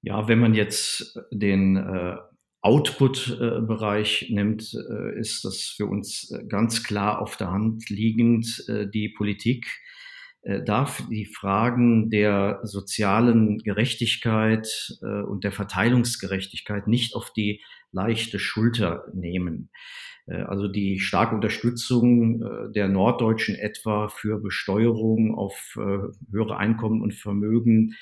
Ja, 0.02 0.26
wenn 0.26 0.40
man 0.40 0.54
jetzt 0.54 1.18
den 1.30 1.76
äh, 1.76 2.16
Output-Bereich 2.62 4.28
nimmt, 4.30 4.72
äh, 4.74 5.18
ist 5.18 5.44
das 5.44 5.74
für 5.76 5.86
uns 5.86 6.30
äh, 6.30 6.44
ganz 6.46 6.84
klar 6.84 7.20
auf 7.20 7.36
der 7.36 7.50
Hand 7.50 7.90
liegend. 7.90 8.64
Äh, 8.68 8.86
die 8.86 9.08
Politik 9.08 9.66
darf 10.66 11.04
die 11.08 11.26
Fragen 11.26 12.10
der 12.10 12.58
sozialen 12.64 13.58
Gerechtigkeit 13.58 14.98
und 15.00 15.44
der 15.44 15.52
Verteilungsgerechtigkeit 15.52 16.88
nicht 16.88 17.14
auf 17.14 17.32
die 17.32 17.62
leichte 17.92 18.40
Schulter 18.40 19.04
nehmen. 19.14 19.70
Äh, 20.26 20.42
also 20.42 20.68
die 20.68 21.00
starke 21.00 21.34
Unterstützung 21.34 22.42
äh, 22.42 22.72
der 22.72 22.88
Norddeutschen 22.88 23.54
etwa 23.54 24.08
für 24.08 24.40
Besteuerung 24.40 25.34
auf 25.34 25.76
äh, 25.76 25.98
höhere 26.30 26.56
Einkommen 26.56 27.02
und 27.02 27.14
Vermögen 27.14 27.94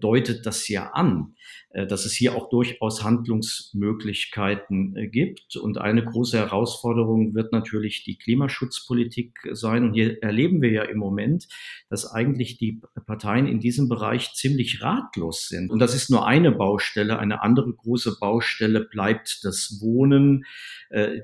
deutet 0.00 0.46
das 0.46 0.68
ja 0.68 0.90
an, 0.90 1.34
dass 1.72 2.04
es 2.04 2.12
hier 2.12 2.36
auch 2.36 2.50
durchaus 2.50 3.02
Handlungsmöglichkeiten 3.02 5.10
gibt. 5.10 5.56
Und 5.56 5.78
eine 5.78 6.04
große 6.04 6.38
Herausforderung 6.38 7.34
wird 7.34 7.52
natürlich 7.52 8.04
die 8.04 8.18
Klimaschutzpolitik 8.18 9.38
sein. 9.52 9.84
Und 9.84 9.94
hier 9.94 10.22
erleben 10.22 10.60
wir 10.60 10.70
ja 10.70 10.82
im 10.82 10.98
Moment, 10.98 11.48
dass 11.88 12.06
eigentlich 12.06 12.58
die 12.58 12.82
Parteien 13.06 13.48
in 13.48 13.58
diesem 13.58 13.88
Bereich 13.88 14.34
ziemlich 14.34 14.82
ratlos 14.82 15.48
sind. 15.48 15.70
Und 15.70 15.80
das 15.80 15.94
ist 15.94 16.10
nur 16.10 16.26
eine 16.26 16.52
Baustelle. 16.52 17.18
Eine 17.18 17.42
andere 17.42 17.72
große 17.72 18.18
Baustelle 18.20 18.84
bleibt 18.84 19.40
das 19.42 19.80
Wohnen, 19.80 20.44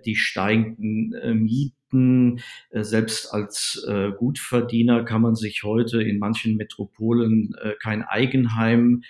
die 0.07 0.16
steigenden 0.37 1.14
äh, 1.14 1.34
Mieten. 1.34 2.41
Äh, 2.70 2.82
selbst 2.82 3.32
als 3.32 3.82
äh, 3.89 4.11
Gutverdiener 4.12 5.05
kann 5.05 5.22
man 5.22 5.34
sich 5.34 5.62
heute 5.62 6.03
in 6.03 6.18
manchen 6.18 6.57
Metropolen 6.57 7.55
kein 7.82 8.03
Eigenheim 8.03 9.03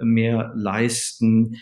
mehr 0.00 0.52
leisten. 0.54 1.56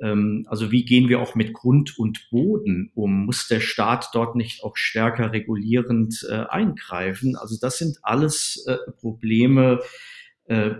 Ähm, 0.00 0.44
also 0.48 0.72
wie 0.72 0.84
gehen 0.84 1.08
wir 1.08 1.20
auch 1.20 1.36
mit 1.36 1.52
Grund 1.52 1.96
und 1.96 2.28
Boden 2.30 2.90
um? 2.94 3.26
Muss 3.26 3.46
der 3.46 3.60
Staat 3.60 4.08
dort 4.14 4.34
nicht 4.34 4.64
auch 4.64 4.76
stärker 4.76 5.32
regulierend 5.32 6.26
eingreifen? 6.28 7.36
Also 7.36 7.56
das 7.60 7.78
sind 7.78 7.98
alles 8.02 8.66
Probleme, 9.00 9.80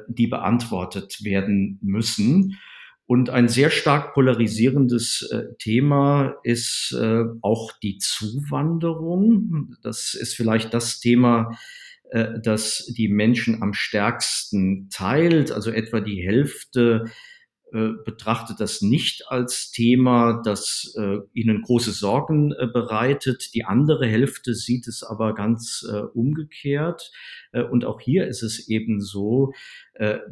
die 0.08 0.26
beantwortet 0.26 1.22
werden 1.22 1.78
müssen. 1.82 2.58
Und 3.12 3.28
ein 3.28 3.46
sehr 3.46 3.68
stark 3.68 4.14
polarisierendes 4.14 5.28
äh, 5.30 5.54
Thema 5.58 6.36
ist 6.44 6.96
äh, 6.98 7.24
auch 7.42 7.72
die 7.82 7.98
Zuwanderung. 7.98 9.76
Das 9.82 10.14
ist 10.14 10.34
vielleicht 10.34 10.72
das 10.72 10.98
Thema, 10.98 11.50
äh, 12.10 12.40
das 12.42 12.90
die 12.96 13.08
Menschen 13.08 13.62
am 13.62 13.74
stärksten 13.74 14.88
teilt. 14.88 15.52
Also 15.52 15.70
etwa 15.70 16.00
die 16.00 16.22
Hälfte 16.22 17.04
betrachtet 18.04 18.60
das 18.60 18.82
nicht 18.82 19.28
als 19.28 19.70
Thema, 19.70 20.42
das 20.44 20.94
ihnen 21.32 21.62
große 21.62 21.92
Sorgen 21.92 22.50
bereitet. 22.70 23.54
Die 23.54 23.64
andere 23.64 24.06
Hälfte 24.06 24.54
sieht 24.54 24.86
es 24.88 25.02
aber 25.02 25.32
ganz 25.32 25.82
umgekehrt. 26.12 27.10
und 27.70 27.86
auch 27.86 27.98
hier 27.98 28.26
ist 28.26 28.42
es 28.42 28.68
eben 28.68 29.00
so, 29.00 29.54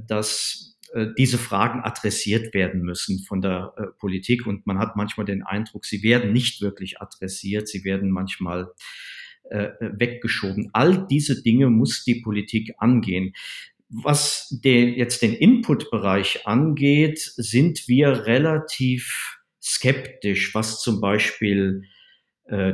dass 0.06 0.78
äh, 0.92 1.06
diese 1.16 1.38
Fragen 1.38 1.80
adressiert 1.80 2.52
werden 2.54 2.82
müssen 2.82 3.20
von 3.20 3.40
der 3.40 3.72
äh, 3.76 3.82
Politik. 3.98 4.46
Und 4.46 4.66
man 4.66 4.78
hat 4.78 4.96
manchmal 4.96 5.26
den 5.26 5.42
Eindruck, 5.42 5.86
sie 5.86 6.02
werden 6.02 6.32
nicht 6.32 6.60
wirklich 6.60 7.00
adressiert, 7.00 7.68
sie 7.68 7.84
werden 7.84 8.10
manchmal 8.10 8.72
äh, 9.50 9.70
weggeschoben. 9.80 10.70
All 10.72 11.06
diese 11.06 11.42
Dinge 11.42 11.70
muss 11.70 12.04
die 12.04 12.20
Politik 12.20 12.74
angehen. 12.78 13.34
Was 13.88 14.48
den, 14.64 14.94
jetzt 14.94 15.22
den 15.22 15.34
Input-Bereich 15.34 16.46
angeht, 16.46 17.18
sind 17.18 17.88
wir 17.88 18.26
relativ 18.26 19.38
skeptisch, 19.60 20.54
was 20.54 20.80
zum 20.80 21.00
Beispiel 21.00 21.82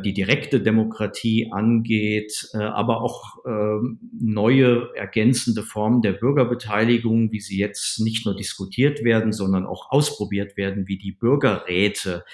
die 0.00 0.14
direkte 0.14 0.60
Demokratie 0.60 1.50
angeht, 1.52 2.48
äh, 2.54 2.58
aber 2.58 3.02
auch 3.02 3.36
ähm, 3.46 3.98
neue 4.18 4.88
ergänzende 4.94 5.62
Formen 5.62 6.00
der 6.00 6.12
Bürgerbeteiligung, 6.12 7.30
wie 7.30 7.40
sie 7.40 7.58
jetzt 7.58 8.00
nicht 8.00 8.24
nur 8.24 8.34
diskutiert 8.34 9.04
werden, 9.04 9.32
sondern 9.32 9.66
auch 9.66 9.90
ausprobiert 9.90 10.56
werden, 10.56 10.88
wie 10.88 10.96
die 10.96 11.12
Bürgerräte. 11.12 12.24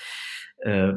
Äh, 0.58 0.92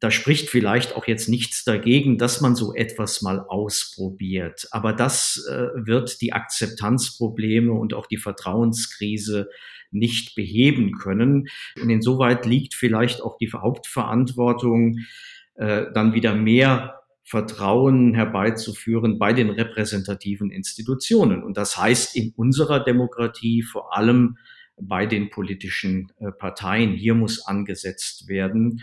da 0.00 0.10
spricht 0.10 0.48
vielleicht 0.48 0.96
auch 0.96 1.06
jetzt 1.06 1.28
nichts 1.28 1.64
dagegen, 1.64 2.16
dass 2.16 2.40
man 2.40 2.54
so 2.54 2.72
etwas 2.72 3.20
mal 3.20 3.40
ausprobiert. 3.40 4.68
Aber 4.70 4.92
das 4.92 5.44
wird 5.74 6.20
die 6.20 6.32
Akzeptanzprobleme 6.32 7.72
und 7.72 7.94
auch 7.94 8.06
die 8.06 8.16
Vertrauenskrise 8.16 9.48
nicht 9.90 10.36
beheben 10.36 10.92
können. 10.92 11.48
Und 11.82 11.90
insoweit 11.90 12.46
liegt 12.46 12.74
vielleicht 12.74 13.22
auch 13.22 13.38
die 13.38 13.50
Hauptverantwortung 13.50 14.98
äh, 15.58 15.86
dann 15.92 16.14
wieder 16.14 16.34
mehr 16.34 16.94
Vertrauen 17.24 18.14
herbeizuführen 18.14 19.18
bei 19.18 19.34
den 19.34 19.50
repräsentativen 19.50 20.50
Institutionen. 20.50 21.42
Und 21.42 21.58
das 21.58 21.76
heißt 21.76 22.16
in 22.16 22.32
unserer 22.36 22.82
Demokratie 22.82 23.62
vor 23.62 23.94
allem 23.94 24.38
bei 24.80 25.04
den 25.04 25.28
politischen 25.28 26.10
äh, 26.20 26.30
Parteien. 26.32 26.92
Hier 26.92 27.14
muss 27.14 27.44
angesetzt 27.46 28.28
werden. 28.28 28.80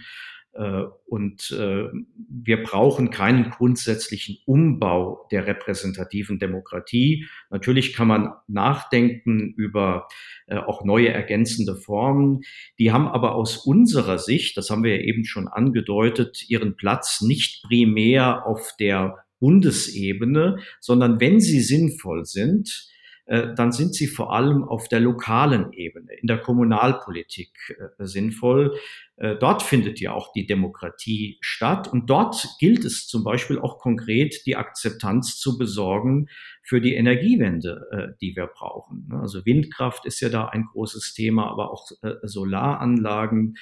Äh, 0.56 0.84
und 1.06 1.51
äh, 1.51 1.89
wir 2.30 2.64
brauchen 2.64 3.10
keinen 3.10 3.49
grundsätzlichen 3.49 4.38
Umbau 4.45 5.28
der 5.32 5.47
repräsentativen 5.47 6.39
Demokratie. 6.39 7.28
Natürlich 7.49 7.93
kann 7.93 8.08
man 8.08 8.34
nachdenken 8.47 9.53
über 9.58 10.08
äh, 10.47 10.58
auch 10.58 10.86
neue 10.86 11.10
ergänzende 11.10 11.76
Formen. 11.76 12.41
Die 12.80 12.91
haben 12.91 13.08
aber 13.08 13.36
aus 13.36 13.58
unserer 13.58 14.18
Sicht, 14.18 14.56
das 14.58 14.70
haben 14.70 14.84
wir 14.84 14.95
ja 14.95 15.01
eben 15.01 15.26
schon 15.26 15.47
angedeutet, 15.47 16.49
ihren 16.49 16.78
Platz 16.78 17.22
nicht 17.22 17.64
primär 17.64 18.45
auf 18.45 18.74
der 18.80 19.26
Bundesebene, 19.39 20.60
sondern 20.80 21.20
wenn 21.20 21.41
sie 21.41 21.60
sinnvoll 21.60 22.26
sind, 22.26 22.89
dann 23.28 23.71
sind 23.71 23.95
sie 23.95 24.05
vor 24.05 24.34
allem 24.34 24.63
auf 24.63 24.88
der 24.88 24.99
lokalen 24.99 25.73
Ebene, 25.73 26.13
in 26.21 26.28
der 26.28 26.38
Kommunalpolitik 26.38 27.49
sinnvoll. 27.97 28.78
Äh, 29.17 29.38
dort 29.38 29.63
findet 29.63 30.01
ja 30.01 30.13
auch 30.13 30.34
die 30.34 30.45
Demokratie 30.45 31.38
statt 31.39 31.88
und 31.88 32.09
dort 32.09 32.47
gilt 32.59 32.84
es 32.84 33.07
zum 33.07 33.23
Beispiel 33.23 33.59
auch 33.59 33.80
konkret 33.80 34.45
die 34.45 34.57
Akzeptanz 34.57 35.38
zu 35.38 35.57
besorgen 35.57 36.28
für 36.63 36.82
die 36.82 36.95
Energiewende, 36.95 37.88
äh, 37.91 38.17
die 38.19 38.36
wir 38.36 38.47
brauchen. 38.47 39.07
Ne? 39.09 39.19
Also 39.21 39.45
Windkraft 39.45 40.05
ist 40.05 40.19
ja 40.19 40.28
da 40.28 40.47
ein 40.47 40.65
großes 40.65 41.13
Thema, 41.13 41.49
aber 41.49 41.71
auch 41.71 41.89
äh, 42.01 42.15
Solaranlagen. 42.23 43.55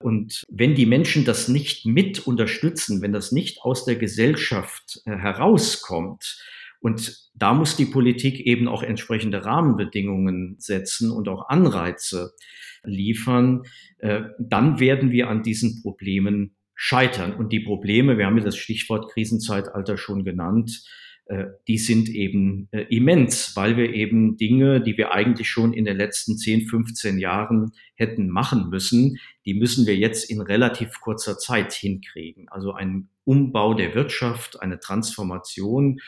Und 0.00 0.42
wenn 0.50 0.74
die 0.74 0.86
Menschen 0.86 1.24
das 1.24 1.46
nicht 1.46 1.86
mit 1.86 2.26
unterstützen, 2.26 3.00
wenn 3.00 3.12
das 3.12 3.30
nicht 3.30 3.62
aus 3.62 3.84
der 3.84 3.96
Gesellschaft 3.96 5.02
herauskommt, 5.04 6.36
und 6.86 7.32
da 7.34 7.52
muss 7.52 7.74
die 7.74 7.84
Politik 7.84 8.38
eben 8.38 8.68
auch 8.68 8.84
entsprechende 8.84 9.44
Rahmenbedingungen 9.44 10.54
setzen 10.60 11.10
und 11.10 11.28
auch 11.28 11.48
Anreize 11.48 12.32
liefern, 12.84 13.64
äh, 13.98 14.20
dann 14.38 14.78
werden 14.78 15.10
wir 15.10 15.28
an 15.28 15.42
diesen 15.42 15.82
Problemen 15.82 16.54
scheitern. 16.76 17.34
Und 17.34 17.52
die 17.52 17.58
Probleme, 17.58 18.18
wir 18.18 18.26
haben 18.26 18.38
ja 18.38 18.44
das 18.44 18.56
Stichwort 18.56 19.10
Krisenzeitalter 19.10 19.96
schon 19.96 20.22
genannt, 20.22 20.84
äh, 21.24 21.46
die 21.66 21.78
sind 21.78 22.08
eben 22.08 22.68
äh, 22.70 22.82
immens, 22.82 23.56
weil 23.56 23.76
wir 23.76 23.92
eben 23.92 24.36
Dinge, 24.36 24.80
die 24.80 24.96
wir 24.96 25.10
eigentlich 25.10 25.50
schon 25.50 25.72
in 25.72 25.86
den 25.86 25.96
letzten 25.96 26.38
10, 26.38 26.68
15 26.68 27.18
Jahren 27.18 27.72
hätten 27.96 28.28
machen 28.28 28.70
müssen, 28.70 29.16
die 29.44 29.54
müssen 29.54 29.88
wir 29.88 29.96
jetzt 29.96 30.30
in 30.30 30.40
relativ 30.40 31.00
kurzer 31.00 31.36
Zeit 31.36 31.72
hinkriegen. 31.72 32.48
Also 32.48 32.74
ein 32.74 33.08
Umbau 33.24 33.74
der 33.74 33.96
Wirtschaft, 33.96 34.62
eine 34.62 34.78
Transformation. 34.78 35.98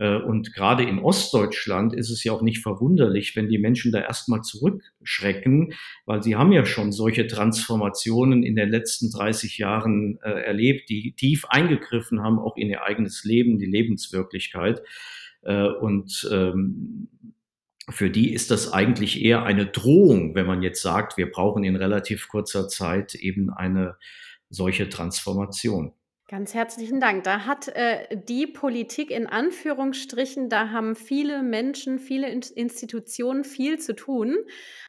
Äh, 0.00 0.16
und 0.16 0.54
gerade 0.54 0.82
in 0.82 0.98
Ostdeutschland 0.98 1.94
ist 1.94 2.10
es 2.10 2.24
ja 2.24 2.32
auch 2.32 2.42
nicht 2.42 2.62
verwunderlich, 2.62 3.36
wenn 3.36 3.48
die 3.48 3.58
Menschen 3.58 3.92
da 3.92 4.00
erstmal 4.00 4.40
zurückschrecken, 4.40 5.74
weil 6.06 6.22
sie 6.22 6.34
haben 6.34 6.52
ja 6.52 6.64
schon 6.64 6.90
solche 6.90 7.26
Transformationen 7.26 8.42
in 8.42 8.56
den 8.56 8.70
letzten 8.70 9.10
30 9.10 9.58
Jahren 9.58 10.18
äh, 10.22 10.30
erlebt, 10.30 10.88
die 10.88 11.12
tief 11.12 11.44
eingegriffen 11.48 12.22
haben, 12.22 12.38
auch 12.38 12.56
in 12.56 12.70
ihr 12.70 12.82
eigenes 12.82 13.24
Leben, 13.24 13.58
die 13.58 13.66
Lebenswirklichkeit. 13.66 14.82
Äh, 15.42 15.68
und 15.68 16.28
ähm, 16.32 17.08
für 17.90 18.08
die 18.08 18.32
ist 18.32 18.50
das 18.50 18.72
eigentlich 18.72 19.22
eher 19.22 19.42
eine 19.42 19.66
Drohung, 19.66 20.34
wenn 20.34 20.46
man 20.46 20.62
jetzt 20.62 20.80
sagt, 20.80 21.18
wir 21.18 21.30
brauchen 21.30 21.62
in 21.64 21.76
relativ 21.76 22.28
kurzer 22.28 22.68
Zeit 22.68 23.14
eben 23.14 23.50
eine 23.50 23.96
solche 24.48 24.88
Transformation. 24.88 25.92
Ganz 26.30 26.54
herzlichen 26.54 27.00
Dank. 27.00 27.24
Da 27.24 27.44
hat 27.44 27.66
äh, 27.66 28.06
die 28.16 28.46
Politik 28.46 29.10
in 29.10 29.26
Anführungsstrichen, 29.26 30.48
da 30.48 30.70
haben 30.70 30.94
viele 30.94 31.42
Menschen, 31.42 31.98
viele 31.98 32.28
in 32.30 32.42
Institutionen 32.54 33.42
viel 33.42 33.80
zu 33.80 33.96
tun. 33.96 34.36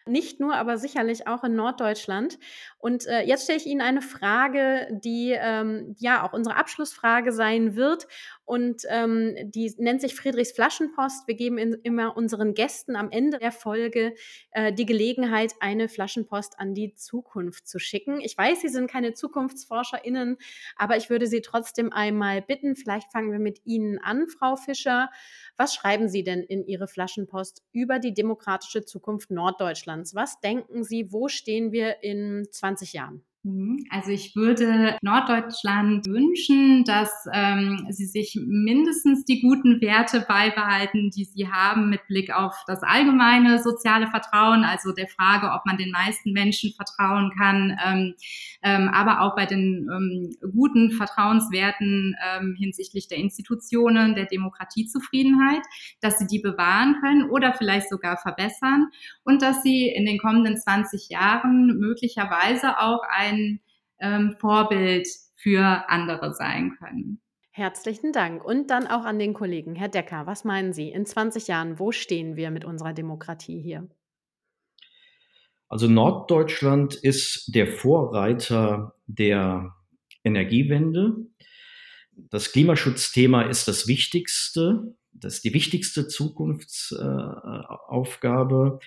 Nicht 0.07 0.39
nur, 0.39 0.55
aber 0.55 0.77
sicherlich 0.77 1.27
auch 1.27 1.43
in 1.43 1.55
Norddeutschland. 1.55 2.39
Und 2.79 3.05
äh, 3.05 3.21
jetzt 3.21 3.43
stelle 3.43 3.59
ich 3.59 3.67
Ihnen 3.67 3.81
eine 3.81 4.01
Frage, 4.01 4.87
die 4.91 5.35
ähm, 5.37 5.95
ja 5.99 6.25
auch 6.25 6.33
unsere 6.33 6.55
Abschlussfrage 6.55 7.31
sein 7.31 7.75
wird. 7.75 8.07
Und 8.43 8.83
ähm, 8.89 9.35
die 9.43 9.73
nennt 9.77 10.01
sich 10.01 10.15
Friedrichs 10.15 10.51
Flaschenpost. 10.51 11.27
Wir 11.27 11.35
geben 11.35 11.57
in, 11.59 11.73
immer 11.83 12.17
unseren 12.17 12.55
Gästen 12.55 12.95
am 12.95 13.11
Ende 13.11 13.37
der 13.37 13.51
Folge 13.51 14.15
äh, 14.51 14.73
die 14.73 14.87
Gelegenheit, 14.87 15.53
eine 15.59 15.87
Flaschenpost 15.87 16.59
an 16.59 16.73
die 16.73 16.95
Zukunft 16.95 17.67
zu 17.67 17.77
schicken. 17.77 18.19
Ich 18.19 18.35
weiß, 18.35 18.61
Sie 18.61 18.69
sind 18.69 18.89
keine 18.89 19.13
ZukunftsforscherInnen, 19.13 20.37
aber 20.75 20.97
ich 20.97 21.09
würde 21.09 21.27
Sie 21.27 21.41
trotzdem 21.41 21.93
einmal 21.93 22.41
bitten, 22.41 22.75
vielleicht 22.75 23.11
fangen 23.11 23.31
wir 23.31 23.39
mit 23.39 23.61
Ihnen 23.65 23.99
an, 23.99 24.27
Frau 24.27 24.55
Fischer. 24.55 25.11
Was 25.55 25.75
schreiben 25.75 26.09
Sie 26.09 26.23
denn 26.23 26.41
in 26.41 26.65
Ihre 26.65 26.87
Flaschenpost 26.87 27.63
über 27.71 27.99
die 27.99 28.13
demokratische 28.13 28.83
Zukunft 28.83 29.29
Norddeutschlands? 29.29 29.90
Was 30.13 30.39
denken 30.39 30.83
Sie, 30.83 31.11
wo 31.11 31.27
stehen 31.27 31.71
wir 31.71 32.03
in 32.03 32.47
20 32.51 32.93
Jahren? 32.93 33.23
Mhm. 33.43 33.87
Also 33.89 34.11
ich 34.11 34.35
würde 34.35 34.97
Norddeutschland 35.01 36.05
wünschen, 36.07 36.83
dass 36.85 37.09
ähm, 37.33 37.87
sie 37.89 38.05
sich 38.05 38.39
mindestens 38.39 39.25
die 39.25 39.41
guten 39.41 39.81
Werte 39.81 40.23
beibehalten, 40.27 41.09
die 41.09 41.25
sie 41.25 41.47
haben 41.47 41.89
mit 41.89 42.05
Blick 42.05 42.31
auf 42.31 42.53
das 42.67 42.83
allgemeine 42.83 43.57
soziale 43.57 44.07
Vertrauen, 44.11 44.63
also 44.63 44.91
der 44.91 45.07
Frage, 45.07 45.51
ob 45.53 45.65
man 45.65 45.77
den 45.77 45.89
meisten 45.89 46.33
Menschen 46.33 46.71
vertrauen 46.73 47.31
kann, 47.35 47.75
ähm, 47.83 48.13
ähm, 48.61 48.89
aber 48.89 49.21
auch 49.21 49.35
bei 49.35 49.47
den 49.47 49.89
ähm, 49.91 50.51
guten 50.53 50.91
Vertrauenswerten 50.91 52.15
ähm, 52.23 52.55
hinsichtlich 52.59 53.07
der 53.07 53.17
Institutionen, 53.17 54.13
der 54.13 54.25
Demokratiezufriedenheit, 54.27 55.63
dass 55.99 56.19
sie 56.19 56.27
die 56.27 56.39
bewahren 56.39 56.97
können 57.01 57.27
oder 57.31 57.55
vielleicht 57.55 57.89
sogar 57.89 58.17
verbessern 58.17 58.89
und 59.23 59.41
dass 59.41 59.63
sie 59.63 59.87
in 59.87 60.05
den 60.05 60.19
kommenden 60.19 60.57
20 60.57 61.09
Jahren 61.09 61.79
möglicherweise 61.79 62.77
auch 62.77 63.01
ein 63.09 63.30
ein 63.31 63.59
ähm, 63.99 64.35
Vorbild 64.39 65.07
für 65.35 65.89
andere 65.89 66.33
sein 66.33 66.75
können. 66.77 67.21
Herzlichen 67.51 68.13
Dank. 68.13 68.45
Und 68.45 68.69
dann 68.69 68.87
auch 68.87 69.03
an 69.03 69.19
den 69.19 69.33
Kollegen. 69.33 69.75
Herr 69.75 69.89
Decker, 69.89 70.25
was 70.25 70.45
meinen 70.45 70.73
Sie? 70.73 70.89
In 70.89 71.05
20 71.05 71.47
Jahren, 71.47 71.79
wo 71.79 71.91
stehen 71.91 72.35
wir 72.35 72.51
mit 72.51 72.63
unserer 72.63 72.93
Demokratie 72.93 73.61
hier? 73.61 73.89
Also 75.67 75.87
Norddeutschland 75.87 76.95
ist 76.95 77.55
der 77.55 77.67
Vorreiter 77.67 78.95
der 79.07 79.73
Energiewende. 80.23 81.15
Das 82.13 82.51
Klimaschutzthema 82.51 83.43
ist 83.43 83.67
das 83.67 83.87
wichtigste, 83.87 84.95
das 85.13 85.35
ist 85.35 85.43
die 85.43 85.53
wichtigste 85.53 86.07
Zukunftsaufgabe. 86.07 88.79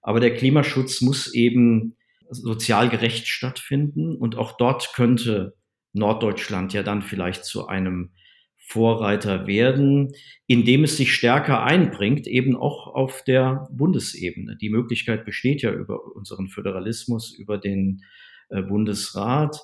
Aber 0.00 0.20
der 0.20 0.34
Klimaschutz 0.34 1.00
muss 1.00 1.32
eben 1.32 1.96
sozial 2.32 2.88
gerecht 2.88 3.28
stattfinden. 3.28 4.16
Und 4.16 4.36
auch 4.36 4.56
dort 4.56 4.92
könnte 4.94 5.54
Norddeutschland 5.92 6.72
ja 6.72 6.82
dann 6.82 7.02
vielleicht 7.02 7.44
zu 7.44 7.66
einem 7.66 8.12
Vorreiter 8.56 9.46
werden, 9.46 10.12
indem 10.46 10.84
es 10.84 10.96
sich 10.96 11.12
stärker 11.12 11.62
einbringt, 11.62 12.26
eben 12.26 12.56
auch 12.56 12.86
auf 12.86 13.22
der 13.24 13.68
Bundesebene. 13.70 14.56
Die 14.56 14.70
Möglichkeit 14.70 15.24
besteht 15.24 15.62
ja 15.62 15.72
über 15.72 16.00
unseren 16.14 16.48
Föderalismus, 16.48 17.36
über 17.36 17.58
den 17.58 18.02
äh, 18.48 18.62
Bundesrat. 18.62 19.60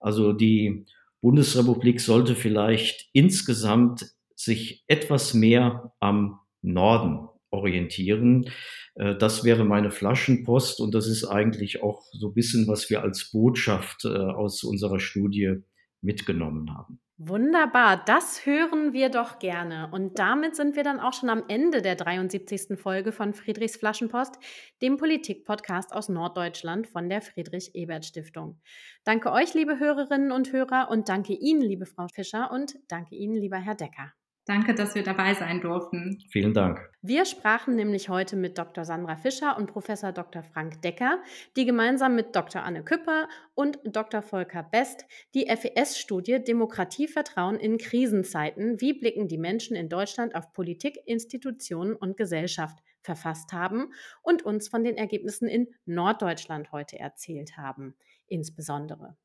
Also 0.00 0.32
die 0.32 0.86
Bundesrepublik 1.20 2.00
sollte 2.00 2.34
vielleicht 2.34 3.10
insgesamt 3.12 4.06
sich 4.34 4.84
etwas 4.86 5.34
mehr 5.34 5.92
am 6.00 6.38
Norden 6.62 7.28
orientieren. 7.56 8.50
Äh, 8.94 9.16
das 9.16 9.44
wäre 9.44 9.64
meine 9.64 9.90
Flaschenpost 9.90 10.80
und 10.80 10.94
das 10.94 11.06
ist 11.06 11.24
eigentlich 11.24 11.82
auch 11.82 12.02
so 12.12 12.28
ein 12.28 12.34
bisschen, 12.34 12.68
was 12.68 12.90
wir 12.90 13.02
als 13.02 13.30
Botschaft 13.32 14.04
äh, 14.04 14.08
aus 14.08 14.62
unserer 14.64 15.00
Studie 15.00 15.56
mitgenommen 16.02 16.74
haben. 16.76 17.00
Wunderbar, 17.18 18.04
das 18.04 18.44
hören 18.44 18.92
wir 18.92 19.08
doch 19.08 19.38
gerne. 19.38 19.88
Und 19.90 20.18
damit 20.18 20.54
sind 20.54 20.76
wir 20.76 20.84
dann 20.84 21.00
auch 21.00 21.14
schon 21.14 21.30
am 21.30 21.44
Ende 21.48 21.80
der 21.80 21.96
73. 21.96 22.78
Folge 22.78 23.10
von 23.10 23.32
Friedrichs 23.32 23.76
Flaschenpost, 23.76 24.34
dem 24.82 24.98
Politik-Podcast 24.98 25.94
aus 25.94 26.10
Norddeutschland 26.10 26.86
von 26.86 27.08
der 27.08 27.22
Friedrich-Ebert-Stiftung. 27.22 28.60
Danke 29.04 29.32
euch, 29.32 29.54
liebe 29.54 29.78
Hörerinnen 29.78 30.30
und 30.30 30.52
Hörer, 30.52 30.90
und 30.90 31.08
danke 31.08 31.32
Ihnen, 31.32 31.62
liebe 31.62 31.86
Frau 31.86 32.06
Fischer, 32.08 32.50
und 32.50 32.74
danke 32.88 33.14
Ihnen, 33.14 33.36
lieber 33.36 33.56
Herr 33.56 33.76
Decker. 33.76 34.12
Danke, 34.46 34.74
dass 34.74 34.94
wir 34.94 35.02
dabei 35.02 35.34
sein 35.34 35.60
durften. 35.60 36.22
Vielen 36.30 36.54
Dank. 36.54 36.88
Wir 37.02 37.24
sprachen 37.24 37.74
nämlich 37.74 38.08
heute 38.08 38.36
mit 38.36 38.56
Dr. 38.58 38.84
Sandra 38.84 39.16
Fischer 39.16 39.56
und 39.56 39.66
Professor 39.66 40.12
Dr. 40.12 40.44
Frank 40.44 40.80
Decker, 40.82 41.20
die 41.56 41.64
gemeinsam 41.64 42.14
mit 42.14 42.36
Dr. 42.36 42.62
Anne 42.62 42.84
Küpper 42.84 43.28
und 43.54 43.80
Dr. 43.84 44.22
Volker 44.22 44.62
Best 44.62 45.04
die 45.34 45.48
FES-Studie 45.48 46.44
Demokratie 46.44 47.08
Vertrauen 47.08 47.56
in 47.56 47.76
Krisenzeiten, 47.76 48.80
wie 48.80 48.92
blicken 48.92 49.26
die 49.26 49.36
Menschen 49.36 49.74
in 49.74 49.88
Deutschland 49.88 50.36
auf 50.36 50.52
Politik, 50.52 50.96
Institutionen 51.06 51.96
und 51.96 52.16
Gesellschaft 52.16 52.78
verfasst 53.02 53.52
haben 53.52 53.92
und 54.22 54.44
uns 54.44 54.68
von 54.68 54.84
den 54.84 54.96
Ergebnissen 54.96 55.48
in 55.48 55.66
Norddeutschland 55.86 56.70
heute 56.70 57.00
erzählt 57.00 57.56
haben, 57.56 57.96
insbesondere. 58.28 59.16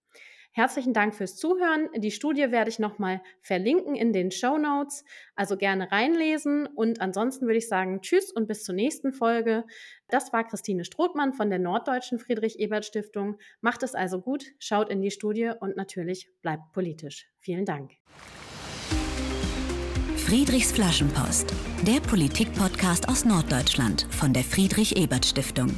Herzlichen 0.53 0.93
Dank 0.93 1.15
fürs 1.15 1.37
Zuhören. 1.37 1.87
Die 1.95 2.11
Studie 2.11 2.51
werde 2.51 2.69
ich 2.69 2.77
nochmal 2.77 3.21
verlinken 3.41 3.95
in 3.95 4.11
den 4.11 4.31
Show 4.31 4.57
Notes, 4.57 5.05
also 5.33 5.55
gerne 5.55 5.91
reinlesen. 5.91 6.67
Und 6.67 6.99
ansonsten 6.99 7.45
würde 7.45 7.57
ich 7.57 7.69
sagen, 7.69 8.01
tschüss 8.01 8.31
und 8.33 8.47
bis 8.47 8.63
zur 8.63 8.75
nächsten 8.75 9.13
Folge. 9.13 9.63
Das 10.09 10.33
war 10.33 10.45
Christine 10.45 10.83
Strothmann 10.83 11.31
von 11.31 11.49
der 11.49 11.59
Norddeutschen 11.59 12.19
Friedrich-Ebert-Stiftung. 12.19 13.37
Macht 13.61 13.81
es 13.83 13.95
also 13.95 14.19
gut, 14.19 14.43
schaut 14.59 14.89
in 14.89 15.01
die 15.01 15.11
Studie 15.11 15.51
und 15.57 15.77
natürlich 15.77 16.29
bleibt 16.41 16.73
politisch. 16.73 17.29
Vielen 17.39 17.63
Dank. 17.63 17.91
Friedrichs 20.17 20.73
Flaschenpost, 20.73 21.53
der 21.87 22.01
Politik-Podcast 22.01 23.07
aus 23.07 23.23
Norddeutschland 23.23 24.05
von 24.09 24.33
der 24.33 24.43
Friedrich-Ebert-Stiftung. 24.43 25.77